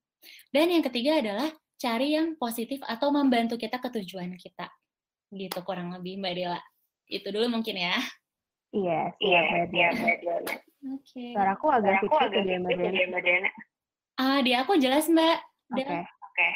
Dan 0.54 0.70
yang 0.70 0.86
ketiga 0.86 1.18
adalah 1.18 1.50
cari 1.82 2.14
yang 2.14 2.38
positif 2.38 2.78
atau 2.86 3.10
membantu 3.10 3.58
kita 3.58 3.82
ke 3.82 3.90
tujuan 3.90 4.38
kita. 4.38 4.70
Gitu 5.34 5.58
kurang 5.66 5.90
lebih 5.98 6.22
Mbak 6.22 6.34
Dela. 6.38 6.62
Itu 7.10 7.34
dulu 7.34 7.58
mungkin 7.58 7.82
ya. 7.82 7.98
Iya, 8.70 9.00
iya, 9.18 9.40
iya, 9.66 9.88
iya. 10.22 10.38
Oke. 10.94 11.34
Suara 11.34 11.58
aku 11.58 11.66
agak 11.74 12.06
kecil 12.06 12.26
ke 12.30 12.40
Mbak 12.62 13.22
Dela. 13.26 13.50
Ah, 14.14 14.38
di 14.38 14.54
aku 14.54 14.78
jelas 14.78 15.10
Mbak. 15.10 15.36
Oke. 15.74 15.82
Okay. 15.82 15.98
Oke. 15.98 16.06
Okay. 16.06 16.52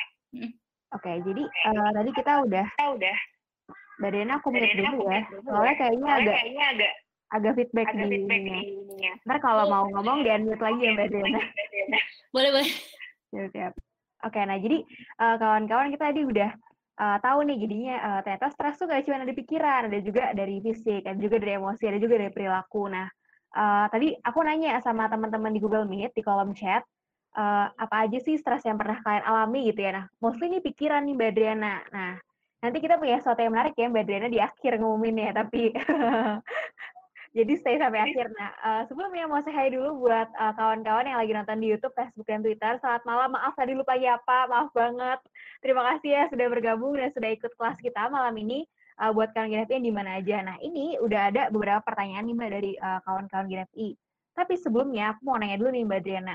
Oke, 0.94 1.02
okay, 1.02 1.16
jadi 1.26 1.42
uh, 1.66 1.90
tadi 1.90 2.10
kita 2.14 2.32
udah 2.46 2.66
kita 2.78 2.88
udah 2.94 3.16
Mbak 3.96 4.10
Dena 4.12 4.32
aku 4.36 4.48
mute 4.52 4.72
dulu 4.76 5.08
ya. 5.08 5.22
Soalnya 5.44 5.72
ya. 5.72 5.78
kayaknya 5.80 6.06
Soalnya 6.06 6.16
agak 6.20 6.36
kayaknya 6.36 6.64
agak 6.72 6.92
agak 7.26 7.52
feedback 7.58 7.86
agak 7.90 7.96
di 7.96 8.08
feedback 8.12 8.40
ininya. 8.40 8.62
ininya. 8.62 9.12
Ntar 9.26 9.38
kalau 9.42 9.64
oh, 9.66 9.70
mau 9.72 9.84
ngomong 9.90 10.18
di 10.22 10.28
unmute 10.30 10.62
lagi 10.62 10.80
ya 10.84 10.90
Mbak 10.96 11.08
Dena. 11.10 11.40
boleh, 12.34 12.50
boleh. 12.54 12.70
Siap, 13.32 13.48
siap. 13.52 13.72
Oke, 14.24 14.40
nah 14.42 14.58
jadi 14.58 14.78
uh, 15.20 15.36
kawan-kawan 15.36 15.92
kita 15.92 16.04
tadi 16.08 16.22
udah 16.24 16.50
uh, 16.96 17.18
tahu 17.20 17.38
nih 17.46 17.56
jadinya 17.60 17.96
uh, 18.00 18.20
ternyata 18.24 18.48
stres 18.48 18.76
tuh 18.80 18.88
gak 18.88 19.04
cuma 19.04 19.22
ada 19.22 19.34
pikiran, 19.36 19.92
ada 19.92 19.98
juga 20.00 20.32
dari 20.32 20.58
fisik, 20.64 21.04
ada 21.04 21.18
juga 21.20 21.36
dari 21.36 21.52
emosi, 21.60 21.84
ada 21.84 21.98
juga 22.00 22.14
dari 22.16 22.32
perilaku. 22.32 22.88
Nah, 22.88 23.06
uh, 23.54 23.86
tadi 23.92 24.16
aku 24.24 24.38
nanya 24.42 24.80
sama 24.80 25.06
teman-teman 25.12 25.52
di 25.52 25.60
Google 25.60 25.84
Meet 25.84 26.16
di 26.16 26.22
kolom 26.24 26.56
chat, 26.56 26.82
uh, 27.36 27.68
apa 27.76 28.08
aja 28.08 28.18
sih 28.24 28.40
stres 28.40 28.64
yang 28.64 28.80
pernah 28.80 28.98
kalian 29.04 29.24
alami 29.24 29.68
gitu 29.68 29.80
ya. 29.84 29.92
Nah, 30.00 30.04
mostly 30.18 30.48
ini 30.48 30.60
pikiran 30.64 31.04
nih 31.04 31.14
Mbak 31.14 31.30
Adriana. 31.36 31.74
Nah, 31.92 32.12
nanti 32.66 32.82
kita 32.82 32.98
punya 32.98 33.22
sesuatu 33.22 33.38
yang 33.38 33.54
menarik 33.54 33.78
ya 33.78 33.86
Mbak 33.86 34.02
Adriana 34.02 34.26
di 34.26 34.42
akhir 34.42 34.82
ngumumin 34.82 35.22
ya, 35.22 35.30
tapi 35.30 35.70
jadi 37.38 37.52
stay 37.62 37.78
sampai 37.78 38.10
akhir. 38.10 38.26
Nah, 38.34 38.50
uh, 38.58 38.82
sebelumnya 38.90 39.30
mau 39.30 39.38
saya 39.46 39.70
dulu 39.70 40.02
buat 40.02 40.26
kawan 40.34 40.82
kawan-kawan 40.82 41.06
yang 41.06 41.18
lagi 41.22 41.32
nonton 41.38 41.62
di 41.62 41.70
YouTube, 41.70 41.94
Facebook, 41.94 42.26
dan 42.26 42.42
Twitter. 42.42 42.74
Selamat 42.82 43.06
malam, 43.06 43.38
maaf 43.38 43.54
tadi 43.54 43.78
lupa 43.78 43.94
ya 43.94 44.18
Pak, 44.18 44.50
maaf 44.50 44.74
banget. 44.74 45.22
Terima 45.62 45.86
kasih 45.94 46.10
ya 46.10 46.22
sudah 46.26 46.46
bergabung 46.50 46.98
dan 46.98 47.14
sudah 47.14 47.30
ikut 47.30 47.54
kelas 47.54 47.78
kita 47.78 48.10
malam 48.10 48.34
ini. 48.34 48.66
Uh, 48.96 49.12
buat 49.12 49.30
kawan 49.36 49.52
GNFI 49.52 49.76
yang 49.76 49.86
di 49.86 49.92
mana 49.92 50.10
aja. 50.18 50.36
Nah, 50.40 50.56
ini 50.58 50.96
udah 50.98 51.28
ada 51.30 51.42
beberapa 51.52 51.84
pertanyaan 51.84 52.26
nih 52.26 52.34
Mbak 52.34 52.50
dari 52.50 52.72
uh, 52.80 52.98
kawan-kawan 53.06 53.46
GNFI. 53.46 53.88
Tapi 54.34 54.54
sebelumnya 54.58 55.14
aku 55.14 55.20
mau 55.22 55.36
nanya 55.38 55.60
dulu 55.60 55.70
nih 55.70 55.84
Mbak 55.84 56.00
Adriana. 56.00 56.34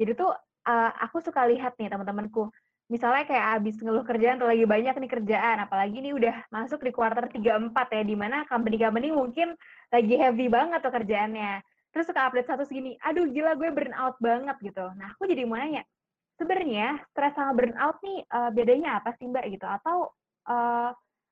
Jadi 0.00 0.16
tuh 0.16 0.32
uh, 0.64 0.90
aku 1.04 1.20
suka 1.20 1.44
lihat 1.44 1.76
nih 1.76 1.92
teman-temanku, 1.92 2.48
misalnya 2.90 3.22
kayak 3.24 3.46
abis 3.62 3.78
ngeluh 3.78 4.02
kerjaan 4.02 4.42
atau 4.42 4.50
lagi 4.50 4.66
banyak 4.66 4.94
nih 4.98 5.10
kerjaan, 5.14 5.56
apalagi 5.62 6.02
nih 6.02 6.12
udah 6.12 6.36
masuk 6.50 6.82
di 6.82 6.90
kuarter 6.90 7.30
3-4 7.30 7.70
ya, 7.70 8.02
di 8.02 8.16
mana 8.18 8.42
company-company 8.50 9.14
mungkin 9.14 9.54
lagi 9.94 10.14
heavy 10.18 10.50
banget 10.50 10.82
tuh 10.82 10.90
kerjaannya. 10.90 11.62
Terus 11.94 12.06
suka 12.10 12.26
update 12.26 12.50
satu 12.50 12.66
segini, 12.66 12.98
aduh 13.02 13.30
gila 13.30 13.54
gue 13.54 13.70
burn 13.70 13.94
out 13.94 14.18
banget 14.18 14.58
gitu. 14.62 14.90
Nah 14.98 15.14
aku 15.14 15.30
jadi 15.30 15.46
mau 15.46 15.58
nanya, 15.58 15.86
sebenarnya 16.34 16.98
stres 17.14 17.34
sama 17.38 17.54
burnout 17.54 17.98
nih 18.02 18.26
uh, 18.26 18.50
bedanya 18.50 18.98
apa 18.98 19.14
sih 19.18 19.26
Mbak 19.30 19.44
gitu? 19.54 19.66
Atau 19.70 20.10
uh, 20.50 20.90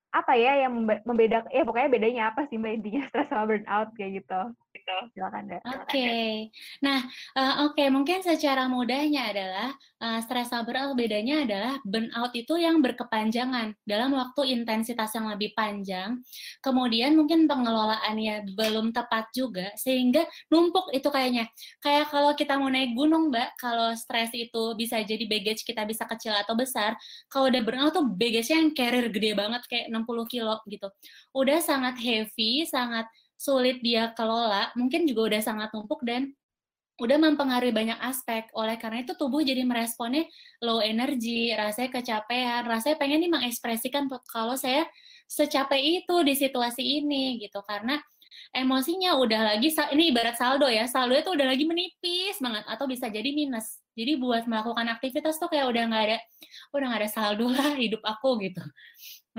apa 0.09 0.33
ya 0.33 0.65
yang 0.65 0.73
membedakan? 1.05 1.49
Ya 1.53 1.63
pokoknya 1.65 1.89
bedanya 1.89 2.21
apa 2.33 2.49
sih 2.49 2.57
Mbak 2.57 2.73
intinya 2.81 3.01
stres 3.09 3.27
sama 3.29 3.45
burnout 3.49 3.89
kayak 3.93 4.11
gitu? 4.23 4.41
gitu. 4.89 4.97
Silakan 5.15 5.45
Oke. 5.49 5.61
Okay. 5.85 6.31
Nah, 6.81 6.99
uh, 7.37 7.55
oke 7.69 7.77
okay. 7.77 7.87
mungkin 7.93 8.19
secara 8.25 8.65
mudahnya 8.65 9.29
adalah 9.29 9.69
uh, 10.01 10.19
stres 10.23 10.49
sama 10.49 10.65
burnout 10.65 10.97
bedanya 10.97 11.45
adalah 11.45 11.73
burnout 11.85 12.33
itu 12.33 12.57
yang 12.57 12.81
berkepanjangan 12.81 13.75
dalam 13.85 14.13
waktu 14.17 14.57
intensitas 14.57 15.13
yang 15.13 15.29
lebih 15.29 15.53
panjang. 15.53 16.21
Kemudian 16.63 17.13
mungkin 17.13 17.45
pengelolaannya 17.45 18.53
belum 18.53 18.91
tepat 18.95 19.29
juga 19.33 19.73
sehingga 19.77 20.25
numpuk 20.49 20.89
itu 20.93 21.07
kayaknya. 21.09 21.49
Kayak 21.83 22.09
kalau 22.09 22.31
kita 22.33 22.57
mau 22.57 22.69
naik 22.69 22.93
gunung, 22.97 23.29
Mbak, 23.29 23.59
kalau 23.59 23.93
stres 23.93 24.33
itu 24.33 24.73
bisa 24.73 25.01
jadi 25.03 25.23
baggage 25.29 25.65
kita 25.65 25.85
bisa 25.85 26.05
kecil 26.09 26.33
atau 26.33 26.57
besar. 26.57 26.97
Kalau 27.29 27.51
udah 27.51 27.61
burnout 27.61 27.93
tuh 27.93 28.05
baggage-nya 28.05 28.65
yang 28.65 28.71
carrier 28.73 29.07
gede 29.11 29.31
banget 29.37 29.61
kayak 29.69 29.87
60 30.03 30.25
kilo 30.29 30.59
gitu. 30.67 30.87
Udah 31.35 31.59
sangat 31.63 31.99
heavy, 31.99 32.67
sangat 32.67 33.05
sulit 33.39 33.79
dia 33.79 34.11
kelola, 34.15 34.71
mungkin 34.75 35.07
juga 35.07 35.35
udah 35.35 35.41
sangat 35.41 35.69
numpuk 35.71 36.03
dan 36.03 36.35
udah 36.99 37.17
mempengaruhi 37.17 37.71
banyak 37.71 37.99
aspek. 38.03 38.51
Oleh 38.51 38.75
karena 38.75 39.07
itu 39.07 39.15
tubuh 39.15 39.39
jadi 39.39 39.63
meresponnya 39.63 40.27
low 40.59 40.83
energy, 40.83 41.55
rasanya 41.55 41.89
kecapean, 41.99 42.67
rasanya 42.67 42.97
pengen 42.99 43.23
nih 43.23 43.31
mengekspresikan 43.31 44.11
kalau 44.27 44.59
saya 44.59 44.83
secapek 45.29 46.03
itu 46.03 46.15
di 46.25 46.33
situasi 46.35 46.81
ini 46.81 47.37
gitu 47.39 47.61
karena 47.63 48.01
emosinya 48.49 49.13
udah 49.21 49.53
lagi 49.53 49.69
ini 49.93 50.09
ibarat 50.09 50.33
saldo 50.33 50.65
ya 50.65 50.89
saldo 50.89 51.13
itu 51.13 51.29
udah 51.29 51.47
lagi 51.53 51.69
menipis 51.69 52.41
banget 52.41 52.65
atau 52.65 52.89
bisa 52.89 53.05
jadi 53.13 53.29
minus 53.29 53.77
jadi 53.93 54.17
buat 54.17 54.49
melakukan 54.49 54.89
aktivitas 54.89 55.37
tuh 55.37 55.45
kayak 55.53 55.69
udah 55.69 55.83
nggak 55.85 56.03
ada 56.09 56.17
udah 56.73 56.85
nggak 56.89 57.01
ada 57.05 57.09
saldo 57.13 57.45
lah 57.45 57.77
hidup 57.77 58.01
aku 58.01 58.41
gitu 58.41 58.63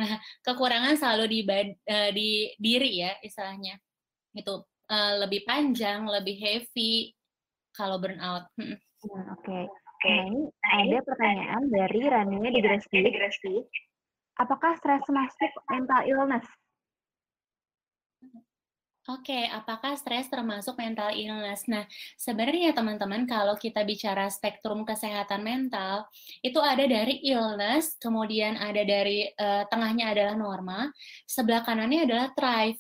nah 0.01 0.17
kekurangan 0.41 0.97
saldo 0.97 1.29
di 1.29 1.45
uh, 1.45 2.11
di 2.11 2.57
diri 2.57 3.05
ya 3.05 3.13
istilahnya 3.21 3.77
itu 4.33 4.65
uh, 4.91 5.13
lebih 5.27 5.47
panjang, 5.47 6.07
lebih 6.07 6.37
heavy 6.39 7.15
kalau 7.75 8.03
burnout. 8.03 8.51
Hmm. 8.59 8.77
Oke. 9.07 9.47
Okay. 9.47 9.65
Okay. 10.01 10.33
Nah, 10.33 10.77
ini 10.81 10.97
ada 10.97 11.05
pertanyaan 11.05 11.63
dari 11.69 12.01
Rania 12.09 12.49
di 12.49 12.61
Gresti. 13.13 13.55
Apakah 14.41 14.73
stres 14.81 15.05
masuk 15.13 15.53
mental 15.69 16.09
illness? 16.09 16.49
Oke, 19.11 19.35
okay, 19.35 19.51
apakah 19.51 19.99
stres 19.99 20.31
termasuk 20.31 20.79
mental 20.79 21.11
illness? 21.11 21.67
Nah, 21.67 21.83
sebenarnya 22.15 22.71
teman-teman 22.71 23.27
kalau 23.27 23.59
kita 23.59 23.83
bicara 23.83 24.31
spektrum 24.31 24.87
kesehatan 24.87 25.43
mental, 25.43 26.07
itu 26.47 26.63
ada 26.63 26.87
dari 26.87 27.19
illness, 27.27 27.99
kemudian 27.99 28.55
ada 28.55 28.87
dari 28.87 29.27
uh, 29.35 29.67
tengahnya 29.67 30.15
adalah 30.15 30.39
norma, 30.39 30.95
sebelah 31.27 31.67
kanannya 31.67 32.07
adalah 32.07 32.31
thrive. 32.39 32.79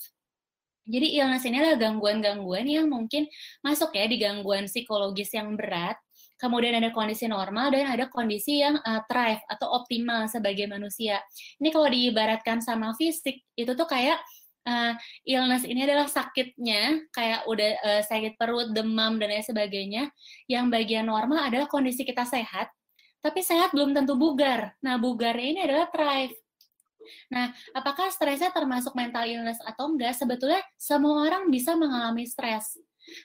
Jadi 0.86 1.18
illness 1.18 1.42
ini 1.50 1.66
adalah 1.66 1.90
gangguan-gangguan 1.90 2.66
yang 2.70 2.86
mungkin 2.86 3.26
masuk 3.66 3.90
ya 3.98 4.06
di 4.06 4.22
gangguan 4.22 4.70
psikologis 4.70 5.34
yang 5.34 5.58
berat, 5.58 5.98
kemudian 6.38 6.78
ada 6.78 6.94
kondisi 6.94 7.26
normal 7.26 7.74
dan 7.74 7.90
ada 7.90 8.06
kondisi 8.06 8.62
yang 8.62 8.78
uh, 8.86 9.02
thrive 9.10 9.42
atau 9.50 9.66
optimal 9.82 10.30
sebagai 10.30 10.70
manusia. 10.70 11.18
Ini 11.58 11.74
kalau 11.74 11.90
diibaratkan 11.90 12.62
sama 12.62 12.94
fisik, 12.94 13.42
itu 13.58 13.72
tuh 13.74 13.90
kayak 13.90 14.22
uh, 14.66 14.92
illness 15.24 15.64
ini 15.64 15.84
adalah 15.84 16.08
sakitnya, 16.08 17.06
kayak 17.14 17.46
udah 17.46 17.70
uh, 17.80 18.02
sakit 18.04 18.36
perut, 18.36 18.72
demam, 18.72 19.16
dan 19.16 19.32
lain 19.32 19.44
sebagainya. 19.44 20.08
Yang 20.50 20.66
bagian 20.72 21.06
normal 21.08 21.48
adalah 21.48 21.66
kondisi 21.70 22.04
kita 22.04 22.24
sehat, 22.26 22.68
tapi 23.20 23.40
sehat 23.44 23.72
belum 23.72 23.92
tentu 23.92 24.16
bugar. 24.16 24.76
Nah, 24.80 24.96
bugarnya 24.96 25.46
ini 25.46 25.61
adalah 25.64 25.86
thrive. 25.92 26.36
Nah, 27.32 27.50
apakah 27.72 28.12
stresnya 28.12 28.52
termasuk 28.52 28.92
mental 28.92 29.24
illness 29.24 29.58
atau 29.64 29.88
enggak? 29.90 30.14
Sebetulnya 30.14 30.61
semua 30.76 31.26
orang 31.26 31.48
bisa 31.48 31.74
mengalami 31.74 32.28
stres. 32.28 32.76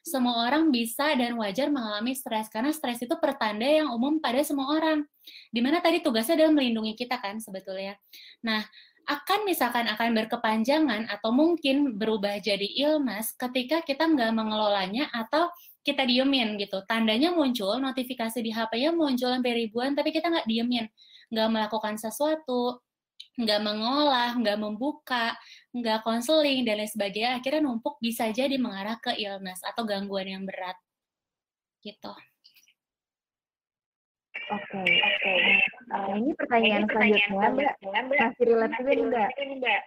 Semua 0.02 0.48
orang 0.48 0.72
bisa 0.72 1.14
dan 1.14 1.36
wajar 1.38 1.70
mengalami 1.70 2.16
stres 2.16 2.50
karena 2.50 2.72
stres 2.72 3.04
itu 3.04 3.12
pertanda 3.20 3.68
yang 3.68 3.92
umum 3.92 4.18
pada 4.18 4.42
semua 4.42 4.72
orang. 4.72 5.04
Di 5.52 5.60
mana 5.62 5.84
tadi 5.84 6.02
tugasnya 6.02 6.40
adalah 6.42 6.56
melindungi 6.58 6.96
kita 6.98 7.20
kan 7.20 7.38
sebetulnya. 7.38 7.94
Nah, 8.42 8.64
akan 9.06 9.46
misalkan 9.46 9.86
akan 9.86 10.18
berkepanjangan 10.18 11.10
atau 11.10 11.30
mungkin 11.30 11.98
berubah 11.98 12.42
jadi 12.42 12.66
illness 12.76 13.38
ketika 13.38 13.86
kita 13.86 14.10
nggak 14.10 14.34
mengelolanya 14.34 15.10
atau 15.14 15.50
kita 15.86 16.02
diemin 16.02 16.58
gitu. 16.58 16.82
Tandanya 16.90 17.30
muncul, 17.30 17.78
notifikasi 17.78 18.42
di 18.42 18.50
HP-nya 18.50 18.90
muncul 18.90 19.30
sampai 19.30 19.54
ribuan, 19.66 19.94
tapi 19.94 20.10
kita 20.10 20.34
nggak 20.34 20.50
diemin. 20.50 20.90
Nggak 21.30 21.50
melakukan 21.54 21.96
sesuatu, 22.02 22.82
nggak 23.38 23.62
mengolah, 23.62 24.34
nggak 24.42 24.58
membuka, 24.58 25.38
nggak 25.76 26.02
konseling, 26.02 26.66
dan 26.66 26.82
lain 26.82 26.90
sebagainya, 26.90 27.38
akhirnya 27.38 27.62
numpuk 27.70 28.02
bisa 28.02 28.34
jadi 28.34 28.58
mengarah 28.58 28.98
ke 28.98 29.14
illness 29.14 29.62
atau 29.62 29.86
gangguan 29.86 30.26
yang 30.26 30.44
berat. 30.44 30.76
Gitu. 31.86 32.14
Oke, 34.46 34.62
okay, 34.78 34.90
oke. 35.02 35.18
Okay. 35.18 35.40
Nah, 35.90 36.14
ini 36.14 36.32
pertanyaan, 36.38 36.86
ini 36.86 36.90
pertanyaan 36.90 37.30
selanjutnya, 37.34 38.00
Mbak. 38.06 38.20
Masih 38.22 38.44
relate 38.46 38.76
juga 38.78 38.92
nih, 39.42 39.56
Mbak. 39.58 39.82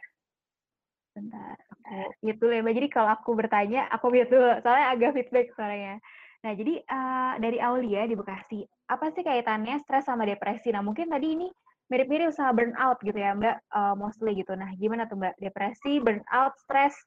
Bentar. 1.14 1.56
Oke, 1.70 2.00
gitu 2.26 2.44
ya, 2.50 2.60
Mbak. 2.66 2.74
Jadi 2.74 2.88
kalau 2.90 3.10
aku 3.14 3.30
bertanya, 3.38 3.80
aku 3.94 4.06
lihat 4.10 4.28
dulu. 4.34 4.50
Soalnya 4.66 4.86
agak 4.90 5.10
feedback 5.14 5.46
suaranya. 5.54 6.02
Nah, 6.42 6.52
jadi 6.58 6.74
uh, 6.90 7.32
dari 7.38 7.58
Aulia 7.62 8.02
di 8.10 8.18
Bekasi, 8.18 8.66
apa 8.90 9.10
sih 9.14 9.22
kaitannya 9.22 9.78
stres 9.86 10.06
sama 10.06 10.26
depresi? 10.26 10.74
Nah, 10.74 10.82
mungkin 10.82 11.06
tadi 11.06 11.38
ini 11.38 11.46
mirip-mirip 11.86 12.34
usaha 12.34 12.50
burnout 12.50 12.98
gitu 13.02 13.16
ya 13.16 13.38
Mbak, 13.38 13.56
uh, 13.74 13.94
mostly 13.94 14.38
gitu. 14.42 14.58
Nah, 14.58 14.74
gimana 14.74 15.06
tuh 15.06 15.22
Mbak? 15.22 15.38
Depresi, 15.38 16.02
burnout, 16.02 16.54
stres, 16.66 16.98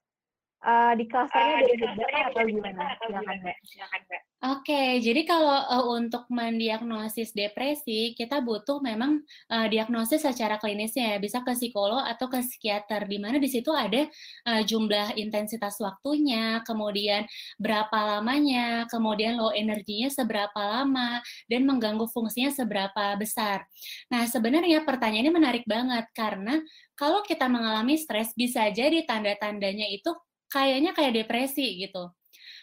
uh, 0.66 0.94
di 0.98 1.06
klasternya 1.10 1.54
uh, 1.54 1.62
dari 1.62 2.22
atau 2.32 2.44
gimana? 2.48 2.82
Silakan 3.02 3.38
Mbak. 3.42 3.56
Silakan 3.66 4.02
Mbak. 4.08 4.22
Oke, 4.42 4.98
jadi 5.06 5.22
kalau 5.22 5.54
uh, 5.54 5.86
untuk 5.94 6.26
mendiagnosis 6.34 7.30
depresi, 7.38 8.18
kita 8.18 8.42
butuh 8.42 8.82
memang 8.82 9.22
uh, 9.54 9.70
diagnosis 9.70 10.26
secara 10.26 10.58
klinisnya 10.58 11.14
ya, 11.14 11.18
bisa 11.22 11.46
ke 11.46 11.54
psikolog 11.54 12.02
atau 12.02 12.26
ke 12.26 12.42
psikiater, 12.42 13.06
di 13.06 13.22
mana 13.22 13.38
di 13.38 13.46
situ 13.46 13.70
ada 13.70 14.10
uh, 14.50 14.62
jumlah 14.66 15.14
intensitas 15.14 15.78
waktunya, 15.78 16.66
kemudian 16.66 17.30
berapa 17.62 18.18
lamanya, 18.18 18.90
kemudian 18.90 19.38
low 19.38 19.54
energinya 19.54 20.10
seberapa 20.10 20.58
lama, 20.58 21.22
dan 21.46 21.62
mengganggu 21.70 22.10
fungsinya 22.10 22.50
seberapa 22.50 23.14
besar. 23.22 23.70
Nah, 24.10 24.26
sebenarnya 24.26 24.82
pertanyaannya 24.82 25.34
menarik 25.38 25.70
banget, 25.70 26.10
karena 26.18 26.58
kalau 26.98 27.22
kita 27.22 27.46
mengalami 27.46 27.94
stres, 27.94 28.34
bisa 28.34 28.74
jadi 28.74 29.06
tanda-tandanya 29.06 29.86
itu 29.86 30.10
kayaknya 30.52 30.92
kayak 30.92 31.24
depresi 31.24 31.80
gitu. 31.82 32.12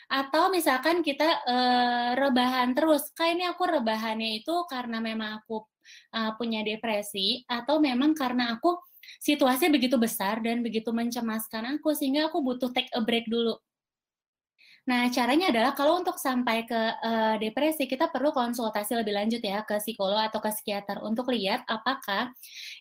Atau 0.08 0.48
misalkan 0.48 1.04
kita 1.04 1.44
uh, 1.44 2.10
rebahan 2.16 2.72
terus 2.72 3.12
kayak 3.12 3.32
ini 3.36 3.44
aku 3.48 3.62
rebahannya 3.68 4.40
itu 4.40 4.54
karena 4.68 5.00
memang 5.04 5.44
aku 5.44 5.64
uh, 6.16 6.32
punya 6.36 6.64
depresi 6.64 7.44
atau 7.44 7.76
memang 7.80 8.16
karena 8.16 8.56
aku 8.56 8.76
situasinya 9.20 9.76
begitu 9.76 9.96
besar 10.00 10.40
dan 10.40 10.64
begitu 10.64 10.92
mencemaskan 10.92 11.76
aku 11.76 11.92
sehingga 11.92 12.32
aku 12.32 12.40
butuh 12.40 12.72
take 12.72 12.88
a 12.96 13.00
break 13.04 13.28
dulu. 13.28 13.56
Nah, 14.88 15.12
caranya 15.12 15.52
adalah 15.52 15.76
kalau 15.76 16.00
untuk 16.00 16.16
sampai 16.16 16.64
ke 16.64 16.72
uh, 17.04 17.36
depresi, 17.36 17.84
kita 17.84 18.08
perlu 18.08 18.32
konsultasi 18.32 18.96
lebih 18.96 19.12
lanjut 19.12 19.44
ya 19.44 19.60
ke 19.60 19.76
psikolog 19.76 20.16
atau 20.16 20.40
ke 20.40 20.48
psikiater 20.48 21.04
untuk 21.04 21.28
lihat 21.28 21.60
apakah 21.68 22.32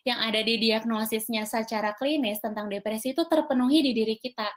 yang 0.08 0.16
ada 0.16 0.40
di 0.40 0.56
diagnosisnya 0.56 1.44
secara 1.44 1.92
klinis 1.92 2.40
tentang 2.40 2.72
depresi 2.72 3.12
itu 3.12 3.28
terpenuhi 3.28 3.84
di 3.84 3.92
diri 3.92 4.16
kita 4.16 4.48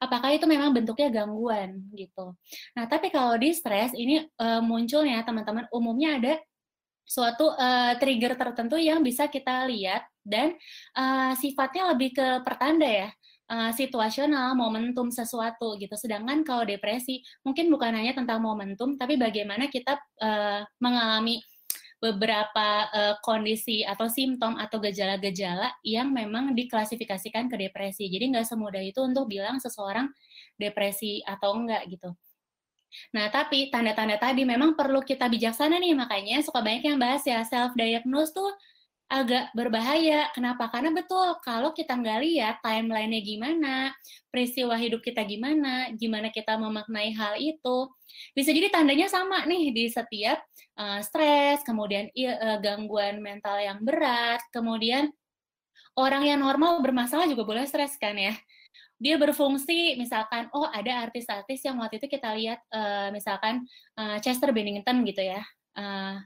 apakah 0.00 0.32
itu 0.32 0.48
memang 0.48 0.72
bentuknya 0.72 1.22
gangguan 1.22 1.84
gitu. 1.92 2.32
Nah, 2.72 2.88
tapi 2.88 3.12
kalau 3.12 3.36
di 3.36 3.52
stres 3.52 3.92
ini 3.92 4.24
uh, 4.40 4.64
munculnya 4.64 5.20
teman-teman 5.22 5.68
umumnya 5.70 6.16
ada 6.16 6.34
suatu 7.04 7.52
uh, 7.52 7.92
trigger 8.00 8.38
tertentu 8.38 8.80
yang 8.80 9.04
bisa 9.04 9.28
kita 9.28 9.68
lihat 9.68 10.06
dan 10.24 10.56
uh, 10.96 11.36
sifatnya 11.36 11.92
lebih 11.92 12.14
ke 12.16 12.26
pertanda 12.46 12.86
ya 12.86 13.08
uh, 13.50 13.70
situasional, 13.74 14.54
momentum 14.54 15.10
sesuatu 15.10 15.74
gitu. 15.76 15.92
Sedangkan 15.98 16.46
kalau 16.46 16.62
depresi 16.62 17.20
mungkin 17.42 17.68
bukan 17.68 17.92
hanya 17.92 18.14
tentang 18.14 18.38
momentum, 18.38 18.94
tapi 18.94 19.18
bagaimana 19.18 19.66
kita 19.66 19.98
uh, 20.22 20.62
mengalami 20.78 21.42
beberapa 22.00 22.88
uh, 22.90 23.14
kondisi 23.20 23.84
atau 23.84 24.08
simptom 24.08 24.56
atau 24.56 24.80
gejala-gejala 24.80 25.76
yang 25.84 26.08
memang 26.10 26.56
diklasifikasikan 26.56 27.52
ke 27.52 27.68
depresi. 27.68 28.08
Jadi 28.08 28.32
nggak 28.32 28.48
semudah 28.48 28.80
itu 28.80 29.04
untuk 29.04 29.28
bilang 29.28 29.60
seseorang 29.60 30.08
depresi 30.56 31.20
atau 31.28 31.52
enggak 31.52 31.84
gitu. 31.92 32.16
Nah, 33.14 33.30
tapi 33.30 33.70
tanda-tanda 33.70 34.18
tadi 34.18 34.42
memang 34.42 34.74
perlu 34.74 35.04
kita 35.04 35.30
bijaksana 35.30 35.78
nih, 35.78 35.94
makanya 35.94 36.42
suka 36.42 36.58
banyak 36.58 36.90
yang 36.90 36.98
bahas 36.98 37.22
ya, 37.22 37.38
self-diagnose 37.46 38.34
tuh 38.34 38.50
agak 39.10 39.50
berbahaya. 39.58 40.30
Kenapa? 40.30 40.70
Karena 40.70 40.94
betul, 40.94 41.34
kalau 41.42 41.74
kita 41.74 41.98
nggak 41.98 42.18
lihat 42.22 42.56
timeline-nya 42.62 43.20
gimana, 43.20 43.74
peristiwa 44.30 44.78
hidup 44.78 45.02
kita 45.02 45.26
gimana, 45.26 45.90
gimana 45.98 46.30
kita 46.30 46.54
memaknai 46.54 47.10
hal 47.18 47.34
itu, 47.36 47.90
bisa 48.32 48.54
jadi 48.54 48.70
tandanya 48.70 49.10
sama 49.10 49.42
nih 49.50 49.74
di 49.74 49.84
setiap 49.90 50.38
uh, 50.78 51.02
stres, 51.02 51.66
kemudian 51.66 52.06
uh, 52.14 52.62
gangguan 52.62 53.18
mental 53.18 53.58
yang 53.58 53.82
berat, 53.82 54.38
kemudian 54.54 55.10
orang 55.98 56.22
yang 56.30 56.38
normal 56.38 56.78
bermasalah 56.78 57.26
juga 57.26 57.42
boleh 57.42 57.66
stres 57.66 57.98
kan 57.98 58.14
ya 58.14 58.32
dia 59.00 59.16
berfungsi 59.16 59.96
misalkan 59.96 60.52
oh 60.52 60.68
ada 60.68 61.08
artis-artis 61.08 61.64
yang 61.64 61.80
waktu 61.80 61.96
itu 61.96 62.06
kita 62.06 62.36
lihat 62.36 62.60
uh, 62.68 63.08
misalkan 63.08 63.64
uh, 63.96 64.20
Chester 64.20 64.52
Bennington 64.52 65.00
gitu 65.08 65.24
ya 65.24 65.40
uh, 65.80 66.20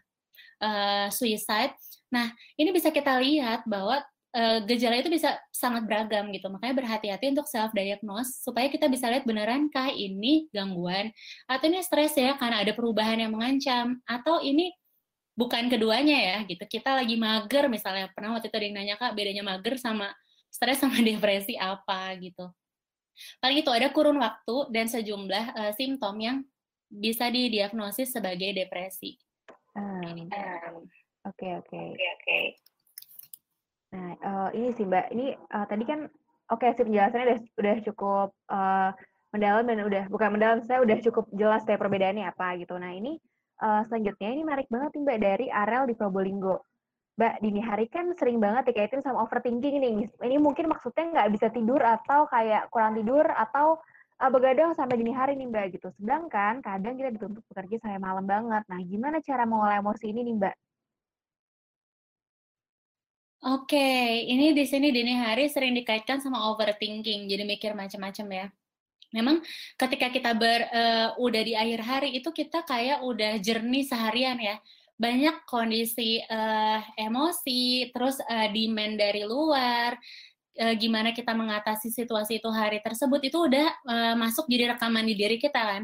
uh, 0.60 1.08
suicide. 1.10 1.74
Nah 2.12 2.30
ini 2.54 2.70
bisa 2.70 2.92
kita 2.94 3.18
lihat 3.18 3.66
bahwa 3.66 4.02
uh, 4.34 4.58
gejala 4.66 4.98
itu 4.98 5.08
bisa 5.08 5.38
sangat 5.54 5.86
beragam 5.86 6.28
gitu. 6.34 6.50
Makanya 6.50 6.74
berhati-hati 6.74 7.30
untuk 7.30 7.46
self 7.46 7.70
diagnose 7.70 8.42
supaya 8.42 8.66
kita 8.68 8.90
bisa 8.90 9.06
lihat 9.08 9.24
benerankah 9.24 9.94
ini 9.94 10.50
gangguan 10.50 11.14
atau 11.46 11.64
ini 11.70 11.80
stres 11.80 12.18
ya 12.18 12.34
karena 12.36 12.60
ada 12.60 12.74
perubahan 12.74 13.22
yang 13.22 13.32
mengancam 13.32 14.02
atau 14.04 14.42
ini 14.42 14.74
bukan 15.38 15.70
keduanya 15.70 16.18
ya 16.18 16.36
gitu. 16.46 16.62
Kita 16.66 16.98
lagi 16.98 17.14
mager 17.14 17.70
misalnya. 17.70 18.10
Pernah 18.10 18.38
waktu 18.38 18.50
itu 18.50 18.56
ada 18.58 18.66
yang 18.66 18.76
nanya 18.76 18.94
kak 18.98 19.14
bedanya 19.14 19.42
mager 19.46 19.78
sama 19.78 20.10
stres 20.50 20.82
sama 20.82 20.98
depresi 21.06 21.54
apa? 21.58 22.14
gitu. 22.18 22.50
Paling 23.38 23.62
itu 23.62 23.70
ada 23.70 23.86
kurun 23.94 24.18
waktu 24.18 24.56
dan 24.74 24.90
sejumlah 24.90 25.44
uh, 25.54 25.72
simptom 25.78 26.18
yang 26.18 26.42
bisa 26.90 27.30
didiagnosis 27.30 28.10
sebagai 28.10 28.50
depresi. 28.54 29.18
Oke 31.24 31.48
oke. 31.58 31.82
Oke 31.94 32.40
Nah 33.94 34.10
uh, 34.18 34.48
ini 34.50 34.74
sih 34.74 34.82
mbak, 34.82 35.06
ini 35.14 35.38
uh, 35.54 35.66
tadi 35.70 35.86
kan 35.86 36.10
oke 36.50 36.66
okay, 36.66 36.74
sih 36.74 36.82
penjelasannya 36.82 37.26
udah 37.30 37.40
udah 37.62 37.76
cukup 37.86 38.28
uh, 38.50 38.90
mendalam 39.30 39.64
dan 39.70 39.86
udah 39.86 40.04
bukan 40.10 40.34
mendalam, 40.34 40.58
saya 40.66 40.82
udah 40.82 40.98
cukup 40.98 41.30
jelas 41.30 41.62
ya 41.62 41.78
perbedaannya 41.78 42.26
apa 42.26 42.58
gitu. 42.58 42.74
Nah 42.74 42.90
ini 42.90 43.18
uh, 43.62 43.86
selanjutnya 43.86 44.34
ini 44.34 44.42
menarik 44.42 44.66
banget 44.66 44.98
nih 44.98 45.02
mbak 45.06 45.18
dari 45.22 45.46
Arel 45.46 45.86
di 45.86 45.94
Probolinggo. 45.94 46.66
Mbak, 47.14 47.46
dini 47.46 47.62
hari 47.62 47.86
kan 47.86 48.10
sering 48.18 48.42
banget 48.42 48.74
dikaitin 48.74 48.98
sama 48.98 49.22
overthinking 49.22 49.78
nih. 49.78 50.10
Ini 50.10 50.36
mungkin 50.42 50.66
maksudnya 50.66 51.14
nggak 51.14 51.30
bisa 51.30 51.46
tidur 51.54 51.78
atau 51.78 52.26
kayak 52.26 52.66
kurang 52.74 52.98
tidur 52.98 53.22
atau 53.22 53.78
uh, 54.24 54.30
begadang 54.32 54.72
sampai 54.72 54.96
dini 54.96 55.12
hari 55.12 55.36
nih 55.36 55.44
Mbak 55.52 55.66
gitu. 55.76 55.88
Sedangkan 56.00 56.64
kadang 56.64 56.96
kita 56.96 57.12
dituntut 57.12 57.44
bekerja 57.52 57.76
sampai 57.84 58.00
malam 58.00 58.24
banget. 58.24 58.64
Nah, 58.64 58.80
gimana 58.80 59.20
cara 59.20 59.44
mengolah 59.44 59.76
emosi 59.84 60.08
ini 60.08 60.20
nih 60.24 60.34
Mbak? 60.40 60.56
Oke, 63.44 64.24
ini 64.24 64.56
di 64.56 64.64
sini 64.64 64.88
dini 64.88 65.20
hari 65.20 65.52
sering 65.52 65.76
dikaitkan 65.76 66.16
sama 66.16 66.48
overthinking, 66.48 67.28
jadi 67.28 67.44
mikir 67.44 67.76
macam-macam 67.76 68.26
ya. 68.32 68.46
Memang 69.12 69.44
ketika 69.76 70.08
kita 70.08 70.32
ber 70.32 70.64
uh, 70.72 71.12
udah 71.20 71.42
di 71.44 71.52
akhir 71.52 71.80
hari 71.84 72.08
itu 72.16 72.32
kita 72.32 72.64
kayak 72.64 73.04
udah 73.04 73.36
jernih 73.38 73.84
seharian 73.84 74.40
ya 74.40 74.56
banyak 74.94 75.42
kondisi 75.44 76.22
uh, 76.22 76.80
emosi, 76.94 77.90
terus 77.90 78.16
uh, 78.22 78.48
demand 78.54 78.94
dari 78.94 79.26
luar, 79.26 79.98
uh, 80.60 80.74
gimana 80.78 81.10
kita 81.10 81.34
mengatasi 81.34 81.90
situasi 81.90 82.38
itu 82.38 82.48
hari 82.50 82.78
tersebut 82.82 83.20
itu 83.24 83.38
udah 83.38 83.66
uh, 83.86 84.14
masuk 84.18 84.46
jadi 84.46 84.74
rekaman 84.74 85.06
di 85.06 85.14
diri 85.18 85.36
kita 85.38 85.58
kan. 85.58 85.82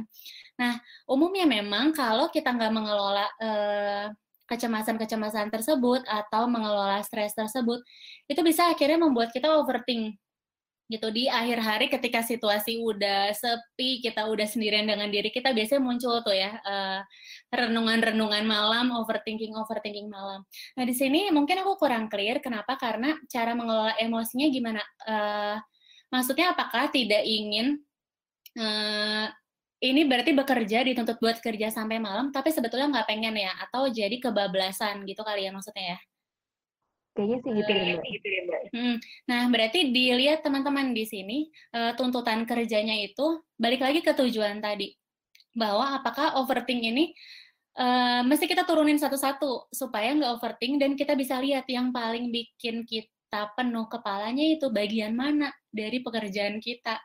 Nah, 0.61 0.77
umumnya 1.09 1.49
memang 1.49 1.97
kalau 1.97 2.29
kita 2.29 2.53
nggak 2.53 2.73
mengelola 2.73 3.27
uh, 3.41 4.07
kecemasan-kecemasan 4.51 5.49
tersebut 5.49 6.03
atau 6.05 6.51
mengelola 6.51 7.01
stres 7.07 7.33
tersebut, 7.33 7.81
itu 8.27 8.41
bisa 8.43 8.67
akhirnya 8.67 8.99
membuat 8.99 9.31
kita 9.31 9.47
overthink 9.57 10.19
gitu 10.91 11.07
di 11.15 11.31
akhir 11.31 11.63
hari 11.63 11.87
ketika 11.87 12.19
situasi 12.27 12.83
udah 12.83 13.31
sepi 13.31 14.03
kita 14.03 14.27
udah 14.27 14.43
sendirian 14.43 14.91
dengan 14.91 15.07
diri 15.07 15.31
kita 15.31 15.55
biasanya 15.55 15.79
muncul 15.79 16.19
tuh 16.27 16.35
ya 16.35 16.59
uh, 16.67 17.01
renungan-renungan 17.55 18.43
malam 18.43 18.91
overthinking 18.99 19.55
overthinking 19.55 20.11
malam. 20.11 20.43
Nah 20.75 20.85
di 20.85 20.91
sini 20.91 21.31
mungkin 21.31 21.63
aku 21.63 21.79
kurang 21.79 22.11
clear 22.11 22.43
kenapa? 22.43 22.75
Karena 22.75 23.15
cara 23.31 23.55
mengelola 23.55 23.95
emosinya 24.03 24.51
gimana? 24.51 24.83
Uh, 25.07 25.63
maksudnya 26.11 26.59
apakah 26.59 26.91
tidak 26.91 27.23
ingin 27.23 27.79
uh, 28.59 29.31
ini 29.81 30.05
berarti 30.11 30.35
bekerja 30.35 30.83
dituntut 30.83 31.23
buat 31.23 31.39
kerja 31.39 31.71
sampai 31.71 32.03
malam 32.03 32.35
tapi 32.35 32.51
sebetulnya 32.51 32.91
nggak 32.91 33.07
pengen 33.07 33.39
ya? 33.39 33.55
Atau 33.63 33.87
jadi 33.95 34.19
kebablasan 34.19 35.07
gitu 35.07 35.23
kali 35.23 35.47
ya 35.47 35.55
maksudnya 35.55 35.95
ya 35.95 35.99
Kayaknya 37.11 37.37
sih 37.43 37.53
gitu 37.59 37.71
ya, 37.71 37.83
Mbak. 37.83 38.07
Gitu 38.07 38.29
Mbak. 38.47 38.63
Hmm. 38.71 38.97
Nah, 39.27 39.43
berarti 39.51 39.81
dilihat 39.91 40.41
teman-teman 40.47 40.95
di 40.95 41.05
sini, 41.05 41.39
uh, 41.75 41.93
tuntutan 41.99 42.47
kerjanya 42.47 42.95
itu 43.03 43.43
balik 43.59 43.83
lagi 43.83 44.01
ke 44.01 44.15
tujuan 44.15 44.63
tadi. 44.63 44.95
Bahwa 45.51 45.99
apakah 45.99 46.39
overthink 46.39 46.87
ini 46.87 47.11
uh, 47.75 48.23
mesti 48.23 48.47
kita 48.47 48.63
turunin 48.63 48.99
satu-satu 48.99 49.75
supaya 49.75 50.15
nggak 50.15 50.33
overthink 50.39 50.79
dan 50.79 50.95
kita 50.95 51.19
bisa 51.19 51.43
lihat 51.43 51.67
yang 51.67 51.91
paling 51.91 52.31
bikin 52.31 52.87
kita 52.87 53.51
penuh 53.59 53.91
kepalanya 53.91 54.47
itu 54.47 54.71
bagian 54.71 55.15
mana 55.15 55.51
dari 55.71 56.03
pekerjaan 56.03 56.63
kita 56.63 56.99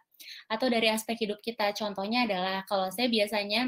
atau 0.49 0.67
dari 0.69 0.89
aspek 0.89 1.17
hidup 1.25 1.41
kita. 1.41 1.73
Contohnya 1.73 2.29
adalah 2.29 2.61
kalau 2.69 2.93
saya 2.93 3.09
biasanya 3.09 3.65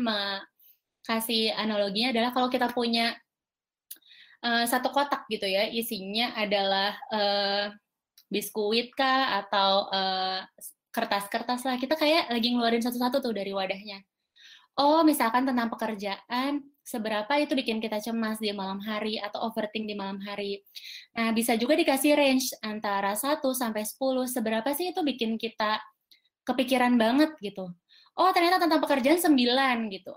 kasih 1.05 1.53
analoginya 1.55 2.13
adalah 2.13 2.31
kalau 2.35 2.49
kita 2.51 2.69
punya 2.71 3.15
uh, 4.43 4.65
satu 4.65 4.89
kotak 4.91 5.25
gitu 5.31 5.45
ya 5.47 5.69
isinya 5.69 6.35
adalah 6.37 6.97
uh, 7.13 7.65
biskuit 8.27 8.91
kah 8.93 9.45
atau 9.45 9.87
uh, 9.89 10.41
kertas-kertas 10.91 11.63
lah 11.63 11.77
kita 11.77 11.95
kayak 11.95 12.27
lagi 12.33 12.51
ngeluarin 12.51 12.83
satu-satu 12.83 13.21
tuh 13.21 13.33
dari 13.33 13.53
wadahnya 13.53 14.03
oh 14.77 15.05
misalkan 15.05 15.45
tentang 15.47 15.69
pekerjaan 15.71 16.65
seberapa 16.87 17.35
itu 17.35 17.51
bikin 17.51 17.83
kita 17.83 17.99
cemas 17.99 18.39
di 18.39 18.55
malam 18.55 18.79
hari 18.79 19.19
atau 19.19 19.51
overthink 19.51 19.91
di 19.91 19.95
malam 19.99 20.23
hari. 20.23 20.63
Nah, 21.19 21.35
bisa 21.35 21.59
juga 21.59 21.75
dikasih 21.75 22.15
range 22.15 22.55
antara 22.63 23.11
1 23.11 23.43
sampai 23.51 23.83
10, 23.83 24.23
seberapa 24.31 24.71
sih 24.71 24.95
itu 24.95 25.03
bikin 25.03 25.35
kita 25.35 25.83
kepikiran 26.47 26.95
banget 26.95 27.35
gitu. 27.43 27.67
Oh, 28.15 28.31
ternyata 28.31 28.63
tentang 28.63 28.79
pekerjaan 28.79 29.19
9 29.19 29.91
gitu. 29.91 30.15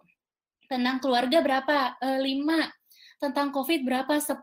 Tentang 0.70 1.02
keluarga 1.02 1.42
berapa? 1.42 1.98
E, 1.98 2.08
5 2.38 2.79
tentang 3.20 3.52
COVID 3.52 3.84
berapa? 3.84 4.16
10 4.16 4.40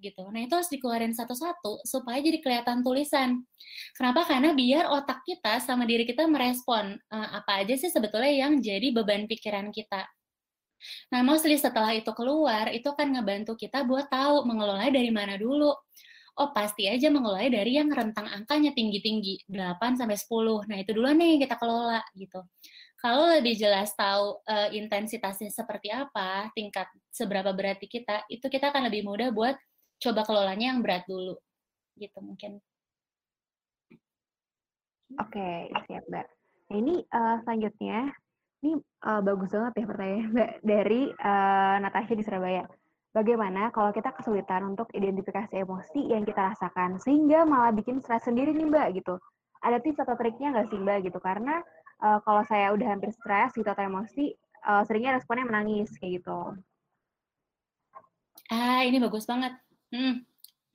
gitu. 0.00 0.24
Nah, 0.32 0.40
itu 0.40 0.56
harus 0.56 0.72
dikeluarin 0.72 1.12
satu-satu 1.12 1.84
supaya 1.84 2.18
jadi 2.24 2.40
kelihatan 2.40 2.80
tulisan. 2.80 3.44
Kenapa? 3.92 4.24
Karena 4.24 4.56
biar 4.56 4.88
otak 4.88 5.20
kita 5.28 5.60
sama 5.60 5.84
diri 5.84 6.08
kita 6.08 6.24
merespon 6.24 6.96
uh, 7.12 7.28
apa 7.36 7.60
aja 7.60 7.76
sih 7.76 7.92
sebetulnya 7.92 8.32
yang 8.32 8.56
jadi 8.64 8.88
beban 8.96 9.28
pikiran 9.28 9.68
kita. 9.68 10.08
Nah, 11.12 11.20
mostly 11.20 11.60
setelah 11.60 11.92
itu 11.92 12.08
keluar, 12.16 12.72
itu 12.72 12.88
akan 12.88 13.20
ngebantu 13.20 13.52
kita 13.56 13.84
buat 13.84 14.08
tahu 14.08 14.48
mengelola 14.48 14.88
dari 14.88 15.12
mana 15.12 15.36
dulu. 15.36 15.72
Oh, 16.36 16.52
pasti 16.52 16.84
aja 16.84 17.08
mengelola 17.08 17.48
dari 17.48 17.80
yang 17.80 17.88
rentang 17.88 18.28
angkanya 18.28 18.72
tinggi-tinggi, 18.76 19.48
8 19.48 19.96
sampai 19.96 20.16
10. 20.20 20.68
Nah, 20.68 20.76
itu 20.80 20.92
dulu 20.92 21.08
nih 21.16 21.40
kita 21.44 21.56
kelola 21.56 22.00
gitu. 22.12 22.44
Kalau 22.96 23.28
lebih 23.28 23.60
jelas 23.60 23.92
tahu 23.92 24.40
uh, 24.48 24.68
intensitasnya 24.72 25.52
seperti 25.52 25.92
apa, 25.92 26.48
tingkat 26.56 26.88
seberapa 27.12 27.52
berat 27.52 27.76
kita, 27.84 28.24
itu 28.32 28.48
kita 28.48 28.72
akan 28.72 28.88
lebih 28.88 29.04
mudah 29.04 29.28
buat 29.30 29.56
coba 30.00 30.24
kelolanya 30.24 30.72
yang 30.72 30.80
berat 30.80 31.04
dulu. 31.04 31.36
Gitu 31.96 32.18
mungkin. 32.24 32.56
Oke, 35.20 35.38
okay, 35.38 35.84
siap 35.86 36.04
Mbak. 36.10 36.26
Nah, 36.66 36.76
ini 36.82 36.94
uh, 37.14 37.36
selanjutnya, 37.46 38.10
ini 38.64 38.74
uh, 39.06 39.22
bagus 39.22 39.54
banget 39.54 39.72
ya 39.78 39.86
pertanyaan 39.86 40.26
Mbak 40.34 40.50
dari 40.66 41.02
uh, 41.14 41.76
Natasha 41.78 42.12
di 42.16 42.24
Surabaya. 42.26 42.64
Bagaimana 43.14 43.72
kalau 43.72 43.96
kita 43.96 44.12
kesulitan 44.12 44.76
untuk 44.76 44.92
identifikasi 44.92 45.52
emosi 45.56 46.12
yang 46.12 46.26
kita 46.28 46.52
rasakan 46.52 47.00
sehingga 47.00 47.48
malah 47.48 47.72
bikin 47.72 48.02
stres 48.04 48.28
sendiri 48.28 48.52
nih 48.52 48.68
Mbak 48.68 48.88
gitu. 49.00 49.16
Ada 49.64 49.80
tips 49.80 50.04
atau 50.04 50.16
triknya 50.20 50.52
nggak 50.52 50.68
sih 50.68 50.78
Mbak 50.80 50.98
gitu? 51.08 51.18
Karena 51.22 51.64
uh, 52.02 52.18
kalau 52.24 52.42
saya 52.44 52.72
udah 52.72 52.96
hampir 52.96 53.12
stres 53.14 53.52
gitu 53.56 53.66
atau 53.66 53.84
emosi, 53.84 54.34
uh, 54.66 54.82
seringnya 54.84 55.16
responnya 55.16 55.46
menangis 55.48 55.92
kayak 55.96 56.22
gitu. 56.22 56.40
Ah, 58.50 58.86
ini 58.86 59.02
bagus 59.02 59.26
banget. 59.26 59.54
Hmm. 59.90 60.22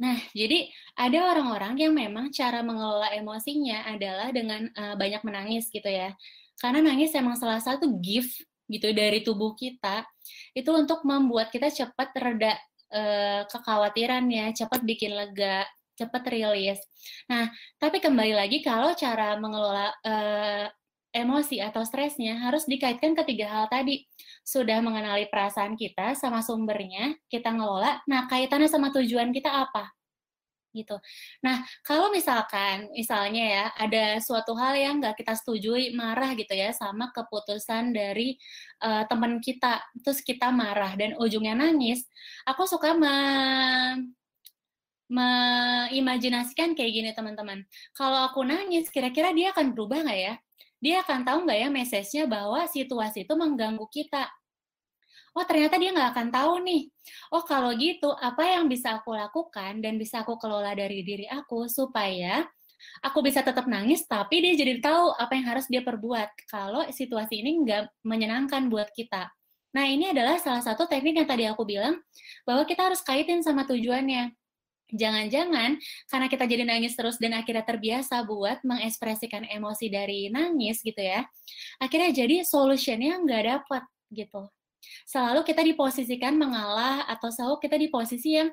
Nah, 0.01 0.17
jadi 0.34 0.65
ada 0.97 1.30
orang-orang 1.30 1.78
yang 1.78 1.93
memang 1.93 2.34
cara 2.34 2.65
mengelola 2.65 3.13
emosinya 3.13 3.86
adalah 3.86 4.34
dengan 4.34 4.65
uh, 4.74 4.97
banyak 4.97 5.22
menangis 5.22 5.69
gitu 5.69 5.86
ya. 5.86 6.17
Karena 6.57 6.82
nangis 6.82 7.13
emang 7.13 7.38
salah 7.38 7.61
satu 7.61 8.01
gift 8.01 8.41
gitu 8.65 8.89
dari 8.95 9.22
tubuh 9.22 9.53
kita 9.53 10.07
itu 10.55 10.72
untuk 10.72 11.03
membuat 11.03 11.51
kita 11.51 11.69
cepat 11.69 12.17
reda 12.17 12.57
uh, 12.89 13.45
kekhawatirannya, 13.45 14.57
cepat 14.57 14.82
bikin 14.82 15.13
lega, 15.13 15.69
cepat 15.95 16.24
rilis. 16.34 16.82
Nah, 17.30 17.53
tapi 17.78 18.01
kembali 18.01 18.34
lagi 18.34 18.65
kalau 18.65 18.97
cara 18.97 19.38
mengelola 19.38 19.93
uh, 20.01 20.65
emosi 21.12 21.59
atau 21.59 21.84
stresnya 21.84 22.39
harus 22.39 22.64
dikaitkan 22.66 23.14
ketiga 23.20 23.47
hal 23.51 23.66
tadi. 23.68 24.07
Sudah 24.41 24.80
mengenali 24.80 25.28
perasaan 25.28 25.76
kita 25.76 26.16
sama 26.16 26.39
sumbernya, 26.41 27.16
kita 27.28 27.51
ngelola. 27.51 28.01
Nah, 28.07 28.26
kaitannya 28.32 28.72
sama 28.72 28.89
tujuan 28.95 29.36
kita 29.36 29.51
apa? 29.51 29.91
Gitu. 30.72 30.95
Nah, 31.43 31.68
kalau 31.84 32.07
misalkan, 32.16 32.88
misalnya 32.95 33.43
ya, 33.43 33.66
ada 33.76 34.24
suatu 34.24 34.55
hal 34.55 34.72
yang 34.80 35.03
nggak 35.03 35.20
kita 35.20 35.36
setujui, 35.36 35.91
marah 35.91 36.32
gitu 36.32 36.55
ya, 36.55 36.72
sama 36.72 37.12
keputusan 37.12 37.91
dari 37.91 38.39
uh, 38.80 39.03
teman 39.12 39.43
kita, 39.43 39.84
terus 39.99 40.24
kita 40.24 40.47
marah 40.47 40.95
dan 40.95 41.20
ujungnya 41.20 41.59
nangis, 41.59 42.07
aku 42.47 42.64
suka 42.66 42.95
me 42.95 43.16
meimajinasikan 45.12 46.72
kayak 46.72 46.91
gini 46.95 47.12
teman-teman. 47.12 47.68
Kalau 47.91 48.32
aku 48.32 48.47
nangis, 48.47 48.88
kira-kira 48.88 49.36
dia 49.36 49.51
akan 49.51 49.76
berubah 49.76 50.07
nggak 50.07 50.20
ya? 50.24 50.36
Dia 50.82 51.05
akan 51.05 51.21
tahu 51.21 51.38
nggak 51.45 51.59
ya 51.61 51.69
message-nya 51.69 52.23
bahwa 52.25 52.65
situasi 52.65 53.23
itu 53.29 53.34
mengganggu 53.38 53.86
kita. 53.93 54.25
Oh 55.32 55.45
ternyata 55.47 55.79
dia 55.79 55.93
nggak 55.95 56.09
akan 56.11 56.27
tahu 56.34 56.53
nih. 56.65 56.91
Oh 57.32 57.45
kalau 57.45 57.71
gitu 57.77 58.11
apa 58.17 58.43
yang 58.49 58.67
bisa 58.67 58.99
aku 58.99 59.15
lakukan 59.15 59.79
dan 59.79 59.95
bisa 59.95 60.25
aku 60.25 60.36
kelola 60.41 60.75
dari 60.75 61.05
diri 61.05 61.29
aku 61.29 61.69
supaya 61.71 62.43
aku 63.05 63.21
bisa 63.21 63.45
tetap 63.45 63.69
nangis 63.69 64.03
tapi 64.09 64.41
dia 64.41 64.57
jadi 64.57 64.82
tahu 64.82 65.13
apa 65.15 65.38
yang 65.38 65.45
harus 65.53 65.69
dia 65.69 65.86
perbuat 65.86 66.49
kalau 66.49 66.82
situasi 66.89 67.45
ini 67.45 67.61
nggak 67.63 68.03
menyenangkan 68.03 68.67
buat 68.67 68.89
kita. 68.91 69.29
Nah 69.71 69.86
ini 69.88 70.11
adalah 70.11 70.36
salah 70.41 70.59
satu 70.59 70.84
teknik 70.89 71.23
yang 71.23 71.29
tadi 71.29 71.47
aku 71.47 71.63
bilang 71.63 72.01
bahwa 72.43 72.67
kita 72.67 72.91
harus 72.91 72.99
kaitin 72.99 73.39
sama 73.39 73.63
tujuannya. 73.63 74.41
Jangan-jangan 74.92 75.80
karena 76.12 76.28
kita 76.28 76.44
jadi 76.48 76.64
nangis 76.68 76.94
terus 77.00 77.16
dan 77.16 77.32
akhirnya 77.39 77.64
terbiasa 77.64 78.28
buat 78.28 78.60
mengekspresikan 78.68 79.48
emosi 79.48 79.88
dari 79.88 80.28
nangis 80.28 80.84
gitu 80.84 81.00
ya, 81.00 81.24
akhirnya 81.80 82.12
jadi 82.12 82.44
solutionnya 82.44 83.20
nggak 83.24 83.44
dapat 83.48 83.84
gitu. 84.12 84.52
Selalu 85.08 85.48
kita 85.48 85.62
diposisikan 85.64 86.36
mengalah 86.36 87.08
atau 87.08 87.32
selalu 87.32 87.62
kita 87.64 87.78
di 87.80 87.88
posisi 87.88 88.36
yang 88.36 88.50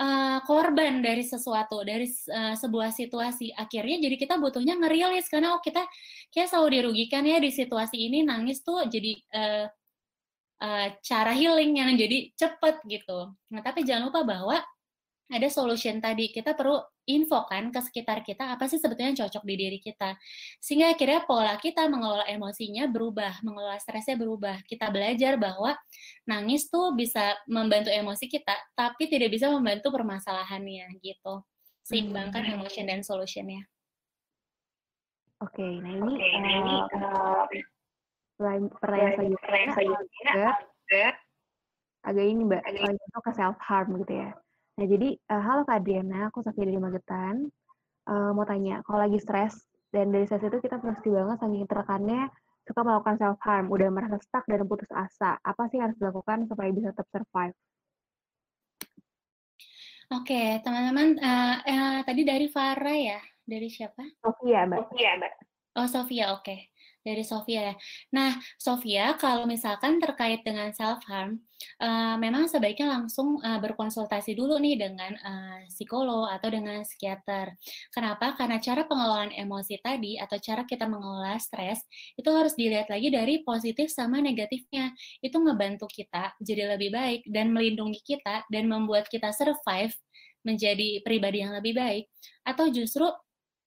uh, 0.00 0.38
korban 0.44 1.00
dari 1.00 1.24
sesuatu, 1.24 1.82
dari 1.82 2.06
uh, 2.08 2.54
sebuah 2.54 2.92
situasi. 2.92 3.52
Akhirnya 3.56 4.06
jadi 4.06 4.16
kita 4.20 4.36
butuhnya 4.36 4.76
ngerilis 4.76 5.26
karena 5.26 5.56
oh 5.56 5.60
kita 5.64 5.82
kayak 6.30 6.48
selalu 6.52 6.80
dirugikan 6.80 7.24
ya 7.24 7.40
di 7.40 7.50
situasi 7.50 7.96
ini 8.08 8.22
nangis 8.22 8.60
tuh 8.62 8.84
jadi 8.86 9.12
uh, 9.34 9.66
uh, 10.62 10.86
cara 11.00 11.32
healing 11.34 11.80
yang 11.80 11.90
jadi 11.96 12.30
cepet 12.36 12.76
gitu. 12.86 13.32
Nah 13.52 13.60
tapi 13.64 13.82
jangan 13.82 14.12
lupa 14.12 14.22
bahwa 14.22 14.56
ada 15.26 15.48
solution 15.50 15.98
tadi. 15.98 16.30
Kita 16.30 16.54
perlu 16.54 16.78
info 17.06 17.46
kan 17.46 17.70
ke 17.70 17.80
sekitar 17.82 18.22
kita 18.22 18.54
apa 18.54 18.66
sih 18.70 18.78
sebetulnya 18.78 19.14
yang 19.14 19.20
cocok 19.26 19.42
di 19.42 19.54
diri 19.58 19.78
kita. 19.82 20.14
Sehingga 20.62 20.94
akhirnya 20.94 21.26
pola 21.26 21.54
kita 21.58 21.86
mengelola 21.90 22.26
emosinya 22.30 22.86
berubah, 22.86 23.42
mengelola 23.42 23.78
stresnya 23.82 24.14
berubah. 24.14 24.62
Kita 24.66 24.90
belajar 24.90 25.38
bahwa 25.38 25.74
nangis 26.26 26.70
tuh 26.70 26.94
bisa 26.94 27.34
membantu 27.50 27.90
emosi 27.90 28.30
kita, 28.30 28.54
tapi 28.78 29.10
tidak 29.10 29.34
bisa 29.34 29.50
membantu 29.50 29.90
permasalahannya 29.90 30.98
gitu. 31.02 31.42
Seimbangkan 31.86 32.42
hmm. 32.42 32.54
emotion 32.58 32.86
dan 32.86 33.02
solutionnya. 33.02 33.62
Oke, 35.36 35.60
okay, 35.60 35.72
nah 35.84 35.92
ini, 35.92 36.14
okay, 36.16 36.32
nah 36.40 36.52
ini 36.56 36.76
uh, 36.96 37.44
pertanyaan 38.80 39.36
selanjutnya 39.36 40.56
agak, 40.88 41.14
agak 42.08 42.24
ini 42.24 42.42
mbak, 42.48 42.64
agak 42.64 42.96
ke 42.96 43.32
self 43.36 43.60
harm 43.60 44.00
gitu 44.00 44.16
ya. 44.16 44.32
Nah, 44.76 44.84
jadi 44.84 45.08
uh, 45.32 45.40
halo 45.40 45.64
Kak 45.64 45.80
Adriana, 45.80 46.28
aku 46.28 46.44
Sofia 46.44 46.68
dari 46.68 46.76
Magetan. 46.76 47.48
Uh, 48.04 48.30
mau 48.36 48.44
tanya, 48.44 48.84
kalau 48.84 49.08
lagi 49.08 49.16
stres 49.16 49.56
dan 49.88 50.12
dari 50.12 50.28
stres 50.28 50.44
itu 50.44 50.60
kita 50.60 50.76
pasti 50.76 51.08
banget 51.08 51.40
saking 51.40 51.64
tertekannya 51.64 52.28
suka 52.68 52.80
melakukan 52.84 53.16
self 53.16 53.40
harm, 53.40 53.72
udah 53.72 53.88
merasa 53.88 54.20
stuck 54.20 54.44
dan 54.44 54.68
putus 54.68 54.92
asa. 54.92 55.40
Apa 55.40 55.72
sih 55.72 55.80
yang 55.80 55.88
harus 55.88 55.96
dilakukan 55.96 56.44
supaya 56.44 56.68
bisa 56.76 56.92
tetap 56.92 57.08
survive? 57.08 57.56
Oke, 60.12 60.60
teman-teman, 60.60 61.24
uh, 61.24 61.56
uh, 61.64 61.98
tadi 62.04 62.22
dari 62.28 62.46
Farah 62.52 62.98
ya, 63.00 63.20
dari 63.48 63.72
siapa? 63.72 64.04
Sofia, 64.20 64.68
Mbak. 64.68 64.78
Sofia, 64.92 65.10
Mbak. 65.16 65.32
Oh, 65.80 65.88
Sofia, 65.88 66.36
oke. 66.36 66.44
Okay 66.44 66.60
dari 67.06 67.22
Sofia 67.22 67.70
ya. 67.70 67.74
Nah, 68.10 68.34
Sofia, 68.58 69.14
kalau 69.14 69.46
misalkan 69.46 70.02
terkait 70.02 70.42
dengan 70.42 70.74
self 70.74 71.06
harm, 71.06 71.38
uh, 71.78 72.18
memang 72.18 72.50
sebaiknya 72.50 72.90
langsung 72.98 73.38
uh, 73.46 73.62
berkonsultasi 73.62 74.34
dulu 74.34 74.58
nih 74.58 74.74
dengan 74.74 75.14
uh, 75.22 75.62
psikolog 75.70 76.26
atau 76.34 76.50
dengan 76.50 76.82
psikiater. 76.82 77.54
Kenapa? 77.94 78.34
Karena 78.34 78.58
cara 78.58 78.82
pengelolaan 78.82 79.30
emosi 79.30 79.78
tadi 79.78 80.18
atau 80.18 80.36
cara 80.42 80.66
kita 80.66 80.90
mengelola 80.90 81.38
stres 81.38 81.86
itu 82.18 82.26
harus 82.34 82.58
dilihat 82.58 82.90
lagi 82.90 83.14
dari 83.14 83.46
positif 83.46 83.88
sama 83.94 84.18
negatifnya. 84.18 84.90
Itu 85.22 85.38
ngebantu 85.38 85.86
kita 85.86 86.34
jadi 86.42 86.74
lebih 86.74 86.90
baik 86.90 87.20
dan 87.30 87.54
melindungi 87.54 88.02
kita 88.02 88.42
dan 88.50 88.66
membuat 88.66 89.06
kita 89.06 89.30
survive 89.30 89.94
menjadi 90.46 91.02
pribadi 91.02 91.42
yang 91.42 91.58
lebih 91.58 91.74
baik 91.74 92.06
atau 92.46 92.70
justru 92.70 93.02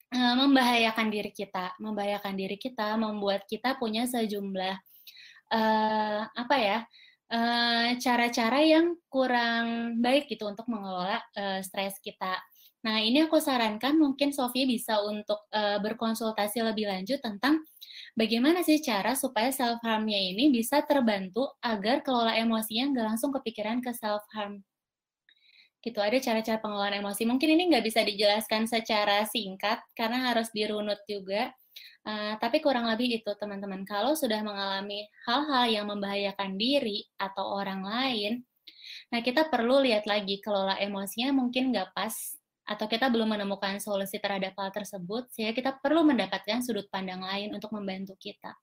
membahayakan 0.09 1.13
diri 1.13 1.29
kita, 1.29 1.77
membahayakan 1.77 2.33
diri 2.33 2.57
kita, 2.57 2.97
membuat 2.97 3.45
kita 3.45 3.77
punya 3.77 4.09
sejumlah 4.09 4.75
uh, 5.53 6.21
apa 6.25 6.57
ya 6.57 6.79
cara-cara 8.01 8.57
uh, 8.57 8.65
yang 8.65 8.97
kurang 9.05 9.97
baik 10.01 10.25
gitu 10.25 10.49
untuk 10.49 10.65
mengelola 10.65 11.21
uh, 11.37 11.61
stres 11.61 12.01
kita. 12.01 12.41
Nah 12.79 13.03
ini 13.03 13.27
aku 13.27 13.37
sarankan 13.37 13.99
mungkin 13.99 14.31
Sofia 14.31 14.63
bisa 14.65 15.03
untuk 15.03 15.45
uh, 15.51 15.77
berkonsultasi 15.83 16.63
lebih 16.63 16.87
lanjut 16.87 17.19
tentang 17.19 17.61
bagaimana 18.15 18.63
sih 18.63 18.79
cara 18.79 19.13
supaya 19.13 19.51
self 19.51 19.83
harmnya 19.83 20.17
ini 20.17 20.49
bisa 20.49 20.81
terbantu 20.87 21.45
agar 21.59 22.01
kelola 22.01 22.33
emosinya 22.39 22.95
nggak 22.95 23.07
langsung 23.13 23.35
kepikiran 23.35 23.83
ke 23.83 23.91
self 23.93 24.23
harm 24.31 24.63
gitu 25.79 26.03
ada 26.03 26.19
cara-cara 26.19 26.59
pengelolaan 26.59 26.99
emosi 26.99 27.23
mungkin 27.23 27.55
ini 27.55 27.71
nggak 27.71 27.85
bisa 27.87 28.03
dijelaskan 28.03 28.67
secara 28.67 29.23
singkat 29.23 29.79
karena 29.95 30.31
harus 30.31 30.51
dirunut 30.51 30.99
juga 31.07 31.55
uh, 32.03 32.35
tapi 32.35 32.59
kurang 32.59 32.91
lebih 32.91 33.23
itu 33.23 33.31
teman-teman 33.39 33.87
kalau 33.87 34.11
sudah 34.11 34.43
mengalami 34.43 35.07
hal-hal 35.23 35.65
yang 35.71 35.85
membahayakan 35.87 36.59
diri 36.59 37.07
atau 37.15 37.55
orang 37.55 37.87
lain 37.87 38.43
nah 39.07 39.23
kita 39.23 39.47
perlu 39.47 39.79
lihat 39.79 40.03
lagi 40.03 40.43
kelola 40.43 40.75
emosinya 40.83 41.31
mungkin 41.31 41.71
nggak 41.71 41.95
pas 41.95 42.13
atau 42.69 42.85
kita 42.85 43.09
belum 43.09 43.33
menemukan 43.33 43.81
solusi 43.81 44.21
terhadap 44.21 44.53
hal 44.59 44.69
tersebut 44.69 45.31
sehingga 45.33 45.57
kita 45.57 45.71
perlu 45.81 46.05
mendapatkan 46.05 46.61
sudut 46.61 46.85
pandang 46.93 47.25
lain 47.25 47.49
untuk 47.49 47.73
membantu 47.73 48.13
kita. 48.21 48.53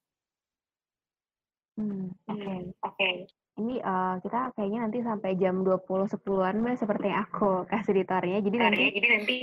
Hmm, 1.74 2.14
oke, 2.30 2.38
okay. 2.38 2.58
oke. 2.86 2.94
Okay 2.94 3.16
ini 3.57 3.80
uh, 3.80 4.20
kita 4.20 4.52
kayaknya 4.52 4.80
nanti 4.84 4.98
sampai 5.00 5.32
jam 5.40 5.64
20 5.64 6.12
sepuluhan 6.12 6.61
mbak 6.61 6.76
seperti 6.76 7.09
yang 7.09 7.24
aku 7.24 7.64
kasih 7.68 7.96
editornya. 7.96 8.38
Jadi 8.44 8.57
nanti 8.61 8.84
jadi 8.92 9.09
nanti 9.16 9.36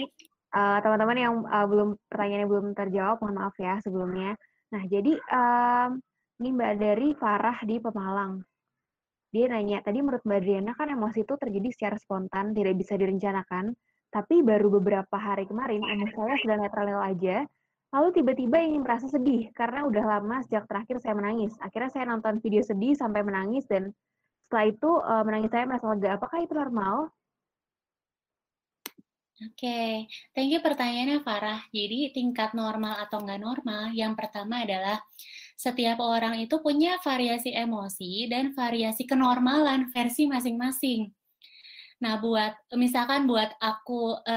uh, 0.54 0.78
teman-teman 0.80 1.18
yang 1.18 1.34
uh, 1.50 1.66
belum 1.66 1.90
pertanyaannya 2.08 2.48
belum 2.48 2.66
terjawab 2.78 3.18
mohon 3.26 3.36
maaf 3.42 3.56
ya 3.58 3.82
sebelumnya. 3.82 4.38
Nah, 4.74 4.84
jadi 4.90 5.14
um, 5.18 6.02
ini 6.42 6.50
Mbak 6.50 6.74
dari 6.82 7.08
Farah 7.14 7.58
di 7.62 7.78
Pemalang. 7.78 8.42
Dia 9.34 9.50
nanya, 9.50 9.82
tadi 9.82 10.02
menurut 10.02 10.22
Mbak 10.26 10.40
Adriana 10.46 10.72
kan 10.78 10.90
emosi 10.94 11.26
itu 11.26 11.34
terjadi 11.38 11.70
secara 11.74 11.98
spontan, 11.98 12.54
tidak 12.54 12.78
bisa 12.78 12.94
direncanakan, 12.98 13.74
tapi 14.14 14.46
baru 14.46 14.78
beberapa 14.78 15.18
hari 15.18 15.50
kemarin 15.50 15.82
emosi 15.82 16.14
saya 16.14 16.38
sudah 16.38 16.58
netral 16.62 17.02
aja, 17.02 17.46
lalu 17.94 18.10
tiba-tiba 18.10 18.58
ingin 18.58 18.82
merasa 18.82 19.06
sedih 19.06 19.54
karena 19.54 19.86
udah 19.86 20.18
lama 20.18 20.42
sejak 20.42 20.66
terakhir 20.66 20.98
saya 20.98 21.14
menangis. 21.14 21.54
Akhirnya 21.62 21.94
saya 21.94 22.10
nonton 22.10 22.42
video 22.42 22.66
sedih 22.66 22.98
sampai 22.98 23.22
menangis 23.22 23.70
dan 23.70 23.94
setelah 24.50 24.66
itu 24.66 24.90
uh, 24.90 25.22
menangis 25.22 25.54
saya 25.54 25.70
merasa 25.70 25.86
lega. 25.94 26.18
Apakah 26.18 26.42
itu 26.42 26.54
normal? 26.58 27.14
Oke, 29.44 29.60
okay. 29.60 29.92
thank 30.34 30.50
you 30.50 30.62
pertanyaannya 30.62 31.22
Farah. 31.22 31.62
Jadi 31.70 32.16
tingkat 32.16 32.56
normal 32.58 33.02
atau 33.02 33.22
nggak 33.22 33.42
normal, 33.42 33.92
yang 33.92 34.16
pertama 34.16 34.64
adalah 34.64 35.02
setiap 35.58 36.00
orang 36.02 36.38
itu 36.40 36.62
punya 36.64 36.98
variasi 37.02 37.54
emosi 37.54 38.30
dan 38.30 38.56
variasi 38.56 39.04
kenormalan 39.04 39.90
versi 39.92 40.30
masing-masing. 40.30 41.12
Nah, 42.04 42.20
buat 42.20 42.52
misalkan 42.76 43.24
buat 43.32 43.56
aku 43.64 44.20
e, 44.28 44.36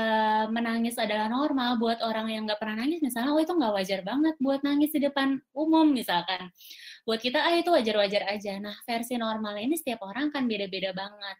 menangis 0.54 0.94
adalah 1.02 1.26
normal, 1.26 1.82
buat 1.82 1.98
orang 1.98 2.30
yang 2.30 2.42
nggak 2.46 2.62
pernah 2.62 2.86
nangis, 2.86 3.02
misalnya, 3.02 3.34
oh 3.34 3.42
itu 3.42 3.50
nggak 3.50 3.74
wajar 3.74 4.00
banget 4.06 4.34
buat 4.38 4.62
nangis 4.62 4.94
di 4.94 5.02
depan 5.02 5.42
umum, 5.50 5.90
misalkan 5.90 6.46
buat 7.02 7.18
kita 7.18 7.42
ah 7.42 7.54
itu 7.58 7.70
wajar-wajar 7.74 8.22
aja. 8.30 8.62
Nah, 8.62 8.78
versi 8.86 9.18
normal 9.18 9.58
ini 9.58 9.74
setiap 9.74 10.06
orang 10.06 10.30
kan 10.30 10.46
beda-beda 10.46 10.94
banget. 10.94 11.36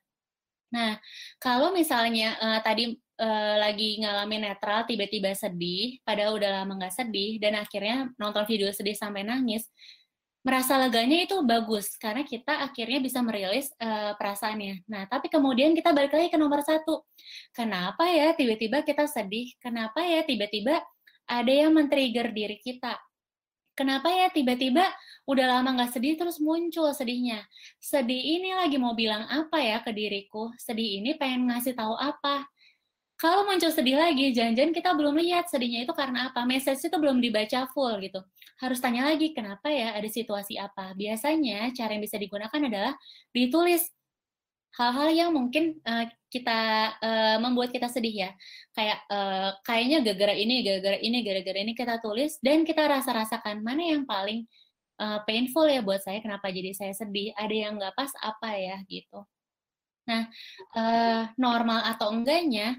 Nah, 0.74 0.99
kalau 1.39 1.70
misalnya 1.70 2.35
uh, 2.43 2.59
tadi 2.59 2.91
uh, 3.22 3.57
lagi 3.62 4.03
ngalamin 4.03 4.51
netral, 4.51 4.83
tiba-tiba 4.83 5.31
sedih, 5.31 6.03
padahal 6.03 6.35
udah 6.43 6.51
lama 6.62 6.74
nggak 6.74 6.95
sedih, 7.07 7.39
dan 7.39 7.55
akhirnya 7.55 8.11
nonton 8.18 8.43
video 8.51 8.74
sedih 8.74 8.99
sampai 8.99 9.22
nangis, 9.22 9.70
merasa 10.47 10.78
leganya 10.78 11.26
itu 11.26 11.42
bagus 11.42 11.99
karena 11.99 12.22
kita 12.22 12.62
akhirnya 12.62 13.03
bisa 13.03 13.18
merilis 13.18 13.74
uh, 13.82 14.14
perasaannya. 14.14 14.86
Nah, 14.86 15.11
tapi 15.11 15.26
kemudian 15.26 15.74
kita 15.74 15.90
balik 15.90 16.14
lagi 16.14 16.30
ke 16.30 16.38
nomor 16.38 16.62
satu. 16.62 17.03
Kenapa 17.51 18.07
ya 18.07 18.30
tiba-tiba 18.30 18.86
kita 18.86 19.11
sedih? 19.11 19.51
Kenapa 19.59 20.07
ya 20.07 20.22
tiba-tiba 20.22 20.78
ada 21.26 21.51
yang 21.51 21.74
men-trigger 21.74 22.30
diri 22.30 22.62
kita? 22.62 22.94
kenapa 23.76 24.09
ya 24.09 24.32
tiba-tiba 24.32 24.88
udah 25.28 25.61
lama 25.61 25.76
nggak 25.76 25.92
sedih 25.92 26.16
terus 26.16 26.40
muncul 26.40 26.88
sedihnya. 26.97 27.44
Sedih 27.76 28.40
ini 28.40 28.57
lagi 28.57 28.80
mau 28.80 28.97
bilang 28.97 29.28
apa 29.28 29.61
ya 29.61 29.84
ke 29.84 29.92
diriku? 29.92 30.49
Sedih 30.57 31.05
ini 31.05 31.14
pengen 31.20 31.53
ngasih 31.53 31.76
tahu 31.76 31.92
apa? 31.92 32.49
Kalau 33.17 33.49
muncul 33.49 33.73
sedih 33.73 33.97
lagi, 33.97 34.37
jangan-jangan 34.37 34.77
kita 34.77 34.93
belum 34.93 35.17
lihat 35.17 35.49
sedihnya 35.49 35.89
itu 35.89 35.93
karena 35.97 36.29
apa. 36.29 36.45
Message 36.45 36.85
itu 36.85 36.97
belum 37.01 37.17
dibaca 37.25 37.64
full 37.73 37.97
gitu. 38.05 38.21
Harus 38.61 38.77
tanya 38.77 39.09
lagi 39.09 39.33
kenapa 39.33 39.73
ya 39.73 39.97
ada 39.97 40.05
situasi 40.05 40.61
apa. 40.61 40.93
Biasanya 40.93 41.73
cara 41.73 41.97
yang 41.97 42.05
bisa 42.05 42.21
digunakan 42.21 42.61
adalah 42.61 42.93
ditulis 43.33 43.89
hal-hal 44.77 45.09
yang 45.17 45.31
mungkin 45.33 45.81
uh, 45.89 46.05
kita 46.29 46.61
uh, 47.01 47.37
membuat 47.41 47.73
kita 47.73 47.89
sedih 47.89 48.29
ya 48.29 48.31
kayak 48.77 48.99
uh, 49.09 49.57
kayaknya 49.64 50.05
gara-gara 50.05 50.37
ini 50.37 50.61
gara-gara 50.61 50.99
ini 51.01 51.19
gara-gara 51.25 51.59
ini 51.64 51.73
kita 51.73 51.97
tulis 52.05 52.37
dan 52.45 52.61
kita 52.69 52.85
rasa-rasakan 52.85 53.64
mana 53.64 53.97
yang 53.97 54.05
paling 54.05 54.45
uh, 55.01 55.25
painful 55.25 55.64
ya 55.64 55.81
buat 55.81 56.05
saya 56.05 56.21
kenapa 56.21 56.53
jadi 56.53 56.77
saya 56.77 56.93
sedih 56.93 57.33
ada 57.33 57.57
yang 57.57 57.81
nggak 57.81 57.97
pas 57.97 58.12
apa 58.21 58.53
ya 58.53 58.77
gitu 58.85 59.25
nah 60.05 60.29
uh, 60.77 61.23
normal 61.41 61.81
atau 61.97 62.12
enggaknya 62.12 62.77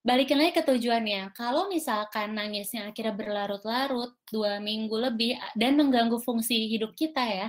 balikin 0.00 0.40
lagi 0.40 0.56
ke 0.56 0.62
tujuannya. 0.64 1.36
Kalau 1.36 1.68
misalkan 1.68 2.32
nangisnya 2.32 2.88
akhirnya 2.88 3.12
berlarut-larut 3.12 4.16
dua 4.32 4.56
minggu 4.58 4.96
lebih 4.96 5.36
dan 5.56 5.76
mengganggu 5.76 6.16
fungsi 6.24 6.68
hidup 6.72 6.96
kita 6.96 7.20
ya, 7.20 7.48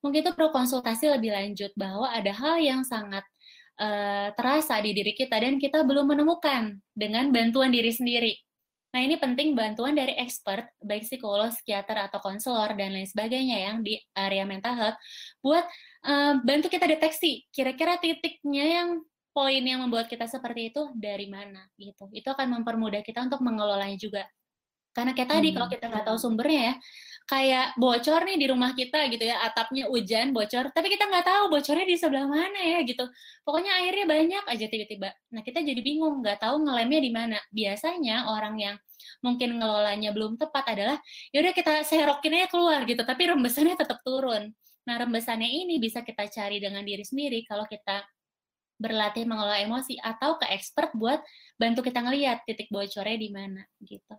mungkin 0.00 0.24
itu 0.24 0.32
perlu 0.32 0.50
konsultasi 0.52 1.12
lebih 1.12 1.32
lanjut 1.32 1.72
bahwa 1.76 2.08
ada 2.08 2.32
hal 2.32 2.56
yang 2.60 2.80
sangat 2.84 3.24
uh, 3.80 4.32
terasa 4.32 4.80
di 4.80 4.96
diri 4.96 5.12
kita 5.12 5.36
dan 5.36 5.60
kita 5.60 5.84
belum 5.84 6.16
menemukan 6.16 6.80
dengan 6.96 7.28
bantuan 7.28 7.72
diri 7.72 7.92
sendiri. 7.92 8.34
Nah, 8.90 9.06
ini 9.06 9.14
penting 9.22 9.54
bantuan 9.54 9.94
dari 9.94 10.18
expert, 10.18 10.66
baik 10.82 11.06
psikolog, 11.06 11.54
psikiater, 11.54 12.10
atau 12.10 12.18
konselor, 12.18 12.74
dan 12.74 12.90
lain 12.90 13.06
sebagainya 13.06 13.70
yang 13.70 13.86
di 13.86 13.94
area 14.18 14.42
mental 14.42 14.74
health, 14.74 14.98
buat 15.38 15.62
uh, 16.10 16.42
bantu 16.42 16.66
kita 16.66 16.90
deteksi 16.90 17.46
kira-kira 17.54 18.02
titiknya 18.02 18.66
yang 18.66 18.88
poin 19.30 19.62
yang 19.62 19.86
membuat 19.86 20.10
kita 20.10 20.26
seperti 20.26 20.74
itu 20.74 20.90
dari 20.94 21.30
mana 21.30 21.66
gitu. 21.78 22.10
Itu 22.10 22.34
akan 22.34 22.60
mempermudah 22.60 23.02
kita 23.06 23.24
untuk 23.26 23.40
mengelolanya 23.42 23.98
juga. 23.98 24.26
Karena 24.90 25.14
kayak 25.14 25.30
tadi, 25.30 25.48
hmm. 25.50 25.56
kalau 25.56 25.68
kita 25.70 25.84
nggak 25.86 26.06
tahu 26.10 26.18
sumbernya 26.18 26.60
ya, 26.60 26.74
kayak 27.30 27.78
bocor 27.78 28.26
nih 28.26 28.42
di 28.42 28.46
rumah 28.50 28.74
kita 28.74 29.06
gitu 29.06 29.22
ya 29.22 29.38
atapnya 29.46 29.86
hujan 29.86 30.34
bocor 30.34 30.74
tapi 30.74 30.90
kita 30.90 31.06
nggak 31.06 31.22
tahu 31.22 31.42
bocornya 31.46 31.86
di 31.86 31.94
sebelah 31.94 32.26
mana 32.26 32.58
ya 32.58 32.82
gitu 32.82 33.06
pokoknya 33.46 33.86
airnya 33.86 34.06
banyak 34.10 34.44
aja 34.50 34.66
tiba-tiba 34.66 35.14
nah 35.30 35.38
kita 35.46 35.62
jadi 35.62 35.78
bingung 35.78 36.26
nggak 36.26 36.42
tahu 36.42 36.66
ngelemnya 36.66 37.00
di 37.06 37.10
mana 37.14 37.38
biasanya 37.54 38.34
orang 38.34 38.58
yang 38.58 38.76
mungkin 39.22 39.62
ngelolanya 39.62 40.10
belum 40.10 40.42
tepat 40.42 40.74
adalah 40.74 40.98
yaudah 41.30 41.54
kita 41.54 41.86
serokin 41.86 42.34
aja 42.34 42.48
keluar 42.50 42.82
gitu 42.82 43.06
tapi 43.06 43.30
rembesannya 43.30 43.78
tetap 43.78 44.02
turun 44.02 44.50
nah 44.82 44.98
rembesannya 44.98 45.46
ini 45.46 45.78
bisa 45.78 46.02
kita 46.02 46.26
cari 46.26 46.58
dengan 46.58 46.82
diri 46.82 47.06
sendiri 47.06 47.46
kalau 47.46 47.62
kita 47.70 48.02
berlatih 48.80 49.28
mengelola 49.28 49.60
emosi 49.60 50.00
atau 50.00 50.40
ke 50.40 50.48
expert 50.48 50.90
buat 50.96 51.20
bantu 51.60 51.84
kita 51.84 52.00
ngelihat 52.00 52.40
titik 52.48 52.72
bocornya 52.72 53.18
di 53.20 53.28
mana 53.28 53.62
gitu. 53.84 54.16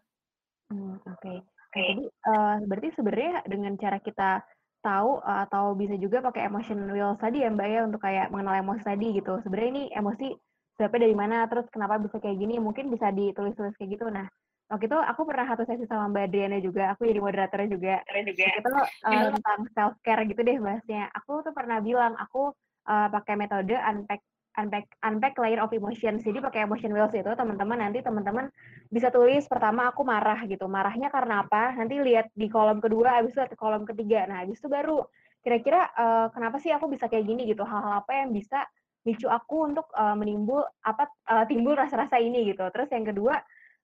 Hmm, 0.70 1.02
Oke, 1.02 1.18
okay. 1.18 1.38
Oke, 1.72 1.82
jadi 1.88 2.06
uh, 2.30 2.56
berarti 2.68 2.90
sebenarnya 2.94 3.34
dengan 3.50 3.74
cara 3.82 3.98
kita 3.98 4.44
tahu 4.86 5.24
uh, 5.24 5.48
atau 5.50 5.74
bisa 5.74 5.96
juga 5.98 6.20
pakai 6.20 6.52
emotion 6.52 6.90
wheel 6.92 7.16
tadi 7.18 7.42
ya 7.42 7.50
Mbak 7.50 7.68
ya 7.68 7.80
untuk 7.88 8.02
kayak 8.04 8.28
mengenal 8.30 8.60
emosi 8.60 8.84
tadi 8.86 9.08
gitu. 9.18 9.40
Sebenarnya 9.42 9.72
ini 9.72 9.84
emosi 9.96 10.28
sebabnya 10.76 11.08
dari 11.08 11.16
mana, 11.16 11.38
terus 11.48 11.66
kenapa 11.72 12.02
bisa 12.02 12.18
kayak 12.18 12.38
gini, 12.38 12.58
mungkin 12.58 12.90
bisa 12.90 13.14
ditulis-tulis 13.14 13.78
kayak 13.78 13.98
gitu. 13.98 14.06
Nah, 14.10 14.26
waktu 14.68 14.90
itu 14.90 14.98
aku 14.98 15.22
pernah 15.24 15.46
satu 15.48 15.64
sesi 15.64 15.86
sama 15.88 16.12
Mbak 16.12 16.24
Adriana 16.28 16.58
juga, 16.60 16.84
aku 16.92 17.08
jadi 17.08 17.20
moderatornya 17.22 17.70
juga. 17.72 17.96
juga. 18.04 18.46
Itu 18.58 18.70
uh, 19.08 19.30
tentang 19.38 19.60
self 19.72 19.94
care 20.02 20.24
gitu 20.28 20.42
deh 20.42 20.58
bahasnya. 20.58 21.08
Aku 21.24 21.40
tuh 21.46 21.54
pernah 21.56 21.80
bilang 21.80 22.18
aku 22.18 22.52
uh, 22.90 23.08
pakai 23.14 23.40
metode 23.40 23.76
unpack 23.78 24.20
unpack 24.60 24.88
unpack 25.08 25.36
layer 25.40 25.64
of 25.64 25.72
emotions. 25.72 26.24
Jadi 26.28 26.44
pakai 26.44 26.68
emotion 26.68 26.92
wheels 26.92 27.16
itu 27.16 27.32
teman-teman 27.32 27.80
nanti 27.88 28.04
teman-teman 28.04 28.52
bisa 28.92 29.08
tulis 29.08 29.48
pertama 29.48 29.88
aku 29.88 30.04
marah 30.04 30.44
gitu. 30.44 30.68
Marahnya 30.68 31.08
karena 31.08 31.48
apa? 31.48 31.72
Nanti 31.80 32.02
lihat 32.04 32.28
di 32.36 32.52
kolom 32.52 32.84
kedua, 32.84 33.22
habis 33.22 33.32
itu 33.32 33.42
di 33.48 33.56
kolom 33.56 33.88
ketiga. 33.88 34.28
Nah, 34.28 34.44
habis 34.44 34.60
itu 34.60 34.68
baru 34.68 35.04
kira-kira 35.42 35.90
uh, 35.96 36.28
kenapa 36.36 36.60
sih 36.60 36.70
aku 36.70 36.92
bisa 36.92 37.08
kayak 37.08 37.24
gini 37.24 37.48
gitu? 37.48 37.64
Hal-hal 37.64 38.04
apa 38.04 38.12
yang 38.12 38.36
bisa 38.36 38.68
micu 39.08 39.26
aku 39.32 39.72
untuk 39.72 39.88
uh, 39.98 40.14
menimbul 40.14 40.62
apa 40.86 41.10
uh, 41.32 41.46
timbul 41.48 41.74
rasa-rasa 41.74 42.20
ini 42.20 42.52
gitu. 42.52 42.68
Terus 42.70 42.92
yang 42.92 43.08
kedua 43.08 43.40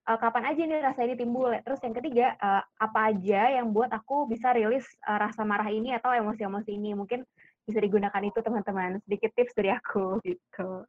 kapan 0.07 0.55
aja 0.55 0.63
nih 0.63 0.79
rasa 0.79 1.03
ini 1.03 1.19
timbul? 1.19 1.51
Terus 1.67 1.83
yang 1.83 1.91
ketiga 1.91 2.31
apa 2.79 3.11
aja 3.11 3.59
yang 3.59 3.75
buat 3.75 3.91
aku 3.91 4.23
bisa 4.31 4.55
rilis 4.55 4.87
rasa 5.03 5.43
marah 5.43 5.67
ini 5.67 5.91
atau 5.91 6.15
emosi-emosi 6.15 6.79
ini? 6.79 6.95
Mungkin 6.95 7.27
bisa 7.67 7.79
digunakan 7.83 8.23
itu 8.23 8.39
teman-teman. 8.39 9.03
Sedikit 9.03 9.35
tips 9.35 9.53
dari 9.53 9.69
aku 9.75 10.17
gitu. 10.27 10.87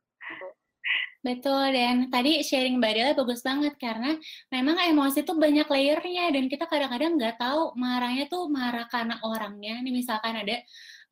Betul, 1.19 1.75
dan 1.75 2.09
tadi 2.15 2.47
sharing 2.47 2.79
Mbak 2.79 2.93
Dela 2.95 3.13
bagus 3.19 3.43
banget 3.43 3.75
karena 3.75 4.15
memang 4.55 4.79
emosi 4.79 5.27
itu 5.27 5.35
banyak 5.35 5.67
layernya 5.67 6.31
dan 6.31 6.47
kita 6.47 6.71
kadang-kadang 6.71 7.19
nggak 7.19 7.43
tahu 7.43 7.75
marahnya 7.75 8.31
tuh 8.31 8.47
marah 8.47 8.87
karena 8.87 9.19
orangnya. 9.27 9.83
Ini 9.83 9.91
misalkan 9.91 10.39
ada 10.47 10.57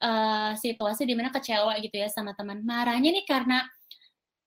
uh, 0.00 0.52
situasi 0.54 1.02
di 1.10 1.18
mana 1.18 1.34
kecewa 1.34 1.74
gitu 1.82 1.98
ya 1.98 2.06
sama 2.06 2.38
teman. 2.38 2.62
Marahnya 2.62 3.10
nih 3.10 3.26
karena 3.26 3.66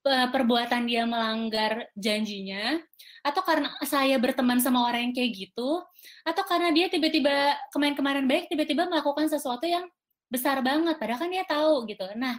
uh, 0.08 0.28
perbuatan 0.32 0.88
dia 0.88 1.04
melanggar 1.04 1.92
janjinya, 1.92 2.80
atau 3.20 3.44
karena 3.44 3.68
saya 3.84 4.16
berteman 4.16 4.64
sama 4.64 4.88
orang 4.88 5.12
yang 5.12 5.14
kayak 5.14 5.32
gitu, 5.36 5.84
atau 6.24 6.42
karena 6.48 6.72
dia 6.72 6.88
tiba-tiba 6.88 7.52
kemarin-kemarin 7.68 8.24
baik 8.24 8.48
tiba-tiba 8.48 8.88
melakukan 8.88 9.28
sesuatu 9.28 9.68
yang 9.68 9.84
besar 10.30 10.62
banget 10.62 10.94
padahal 10.96 11.26
kan 11.26 11.30
dia 11.30 11.44
tahu 11.44 11.84
gitu. 11.90 12.06
Nah 12.14 12.38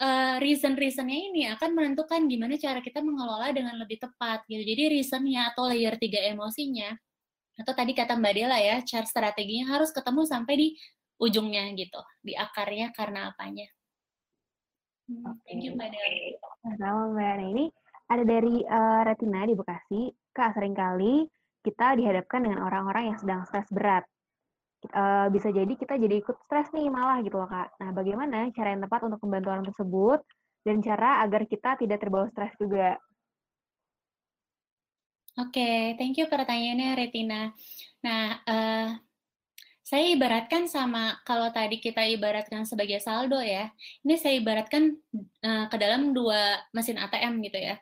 uh, 0.00 0.36
reason-reasonnya 0.40 1.18
ini 1.30 1.42
akan 1.52 1.76
menentukan 1.76 2.24
gimana 2.26 2.56
cara 2.56 2.80
kita 2.80 3.04
mengelola 3.04 3.52
dengan 3.52 3.76
lebih 3.76 4.00
tepat 4.00 4.42
gitu. 4.48 4.64
Jadi 4.64 4.98
reasonnya 4.98 5.52
atau 5.52 5.68
layer 5.68 5.94
tiga 6.00 6.24
emosinya 6.32 6.96
atau 7.60 7.76
tadi 7.76 7.92
kata 7.92 8.16
Mbak 8.16 8.32
Dela 8.32 8.56
ya 8.56 8.80
cara 8.80 9.04
strateginya 9.04 9.76
harus 9.76 9.92
ketemu 9.92 10.24
sampai 10.24 10.54
di 10.56 10.68
ujungnya 11.20 11.68
gitu. 11.76 12.00
Di 12.24 12.32
akarnya 12.32 12.96
karena 12.96 13.28
apanya. 13.28 13.68
Hmm, 15.04 15.36
thank 15.44 15.60
you 15.60 15.76
Mbak 15.76 15.92
Dela. 15.92 16.48
sama 16.80 17.12
Mbak 17.12 17.36
ini 17.52 17.64
ada 18.10 18.24
dari 18.24 18.54
uh, 18.64 19.00
Retina 19.04 19.44
di 19.44 19.54
Bekasi. 19.54 20.02
Kak 20.32 20.56
sering 20.56 20.72
kali 20.72 21.28
kita 21.60 22.00
dihadapkan 22.00 22.40
dengan 22.40 22.64
orang-orang 22.64 23.12
yang 23.12 23.18
sedang 23.20 23.44
stres 23.44 23.68
berat 23.68 24.08
uh, 24.92 25.26
bisa 25.28 25.52
jadi 25.52 25.72
kita 25.76 26.00
jadi 26.00 26.20
ikut 26.24 26.36
stres 26.48 26.72
nih 26.72 26.88
malah 26.88 27.20
gitu 27.20 27.36
loh 27.36 27.48
Kak. 27.48 27.76
Nah, 27.80 27.90
bagaimana 27.92 28.48
cara 28.54 28.72
yang 28.72 28.82
tepat 28.84 29.00
untuk 29.06 29.20
membantu 29.26 29.48
orang 29.52 29.66
tersebut 29.68 30.20
dan 30.64 30.76
cara 30.80 31.24
agar 31.24 31.42
kita 31.44 31.76
tidak 31.80 31.98
terbawa 32.00 32.26
stres 32.32 32.52
juga? 32.56 32.96
Oke, 35.38 35.56
okay, 35.56 35.78
thank 35.96 36.18
you 36.18 36.26
pertanyaannya 36.26 36.90
Retina. 36.98 37.54
Nah, 38.04 38.24
uh, 38.44 38.88
saya 39.84 40.04
ibaratkan 40.14 40.70
sama 40.70 41.18
kalau 41.24 41.50
tadi 41.50 41.80
kita 41.80 42.06
ibaratkan 42.06 42.62
sebagai 42.68 43.00
saldo 43.02 43.40
ya, 43.40 43.72
ini 44.06 44.14
saya 44.20 44.38
ibaratkan 44.38 44.94
uh, 45.42 45.66
ke 45.66 45.76
dalam 45.80 46.12
dua 46.12 46.60
mesin 46.76 47.00
ATM 47.00 47.40
gitu 47.46 47.58
ya 47.58 47.80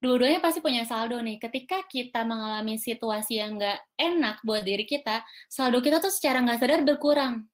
dua-duanya 0.00 0.40
pasti 0.44 0.60
punya 0.60 0.84
saldo 0.84 1.16
nih. 1.20 1.40
Ketika 1.40 1.84
kita 1.88 2.22
mengalami 2.22 2.76
situasi 2.76 3.40
yang 3.40 3.56
nggak 3.56 3.78
enak 3.96 4.36
buat 4.44 4.62
diri 4.62 4.84
kita, 4.84 5.24
saldo 5.48 5.80
kita 5.80 5.98
tuh 5.98 6.12
secara 6.12 6.42
nggak 6.44 6.58
sadar 6.60 6.80
berkurang. 6.84 7.48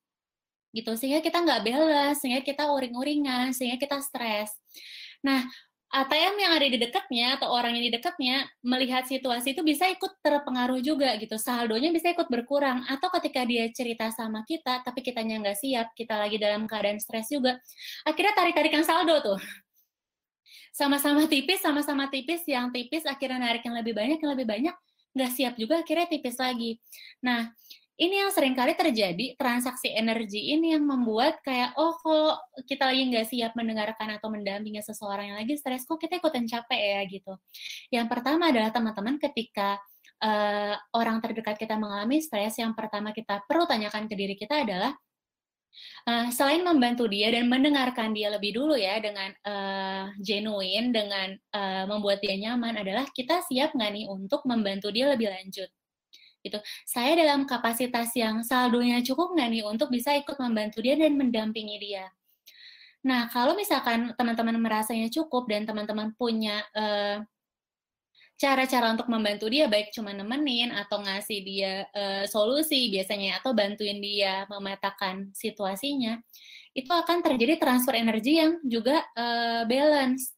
Gitu, 0.72 0.88
sehingga 0.96 1.20
kita 1.20 1.44
nggak 1.44 1.62
balance, 1.68 2.24
sehingga 2.24 2.40
kita 2.40 2.72
uring-uringan, 2.72 3.52
sehingga 3.52 3.76
kita 3.76 4.00
stres. 4.00 4.56
Nah, 5.20 5.44
ATM 5.92 6.40
yang 6.40 6.52
ada 6.56 6.64
di 6.72 6.80
dekatnya 6.80 7.36
atau 7.36 7.52
orang 7.52 7.76
yang 7.76 7.84
di 7.84 7.92
dekatnya 7.92 8.48
melihat 8.64 9.04
situasi 9.04 9.52
itu 9.52 9.60
bisa 9.60 9.84
ikut 9.92 10.24
terpengaruh 10.24 10.80
juga 10.80 11.12
gitu. 11.20 11.36
Saldonya 11.36 11.92
bisa 11.92 12.08
ikut 12.16 12.32
berkurang. 12.32 12.80
Atau 12.88 13.12
ketika 13.20 13.44
dia 13.44 13.68
cerita 13.68 14.08
sama 14.08 14.40
kita, 14.48 14.80
tapi 14.80 15.04
kitanya 15.04 15.36
nggak 15.44 15.58
siap, 15.60 15.92
kita 15.92 16.16
lagi 16.16 16.40
dalam 16.40 16.64
keadaan 16.64 16.96
stres 16.96 17.28
juga, 17.28 17.60
akhirnya 18.08 18.32
tarik-tarikan 18.32 18.80
saldo 18.88 19.20
tuh 19.20 19.38
sama-sama 20.72 21.28
tipis, 21.28 21.60
sama-sama 21.60 22.08
tipis, 22.08 22.42
yang 22.48 22.72
tipis 22.72 23.04
akhirnya 23.04 23.38
narik 23.38 23.62
yang 23.62 23.76
lebih 23.76 23.92
banyak, 23.92 24.18
yang 24.18 24.32
lebih 24.32 24.48
banyak 24.48 24.74
nggak 25.12 25.32
siap 25.32 25.54
juga 25.60 25.84
akhirnya 25.84 26.08
tipis 26.08 26.40
lagi. 26.40 26.80
Nah, 27.20 27.52
ini 28.00 28.24
yang 28.24 28.32
sering 28.32 28.56
kali 28.56 28.72
terjadi, 28.72 29.36
transaksi 29.36 29.92
energi 29.92 30.56
ini 30.56 30.72
yang 30.72 30.82
membuat 30.82 31.44
kayak, 31.44 31.76
oh 31.76 31.92
kalau 32.00 32.34
kita 32.64 32.88
lagi 32.88 33.04
nggak 33.12 33.26
siap 33.28 33.52
mendengarkan 33.52 34.16
atau 34.16 34.32
mendampingi 34.32 34.80
seseorang 34.80 35.30
yang 35.30 35.38
lagi 35.38 35.54
stres, 35.60 35.84
kok 35.84 36.00
kita 36.00 36.18
ikutan 36.18 36.48
capek 36.48 36.80
ya 36.80 37.00
gitu. 37.06 37.32
Yang 37.92 38.06
pertama 38.08 38.48
adalah 38.48 38.72
teman-teman 38.72 39.20
ketika 39.20 39.76
uh, 40.24 40.74
orang 40.96 41.20
terdekat 41.20 41.60
kita 41.60 41.76
mengalami 41.76 42.24
stres, 42.24 42.56
yang 42.56 42.72
pertama 42.72 43.12
kita 43.12 43.44
perlu 43.44 43.68
tanyakan 43.68 44.08
ke 44.08 44.16
diri 44.16 44.34
kita 44.40 44.64
adalah, 44.64 44.96
Uh, 46.02 46.28
selain 46.34 46.66
membantu 46.66 47.06
dia 47.06 47.30
dan 47.30 47.46
mendengarkan 47.46 48.10
dia 48.10 48.28
lebih 48.28 48.58
dulu 48.58 48.74
ya 48.74 48.98
dengan 48.98 49.30
uh, 49.46 50.10
genuine, 50.18 50.90
dengan 50.90 51.34
uh, 51.54 51.84
membuat 51.86 52.18
dia 52.18 52.34
nyaman 52.34 52.80
adalah 52.82 53.06
kita 53.14 53.40
siap 53.46 53.72
nggak 53.72 53.90
nih 53.94 54.06
untuk 54.10 54.42
membantu 54.44 54.90
dia 54.90 55.08
lebih 55.10 55.30
lanjut. 55.30 55.70
Itu 56.42 56.58
saya 56.84 57.14
dalam 57.14 57.46
kapasitas 57.46 58.10
yang 58.18 58.42
saldonya 58.42 58.98
cukup 59.06 59.32
nggak 59.38 59.48
nih 59.48 59.62
untuk 59.62 59.88
bisa 59.94 60.12
ikut 60.18 60.34
membantu 60.42 60.82
dia 60.82 60.98
dan 60.98 61.14
mendampingi 61.14 61.78
dia. 61.78 62.10
Nah, 63.02 63.26
kalau 63.34 63.58
misalkan 63.58 64.14
teman-teman 64.14 64.62
merasanya 64.62 65.10
cukup 65.10 65.50
dan 65.50 65.66
teman-teman 65.66 66.14
punya 66.14 66.62
uh, 66.74 67.18
cara-cara 68.42 68.90
untuk 68.90 69.06
membantu 69.06 69.46
dia 69.46 69.70
baik 69.70 69.94
cuma 69.94 70.10
nemenin 70.10 70.74
atau 70.74 70.98
ngasih 70.98 71.38
dia 71.46 71.86
uh, 71.94 72.26
solusi 72.26 72.90
biasanya 72.90 73.38
atau 73.38 73.54
bantuin 73.54 74.02
dia 74.02 74.42
memetakan 74.50 75.30
situasinya 75.30 76.18
itu 76.74 76.90
akan 76.90 77.22
terjadi 77.22 77.62
transfer 77.62 77.94
energi 77.94 78.42
yang 78.42 78.58
juga 78.66 79.04
uh, 79.14 79.62
balance. 79.70 80.34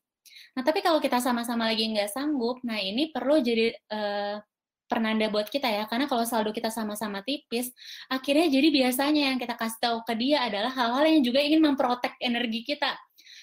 Nah 0.53 0.61
tapi 0.67 0.85
kalau 0.85 1.01
kita 1.01 1.17
sama-sama 1.23 1.71
lagi 1.71 1.89
nggak 1.89 2.11
sanggup, 2.11 2.61
nah 2.67 2.77
ini 2.77 3.09
perlu 3.09 3.41
jadi 3.41 3.73
uh, 3.89 4.37
pernanda 4.85 5.31
buat 5.33 5.49
kita 5.49 5.67
ya. 5.71 5.89
Karena 5.89 6.05
kalau 6.11 6.27
saldo 6.29 6.53
kita 6.53 6.69
sama-sama 6.69 7.25
tipis 7.25 7.73
akhirnya 8.11 8.51
jadi 8.51 8.69
biasanya 8.69 9.23
yang 9.33 9.39
kita 9.41 9.57
kasih 9.57 9.81
tahu 9.81 9.99
ke 10.05 10.15
dia 10.19 10.45
adalah 10.45 10.75
hal-hal 10.75 11.07
yang 11.09 11.23
juga 11.25 11.41
ingin 11.41 11.63
memprotek 11.63 12.19
energi 12.21 12.67
kita. 12.67 12.93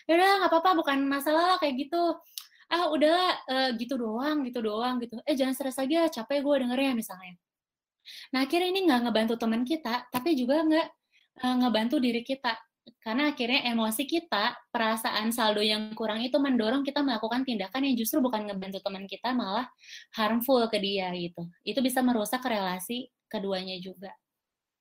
Ya 0.06 0.20
udah 0.20 0.30
nggak 0.44 0.52
apa-apa 0.52 0.72
bukan 0.84 0.98
masalah 1.08 1.56
lah 1.56 1.58
kayak 1.58 1.88
gitu 1.88 2.02
ah 2.72 2.88
udahlah 2.90 3.32
uh, 3.52 3.70
gitu 3.76 4.00
doang 4.00 4.48
gitu 4.48 4.60
doang 4.64 4.98
gitu 5.04 5.20
eh 5.28 5.36
jangan 5.36 5.54
stres 5.54 5.78
lagi 5.78 6.00
capek 6.08 6.40
gue 6.40 6.56
dengernya 6.66 6.96
misalnya 6.96 7.36
nah 8.34 8.48
akhirnya 8.48 8.70
ini 8.72 8.80
nggak 8.88 9.00
ngebantu 9.08 9.36
teman 9.38 9.62
kita 9.68 10.08
tapi 10.10 10.34
juga 10.34 10.64
nggak 10.64 10.88
uh, 11.44 11.56
ngebantu 11.62 12.00
diri 12.00 12.24
kita 12.24 12.56
karena 13.02 13.34
akhirnya 13.34 13.66
emosi 13.74 14.06
kita, 14.06 14.58
perasaan 14.70 15.34
saldo 15.34 15.62
yang 15.62 15.94
kurang 15.98 16.22
itu 16.22 16.38
mendorong 16.38 16.86
kita 16.86 17.02
melakukan 17.02 17.46
tindakan 17.46 17.82
yang 17.86 17.96
justru 17.98 18.22
bukan 18.22 18.46
ngebantu 18.50 18.82
teman 18.82 19.06
kita, 19.10 19.34
malah 19.34 19.70
harmful 20.14 20.62
ke 20.70 20.78
dia 20.78 21.10
gitu. 21.14 21.46
Itu 21.66 21.82
bisa 21.82 22.06
merusak 22.06 22.42
relasi 22.46 23.10
keduanya 23.30 23.78
juga. 23.82 24.14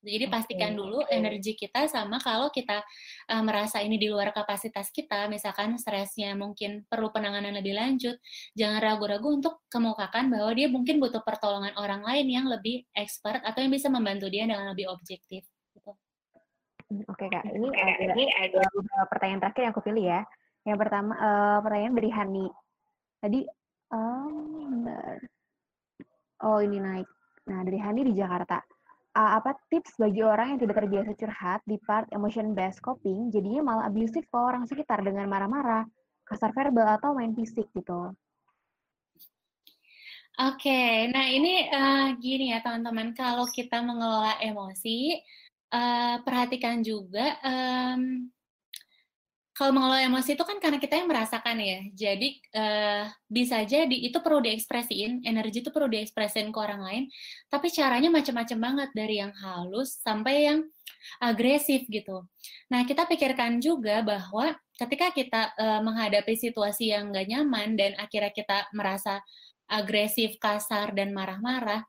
Jadi 0.00 0.32
pastikan 0.32 0.72
dulu 0.72 1.04
energi 1.12 1.52
kita 1.52 1.84
sama 1.84 2.16
kalau 2.24 2.48
kita 2.48 2.80
uh, 3.28 3.42
merasa 3.44 3.84
ini 3.84 4.00
di 4.00 4.08
luar 4.08 4.32
kapasitas 4.32 4.88
kita, 4.88 5.28
misalkan 5.28 5.76
stresnya 5.76 6.32
mungkin 6.32 6.88
perlu 6.88 7.12
penanganan 7.12 7.52
lebih 7.60 7.76
lanjut, 7.76 8.16
jangan 8.56 8.80
ragu-ragu 8.80 9.28
untuk 9.28 9.60
kemukakan 9.68 10.32
bahwa 10.32 10.56
dia 10.56 10.72
mungkin 10.72 11.04
butuh 11.04 11.20
pertolongan 11.20 11.76
orang 11.76 12.00
lain 12.00 12.32
yang 12.32 12.48
lebih 12.48 12.88
expert 12.96 13.44
atau 13.44 13.60
yang 13.60 13.68
bisa 13.68 13.92
membantu 13.92 14.32
dia 14.32 14.48
dengan 14.48 14.72
lebih 14.72 14.88
objektif. 14.88 15.44
Gitu. 15.76 15.92
Oke 17.04 17.28
kak, 17.28 17.44
ini 17.52 17.68
ada, 17.76 18.04
ini 18.16 18.24
ada 18.40 18.64
beberapa 18.72 19.04
pertanyaan 19.04 19.40
terakhir 19.44 19.62
yang 19.68 19.72
aku 19.76 19.84
pilih 19.84 20.04
ya. 20.16 20.20
Yang 20.64 20.78
pertama 20.80 21.12
uh, 21.20 21.58
pertanyaan 21.60 21.94
dari 21.94 22.10
Hani. 22.10 22.46
Tadi, 23.20 23.40
um, 23.92 24.88
oh 26.40 26.58
ini 26.64 26.80
naik. 26.80 27.08
Nah 27.52 27.60
dari 27.68 27.76
Hani 27.76 28.00
di 28.08 28.16
Jakarta 28.16 28.69
uh, 29.16 29.30
apa 29.42 29.58
tips 29.70 29.98
bagi 29.98 30.22
orang 30.22 30.54
yang 30.54 30.60
tidak 30.62 30.76
terbiasa 30.84 31.12
curhat 31.18 31.60
di 31.66 31.76
part 31.82 32.06
emotion 32.14 32.54
based 32.54 32.82
coping 32.82 33.30
jadinya 33.34 33.62
malah 33.64 33.84
abusive 33.90 34.26
ke 34.26 34.36
orang 34.38 34.66
sekitar 34.66 35.02
dengan 35.02 35.26
marah-marah, 35.26 35.86
kasar 36.26 36.54
verbal 36.54 36.98
atau 36.98 37.14
main 37.14 37.34
fisik 37.34 37.66
gitu. 37.74 38.14
Oke, 40.40 40.72
okay, 40.72 41.12
nah 41.12 41.28
ini 41.28 41.68
uh, 41.68 42.16
gini 42.16 42.54
ya 42.54 42.64
teman-teman, 42.64 43.12
kalau 43.12 43.44
kita 43.52 43.84
mengelola 43.84 44.40
emosi, 44.40 45.20
uh, 45.68 46.16
perhatikan 46.24 46.80
juga 46.80 47.36
um, 47.44 48.24
kalau 49.60 49.76
mengelola 49.76 50.00
emosi 50.00 50.40
itu 50.40 50.40
kan 50.40 50.56
karena 50.56 50.80
kita 50.80 50.96
yang 50.96 51.04
merasakan 51.04 51.60
ya. 51.60 51.84
Jadi 51.92 52.40
uh, 52.56 53.04
bisa 53.28 53.60
jadi 53.68 53.92
itu 53.92 54.16
perlu 54.24 54.40
diekspresiin, 54.40 55.20
energi 55.28 55.60
itu 55.60 55.68
perlu 55.68 55.92
diekspresiin 55.92 56.48
ke 56.48 56.56
orang 56.56 56.80
lain. 56.80 57.04
Tapi 57.52 57.68
caranya 57.68 58.08
macam-macam 58.08 58.56
banget 58.56 58.90
dari 58.96 59.20
yang 59.20 59.36
halus 59.36 60.00
sampai 60.00 60.48
yang 60.48 60.64
agresif 61.20 61.84
gitu. 61.92 62.24
Nah 62.72 62.88
kita 62.88 63.04
pikirkan 63.04 63.60
juga 63.60 64.00
bahwa 64.00 64.56
ketika 64.80 65.12
kita 65.12 65.52
uh, 65.60 65.84
menghadapi 65.84 66.40
situasi 66.40 66.96
yang 66.96 67.12
nggak 67.12 67.28
nyaman 67.28 67.76
dan 67.76 67.92
akhirnya 68.00 68.32
kita 68.32 68.64
merasa 68.72 69.20
agresif, 69.68 70.40
kasar 70.40 70.96
dan 70.96 71.12
marah-marah, 71.12 71.84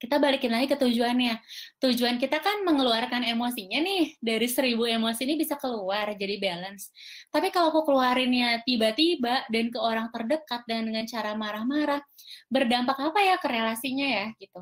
kita 0.00 0.16
balikin 0.16 0.48
lagi 0.48 0.72
ke 0.72 0.80
tujuannya. 0.80 1.36
Tujuan 1.76 2.16
kita 2.16 2.40
kan 2.40 2.64
mengeluarkan 2.64 3.20
emosinya 3.20 3.84
nih, 3.84 4.16
dari 4.16 4.48
seribu 4.48 4.88
emosi 4.88 5.28
ini 5.28 5.36
bisa 5.36 5.60
keluar, 5.60 6.16
jadi 6.16 6.40
balance. 6.40 6.88
Tapi 7.28 7.52
kalau 7.52 7.68
aku 7.68 7.92
keluarinnya 7.92 8.64
tiba-tiba 8.64 9.44
dan 9.52 9.68
ke 9.68 9.76
orang 9.76 10.08
terdekat 10.08 10.64
dan 10.64 10.88
dengan 10.88 11.04
cara 11.04 11.36
marah-marah, 11.36 12.00
berdampak 12.48 12.96
apa 12.96 13.20
ya 13.20 13.36
ke 13.36 13.48
relasinya 13.52 14.06
ya, 14.08 14.26
gitu. 14.40 14.60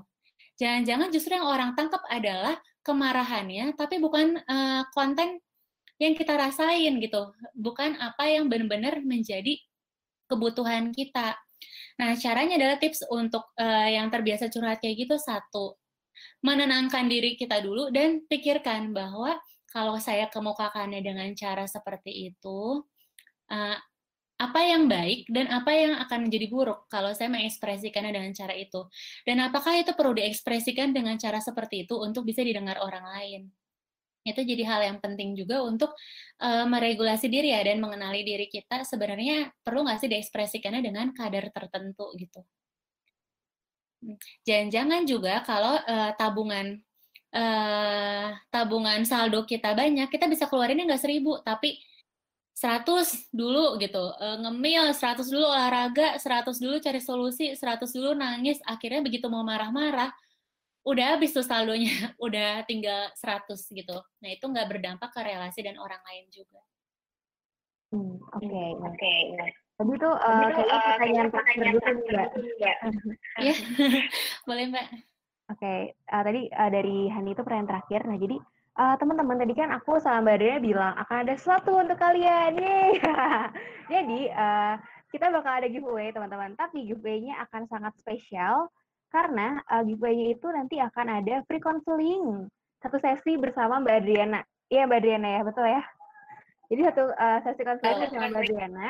Jangan-jangan 0.59 1.09
justru 1.14 1.39
yang 1.39 1.47
orang 1.47 1.78
tangkap 1.78 2.03
adalah 2.11 2.59
kemarahannya, 2.82 3.78
tapi 3.78 4.03
bukan 4.03 4.43
uh, 4.43 4.82
konten 4.91 5.39
yang 6.03 6.18
kita 6.18 6.34
rasain 6.34 6.99
gitu, 6.99 7.30
bukan 7.55 7.95
apa 8.03 8.26
yang 8.26 8.51
benar-benar 8.51 9.03
menjadi 9.07 9.55
kebutuhan 10.26 10.91
kita 10.91 11.39
Nah, 11.99 12.14
caranya 12.14 12.55
adalah 12.55 12.78
tips 12.78 13.03
untuk 13.11 13.51
uh, 13.59 13.88
yang 13.90 14.07
terbiasa 14.09 14.46
curhat 14.49 14.78
kayak 14.78 15.07
gitu 15.07 15.18
satu, 15.18 15.74
menenangkan 16.46 17.11
diri 17.11 17.34
kita 17.34 17.59
dulu 17.59 17.90
dan 17.90 18.22
pikirkan 18.26 18.94
bahwa 18.94 19.34
kalau 19.68 19.99
saya 19.99 20.30
kemukakannya 20.30 21.03
dengan 21.03 21.28
cara 21.34 21.66
seperti 21.66 22.32
itu, 22.32 22.86
uh, 23.51 23.76
apa 24.38 24.61
yang 24.62 24.86
baik 24.86 25.26
dan 25.34 25.51
apa 25.51 25.74
yang 25.74 25.99
akan 25.99 26.30
menjadi 26.30 26.46
buruk 26.46 26.86
kalau 26.86 27.11
saya 27.11 27.26
mengekspresikannya 27.34 28.14
dengan 28.14 28.30
cara 28.30 28.55
itu. 28.55 28.86
Dan 29.26 29.42
apakah 29.42 29.74
itu 29.82 29.90
perlu 29.99 30.14
diekspresikan 30.14 30.94
dengan 30.94 31.18
cara 31.18 31.42
seperti 31.42 31.82
itu 31.90 31.99
untuk 31.99 32.22
bisa 32.22 32.46
didengar 32.46 32.78
orang 32.78 33.03
lain 33.03 33.42
itu 34.31 34.45
jadi 34.45 34.64
hal 34.68 34.81
yang 34.95 34.99
penting 35.01 35.35
juga 35.35 35.64
untuk 35.64 35.93
uh, 36.45 36.64
meregulasi 36.68 37.26
diri 37.33 37.55
ya 37.57 37.64
dan 37.64 37.81
mengenali 37.81 38.22
diri 38.22 38.47
kita 38.47 38.85
sebenarnya 38.85 39.51
perlu 39.64 39.89
nggak 39.89 39.99
sih 40.05 40.11
diekspresikannya 40.11 40.85
dengan 40.85 41.11
kadar 41.16 41.49
tertentu 41.51 42.12
gitu. 42.20 42.45
Hmm, 43.99 44.14
jangan-jangan 44.47 45.03
juga 45.09 45.43
kalau 45.43 45.74
uh, 45.74 46.14
tabungan 46.14 46.79
uh, 47.35 48.29
tabungan 48.49 49.03
saldo 49.05 49.43
kita 49.45 49.74
banyak, 49.74 50.09
kita 50.09 50.31
bisa 50.31 50.47
keluarinnya 50.47 50.87
nggak 50.89 51.03
seribu, 51.03 51.43
tapi 51.43 51.81
100 52.59 53.31
dulu 53.31 53.79
gitu, 53.79 54.03
uh, 54.18 54.37
ngemil 54.43 54.91
100 54.91 55.31
dulu 55.31 55.47
olahraga, 55.47 56.18
100 56.18 56.59
dulu 56.59 56.76
cari 56.83 57.01
solusi, 57.03 57.55
100 57.55 57.87
dulu 57.95 58.18
nangis, 58.18 58.59
akhirnya 58.66 58.99
begitu 59.03 59.31
mau 59.31 59.47
marah-marah, 59.47 60.11
udah 60.87 61.16
habis 61.16 61.35
tuh 61.35 61.45
saldonya, 61.45 61.91
udah 62.26 62.62
tinggal 62.68 63.11
100 63.16 63.55
gitu. 63.55 63.97
Nah, 64.22 64.31
itu 64.31 64.45
nggak 64.45 64.68
berdampak 64.68 65.11
ke 65.11 65.20
relasi 65.24 65.61
dan 65.64 65.76
orang 65.81 66.01
lain 66.07 66.26
juga. 66.31 66.61
Hmm, 67.89 68.20
oke, 68.20 68.45
okay, 68.45 68.68
oke. 68.76 68.95
Okay. 68.95 69.20
Tadi 69.79 69.95
tuh 69.95 70.11
uh, 70.11 70.49
kayaknya 70.99 71.22
uh, 71.22 71.31
pertanyaan 71.31 71.31
terakhir 71.31 71.62
dulu 71.62 71.89
Mbak. 72.11 72.29
Iya, 73.47 73.55
boleh 74.49 74.64
Mbak. 74.74 74.87
Oke, 75.49 75.61
okay, 75.64 75.81
uh, 76.11 76.22
tadi 76.26 76.43
uh, 76.51 76.70
dari 76.74 76.99
Hani 77.09 77.31
itu 77.33 77.43
pertanyaan 77.47 77.70
terakhir. 77.70 78.01
Nah, 78.05 78.18
jadi 78.18 78.37
uh, 78.76 78.95
teman-teman 78.99 79.39
tadi 79.39 79.55
kan 79.55 79.70
aku 79.72 80.03
sama 80.03 80.20
Mbak 80.26 80.37
Dena 80.43 80.59
bilang 80.61 80.93
akan 80.99 81.16
ada 81.24 81.35
sesuatu 81.39 81.79
untuk 81.79 81.97
kalian. 81.97 82.59
Yeay. 82.59 82.91
jadi 83.93 84.20
uh, 84.35 84.74
kita 85.09 85.33
bakal 85.33 85.53
ada 85.62 85.68
giveaway 85.70 86.12
teman-teman, 86.12 86.53
tapi 86.59 86.85
giveaway-nya 86.85 87.41
akan 87.49 87.64
sangat 87.70 87.97
spesial 87.97 88.68
karena 89.09 89.61
uh, 89.68 89.82
giveaway-nya 89.84 90.36
itu 90.36 90.46
nanti 90.52 90.76
akan 90.78 91.22
ada 91.22 91.40
free 91.48 91.62
counseling 91.62 92.48
satu 92.78 93.00
sesi 93.00 93.34
bersama 93.40 93.82
Mbak 93.82 93.96
Adriana. 94.04 94.40
Iya 94.68 94.86
Mbak 94.86 94.98
Adriana 95.00 95.28
ya, 95.28 95.40
betul 95.42 95.66
ya? 95.66 95.82
Jadi 96.68 96.80
satu 96.84 97.02
uh, 97.11 97.38
sesi 97.42 97.62
counseling 97.64 97.98
bersama 98.04 98.26
Mbak 98.30 98.42
Adriana. 98.44 98.88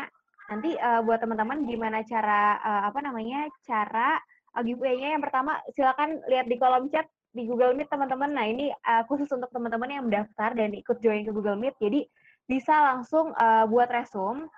Nanti 0.49 0.71
uh, 0.81 1.01
buat 1.05 1.21
teman-teman 1.21 1.59
gimana 1.69 1.99
cara 2.05 2.59
uh, 2.61 2.83
apa 2.89 2.99
namanya? 3.05 3.47
cara 3.65 4.19
uh, 4.57 4.63
giveaway-nya 4.65 5.15
yang 5.17 5.23
pertama 5.23 5.61
silakan 5.73 6.19
lihat 6.27 6.47
di 6.51 6.57
kolom 6.59 6.91
chat 6.91 7.07
di 7.33 7.45
Google 7.47 7.77
Meet 7.77 7.93
teman-teman. 7.93 8.31
Nah, 8.33 8.47
ini 8.49 8.73
uh, 8.73 9.05
khusus 9.07 9.29
untuk 9.31 9.53
teman-teman 9.53 9.89
yang 9.93 10.05
mendaftar 10.09 10.57
dan 10.57 10.75
ikut 10.75 10.99
join 11.05 11.23
ke 11.23 11.31
Google 11.31 11.61
Meet. 11.61 11.77
Jadi 11.79 12.01
bisa 12.49 12.75
langsung 12.81 13.31
uh, 13.37 13.69
buat 13.69 13.93
resume 13.93 14.49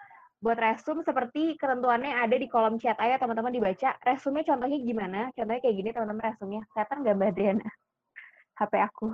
buat 0.41 0.57
resume 0.57 1.05
seperti 1.05 1.61
ketentuannya 1.61 2.17
ada 2.17 2.33
di 2.33 2.49
kolom 2.49 2.81
chat. 2.81 2.97
Ayo 2.97 3.21
teman-teman 3.21 3.53
dibaca. 3.53 3.93
Resume 4.01 4.41
contohnya 4.41 4.79
gimana? 4.81 5.21
Contohnya 5.37 5.61
kayak 5.61 5.77
gini 5.77 5.91
teman-teman 5.93 6.25
resume-nya. 6.33 6.63
Kelihatan 6.73 6.97
nggak 7.05 7.15
Mbak 7.21 7.31
Adriana? 7.37 7.69
HP 8.59 8.73
aku. 8.81 9.09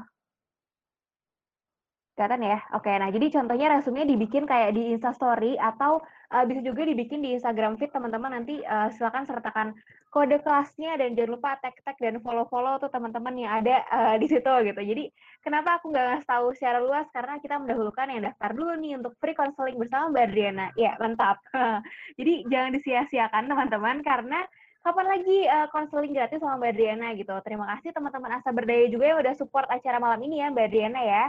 Kelihatan 2.16 2.48
ya? 2.48 2.58
Oke, 2.72 2.88
nah 2.96 3.12
jadi 3.12 3.28
contohnya 3.28 3.76
resume 3.76 4.08
dibikin 4.08 4.48
kayak 4.48 4.72
di 4.72 4.96
Instastory 4.96 5.60
atau 5.60 6.00
uh, 6.32 6.44
bisa 6.48 6.64
juga 6.64 6.88
dibikin 6.88 7.20
di 7.20 7.36
Instagram 7.36 7.76
feed 7.76 7.92
teman-teman 7.92 8.40
nanti 8.40 8.64
uh, 8.64 8.88
silakan 8.96 9.28
sertakan 9.28 9.76
kode 10.08 10.40
kelasnya 10.40 10.96
dan 10.96 11.12
jangan 11.12 11.36
lupa 11.36 11.60
tag-tag 11.60 11.92
dan 12.00 12.16
follow-follow 12.24 12.80
tuh 12.80 12.88
teman-teman 12.88 13.36
yang 13.36 13.60
ada 13.60 13.84
uh, 13.92 14.14
di 14.16 14.32
situ 14.32 14.48
gitu. 14.64 14.80
Jadi 14.80 15.12
kenapa 15.44 15.76
aku 15.76 15.92
nggak 15.92 16.06
ngasih 16.08 16.28
tahu 16.32 16.46
secara 16.56 16.78
luas 16.80 17.04
karena 17.12 17.36
kita 17.36 17.60
mendahulukan 17.60 18.08
yang 18.08 18.22
daftar 18.32 18.50
dulu 18.56 18.72
nih 18.80 18.92
untuk 18.96 19.12
free 19.20 19.36
counseling 19.36 19.76
bersama 19.76 20.16
Mbak 20.16 20.24
Adriana. 20.32 20.66
Ya, 20.72 20.96
mantap. 20.96 21.36
jadi 22.18 22.32
jangan 22.48 22.70
disia-siakan 22.80 23.44
teman-teman 23.44 24.00
karena 24.00 24.40
kapan 24.80 25.06
lagi 25.20 25.38
konseling 25.68 26.16
uh, 26.16 26.24
gratis 26.24 26.40
sama 26.40 26.64
Mbak 26.64 26.70
Adriana 26.72 27.12
gitu. 27.12 27.36
Terima 27.44 27.68
kasih 27.76 27.92
teman-teman 27.92 28.40
Asa 28.40 28.56
Berdaya 28.56 28.88
juga 28.88 29.04
yang 29.04 29.20
udah 29.20 29.34
support 29.36 29.68
acara 29.68 30.00
malam 30.00 30.24
ini 30.24 30.40
ya 30.40 30.48
Mbak 30.48 30.64
Adriana 30.64 31.04
ya. 31.04 31.24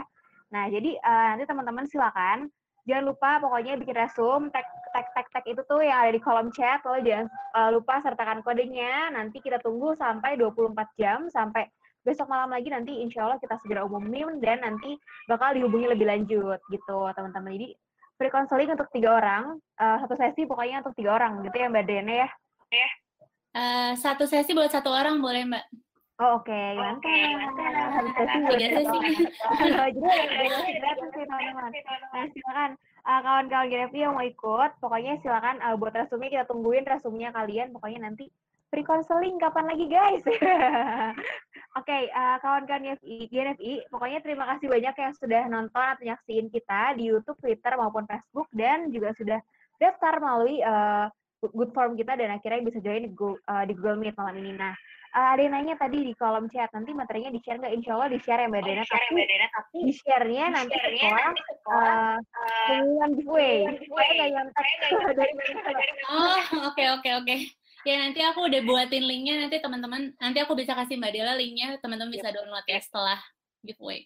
Nah, 0.48 0.64
jadi 0.72 0.96
uh, 1.00 1.24
nanti 1.34 1.44
teman-teman 1.44 1.84
silakan 1.88 2.48
jangan 2.88 3.04
lupa 3.04 3.36
pokoknya 3.36 3.76
bikin 3.76 4.00
resume 4.00 4.48
tag 4.48 4.64
tag 4.96 5.12
tag 5.12 5.28
tag 5.28 5.44
itu 5.44 5.60
tuh 5.68 5.84
yang 5.84 6.08
ada 6.08 6.16
di 6.16 6.20
kolom 6.24 6.48
chat 6.48 6.80
lo 6.88 6.96
jangan 7.04 7.28
uh, 7.52 7.70
lupa 7.72 8.00
sertakan 8.00 8.40
kodenya. 8.40 9.12
Nanti 9.12 9.44
kita 9.44 9.60
tunggu 9.60 9.92
sampai 10.00 10.40
24 10.40 10.72
jam 10.96 11.28
sampai 11.28 11.68
besok 12.00 12.32
malam 12.32 12.48
lagi 12.48 12.72
nanti 12.72 13.04
insya 13.04 13.28
Allah 13.28 13.36
kita 13.36 13.60
segera 13.60 13.84
umumin 13.84 14.40
dan 14.40 14.64
nanti 14.64 14.96
bakal 15.28 15.52
dihubungi 15.52 15.92
lebih 15.92 16.08
lanjut 16.08 16.60
gitu 16.72 16.98
teman-teman. 17.12 17.52
Jadi 17.60 17.68
free 18.16 18.32
counseling 18.32 18.72
untuk 18.72 18.88
tiga 18.90 19.20
orang 19.20 19.60
uh, 19.76 19.96
satu 20.00 20.16
sesi 20.16 20.48
pokoknya 20.48 20.80
untuk 20.80 20.96
tiga 20.96 21.20
orang 21.20 21.44
gitu 21.44 21.56
ya 21.60 21.68
mbak 21.68 21.84
Dene 21.84 22.14
ya? 22.26 22.28
Uh, 23.52 23.92
satu 24.00 24.24
sesi 24.24 24.56
buat 24.56 24.72
satu 24.72 24.88
orang 24.88 25.20
boleh 25.20 25.44
mbak 25.44 25.64
Oh, 26.18 26.42
oke, 26.42 26.50
okay. 26.50 26.74
mantap. 26.74 27.94
Harus 27.94 28.12
sesi 28.18 28.38
Tiga 28.42 28.68
sesi. 28.74 29.22
Jadi 29.94 30.02
ada 30.02 30.46
gratis 30.82 31.08
sih, 31.14 31.24
teman-teman. 31.30 31.70
Nah, 32.10 32.26
silakan 32.34 32.70
uh, 33.06 33.20
kawan-kawan 33.22 33.66
GNFP 33.70 33.96
yang 34.02 34.18
mau 34.18 34.26
ikut, 34.26 34.70
pokoknya 34.82 35.22
silakan 35.22 35.62
uh, 35.62 35.78
buat 35.78 35.94
resume 35.94 36.26
kita 36.26 36.42
tungguin 36.50 36.82
resumenya 36.90 37.30
kalian. 37.30 37.70
Pokoknya 37.70 38.10
nanti 38.10 38.34
free 38.66 38.82
counseling 38.82 39.38
kapan 39.38 39.70
lagi, 39.70 39.86
guys? 39.86 40.26
Oke, 41.78 41.86
okay, 41.86 42.10
uh, 42.10 42.42
kawan-kawan 42.42 42.98
GNFI, 42.98 43.30
GNFI, 43.30 43.72
pokoknya 43.86 44.18
terima 44.18 44.44
kasih 44.50 44.66
banyak 44.74 44.94
yang 44.98 45.14
sudah 45.14 45.42
nonton 45.46 45.86
atau 45.86 46.02
nyaksiin 46.02 46.50
kita 46.50 46.98
di 46.98 47.14
YouTube, 47.14 47.38
Twitter, 47.38 47.78
maupun 47.78 48.10
Facebook, 48.10 48.50
dan 48.50 48.90
juga 48.90 49.14
sudah 49.14 49.38
daftar 49.78 50.18
melalui 50.18 50.58
uh, 50.66 51.06
good 51.54 51.70
form 51.70 51.94
kita 51.94 52.18
dan 52.18 52.34
akhirnya 52.34 52.66
bisa 52.66 52.82
join 52.82 53.06
di 53.06 53.14
Google, 53.14 53.38
uh, 53.46 53.62
di 53.62 53.72
Google 53.78 54.02
Meet 54.02 54.18
malam 54.18 54.34
ini. 54.42 54.58
Nah, 54.58 54.74
uh, 55.14 55.28
ada 55.36 55.40
yang 55.40 55.54
nanya 55.54 55.74
tadi 55.78 56.04
di 56.04 56.12
kolom 56.16 56.48
chat 56.52 56.68
nanti 56.72 56.90
materinya 56.92 57.30
di 57.32 57.40
share 57.44 57.58
nggak? 57.60 57.74
Insya 57.74 57.92
Allah 57.96 58.08
di 58.12 58.18
share 58.20 58.40
ya 58.44 58.48
mbak 58.50 58.62
Dena 58.64 58.84
tapi, 58.84 59.24
tapi 59.24 59.76
di 59.84 59.92
share-nya 59.94 60.44
nanti 60.52 60.74
setelah 60.74 61.32
uh, 61.68 62.16
pengumuman 62.68 63.10
giveaway. 63.16 63.56
saya 63.88 64.10
nggak 64.14 64.28
yang 64.28 64.48
dari 65.14 65.32
oh 66.12 66.42
oke 66.72 66.84
oke 67.00 67.10
oke. 67.24 67.36
Ya 67.86 67.94
nanti 68.04 68.20
aku 68.20 68.50
udah 68.50 68.60
buatin 68.66 69.04
linknya. 69.06 69.34
Nanti 69.46 69.56
teman-teman 69.62 70.12
nanti 70.18 70.38
aku 70.42 70.52
bisa 70.58 70.76
kasih 70.76 70.98
mbak 70.98 71.14
Dela 71.14 71.38
linknya. 71.38 71.78
Teman-teman 71.78 72.12
bisa 72.12 72.28
download 72.34 72.66
ya 72.66 72.80
setelah 72.82 73.18
giveaway. 73.64 74.04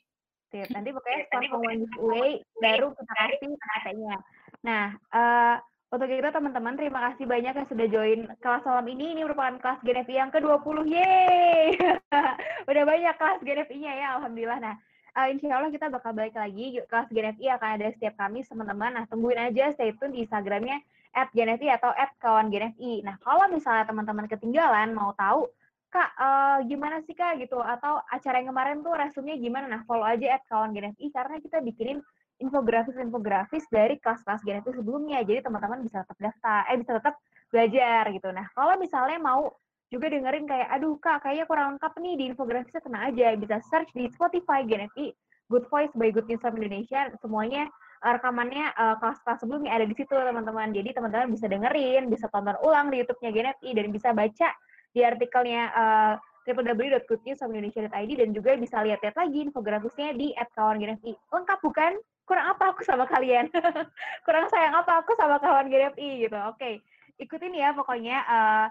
Nanti 0.52 0.88
pokoknya 0.92 1.18
setelah 1.26 1.42
pengumuman 1.48 1.76
giveaway 1.88 2.32
baru 2.60 2.92
kita 2.92 3.12
kasih 3.16 3.50
katanya. 3.56 4.14
Nah, 4.62 4.84
uh, 5.10 5.56
untuk 5.92 6.08
itu 6.08 6.24
teman-teman, 6.24 6.72
terima 6.72 7.12
kasih 7.12 7.28
banyak 7.28 7.52
yang 7.52 7.68
sudah 7.68 7.86
join 7.92 8.20
kelas 8.40 8.64
malam 8.64 8.86
ini. 8.88 9.12
Ini 9.12 9.28
merupakan 9.28 9.60
kelas 9.60 9.84
GNFI 9.84 10.14
yang 10.16 10.32
ke-20. 10.32 10.88
Yeay! 10.88 11.76
Udah 12.70 12.82
banyak 12.88 13.14
kelas 13.20 13.40
GNFI-nya 13.44 13.92
ya, 14.00 14.06
Alhamdulillah. 14.16 14.56
Nah, 14.56 14.74
uh, 15.20 15.28
insya 15.28 15.60
Allah 15.60 15.68
kita 15.68 15.92
bakal 15.92 16.16
balik 16.16 16.32
lagi. 16.32 16.80
Kelas 16.88 17.12
GNFI 17.12 17.46
akan 17.60 17.68
ada 17.76 17.86
setiap 17.92 18.16
Kamis, 18.16 18.48
teman-teman. 18.48 18.96
Nah, 18.96 19.04
tungguin 19.04 19.36
aja, 19.36 19.68
stay 19.76 19.92
tune 20.00 20.16
di 20.16 20.24
Instagramnya 20.24 20.80
at 21.12 21.28
GNFI 21.36 21.68
atau 21.76 21.92
at 21.92 22.16
kawan 22.16 22.48
GNFI. 22.48 23.04
Nah, 23.04 23.20
kalau 23.20 23.52
misalnya 23.52 23.84
teman-teman 23.84 24.24
ketinggalan, 24.32 24.96
mau 24.96 25.12
tahu, 25.12 25.44
Kak, 25.92 26.16
uh, 26.16 26.58
gimana 26.64 27.04
sih 27.04 27.12
Kak 27.12 27.36
gitu? 27.36 27.60
Atau 27.60 28.00
acara 28.08 28.40
yang 28.40 28.48
kemarin 28.48 28.80
tuh 28.80 28.96
resumnya 28.96 29.36
gimana? 29.36 29.68
Nah, 29.68 29.84
follow 29.84 30.08
aja 30.08 30.40
at 30.40 30.42
kawan 30.48 30.72
GNFI 30.72 31.12
karena 31.12 31.36
kita 31.36 31.60
bikinin 31.60 32.00
infografis-infografis 32.42 33.64
dari 33.70 33.96
kelas-kelas 34.02 34.42
genetik 34.42 34.74
sebelumnya. 34.74 35.22
Jadi 35.22 35.46
teman-teman 35.46 35.80
bisa 35.86 36.02
tetap 36.02 36.18
daftar, 36.18 36.66
eh 36.66 36.76
bisa 36.76 36.98
tetap 36.98 37.14
belajar 37.48 38.02
gitu. 38.10 38.28
Nah, 38.34 38.46
kalau 38.52 38.74
misalnya 38.76 39.18
mau 39.22 39.54
juga 39.92 40.08
dengerin 40.08 40.48
kayak, 40.48 40.68
aduh 40.72 40.96
kak, 40.98 41.22
kayaknya 41.22 41.44
kurang 41.44 41.66
lengkap 41.76 41.92
nih 42.00 42.14
di 42.16 42.24
infografisnya, 42.32 42.80
kena 42.80 43.12
aja. 43.12 43.26
Bisa 43.36 43.56
search 43.68 43.92
di 43.92 44.08
Spotify 44.10 44.64
GNFI, 44.64 45.12
Good 45.52 45.68
Voice 45.68 45.92
by 45.92 46.08
Good 46.08 46.26
News 46.32 46.40
from 46.40 46.56
Indonesia. 46.56 47.12
Semuanya 47.20 47.68
uh, 48.00 48.12
rekamannya 48.16 48.72
uh, 48.72 48.96
kelas-kelas 48.98 49.44
sebelumnya 49.44 49.76
ada 49.76 49.84
di 49.84 49.92
situ 49.92 50.16
teman-teman. 50.16 50.72
Jadi 50.72 50.96
teman-teman 50.96 51.28
bisa 51.28 51.46
dengerin, 51.46 52.08
bisa 52.08 52.26
tonton 52.32 52.56
ulang 52.64 52.88
di 52.88 53.04
YouTube-nya 53.04 53.30
GNFI, 53.30 53.70
dan 53.76 53.86
bisa 53.92 54.08
baca 54.16 54.48
di 54.92 55.00
artikelnya 55.04 55.62
uh, 55.72 56.14
dan 56.42 58.28
juga 58.34 58.58
bisa 58.58 58.82
lihat-lihat 58.82 59.14
lagi 59.14 59.38
infografisnya 59.46 60.10
di 60.10 60.34
kawan 60.34 60.82
GNFI. 60.82 61.14
Lengkap 61.30 61.58
bukan? 61.62 61.92
Kurang 62.32 62.48
apa 62.48 62.72
aku 62.72 62.80
sama 62.80 63.04
kalian 63.04 63.52
kurang 64.26 64.48
sayang 64.48 64.72
apa 64.72 65.04
aku 65.04 65.12
sama 65.20 65.36
kawan 65.36 65.68
GDFI 65.68 66.24
gitu 66.24 66.38
oke 66.48 66.56
okay. 66.56 66.80
ikutin 67.20 67.52
ya 67.52 67.76
pokoknya 67.76 68.24
uh, 68.24 68.66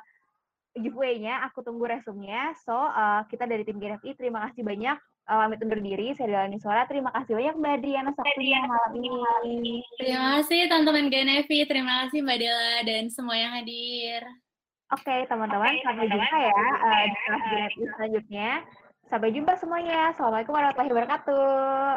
giveaway-nya 0.73 1.45
aku 1.45 1.61
tunggu 1.61 1.85
resumnya 1.85 2.57
so 2.65 2.73
uh, 2.73 3.21
kita 3.29 3.45
dari 3.45 3.61
tim 3.61 3.77
GDFI 3.77 4.17
terima 4.17 4.49
kasih 4.49 4.65
banyak 4.65 4.97
uh, 5.29 5.45
undur 5.53 5.77
diri 5.77 6.17
saya 6.17 6.33
Delani 6.33 6.57
Suara 6.57 6.89
terima 6.89 7.13
kasih 7.13 7.37
banyak 7.37 7.55
Mbak 7.61 7.73
Adriana 7.77 8.11
waktunya 8.17 8.59
malam 8.65 8.93
ini 9.45 9.85
terima 10.01 10.41
kasih 10.41 10.59
teman-teman 10.65 11.05
GNFI 11.13 11.59
terima 11.69 11.93
kasih 12.01 12.19
Mbak 12.25 12.37
Dela 12.41 12.73
dan 12.81 13.03
semua 13.13 13.37
yang 13.37 13.53
hadir 13.53 14.25
Oke, 14.91 15.07
okay, 15.07 15.23
teman-teman, 15.23 15.71
okay, 15.71 15.87
sampai 15.87 16.03
jumpa 16.03 16.35
ya 16.35 16.63
uh, 16.83 17.03
di 17.07 17.15
kelas 17.15 17.43
GNFI 17.47 17.83
selanjutnya. 17.95 18.49
Sampai 19.07 19.31
jumpa 19.31 19.55
semuanya. 19.55 20.11
Assalamualaikum 20.11 20.51
warahmatullahi 20.51 20.91
wabarakatuh. 20.91 21.95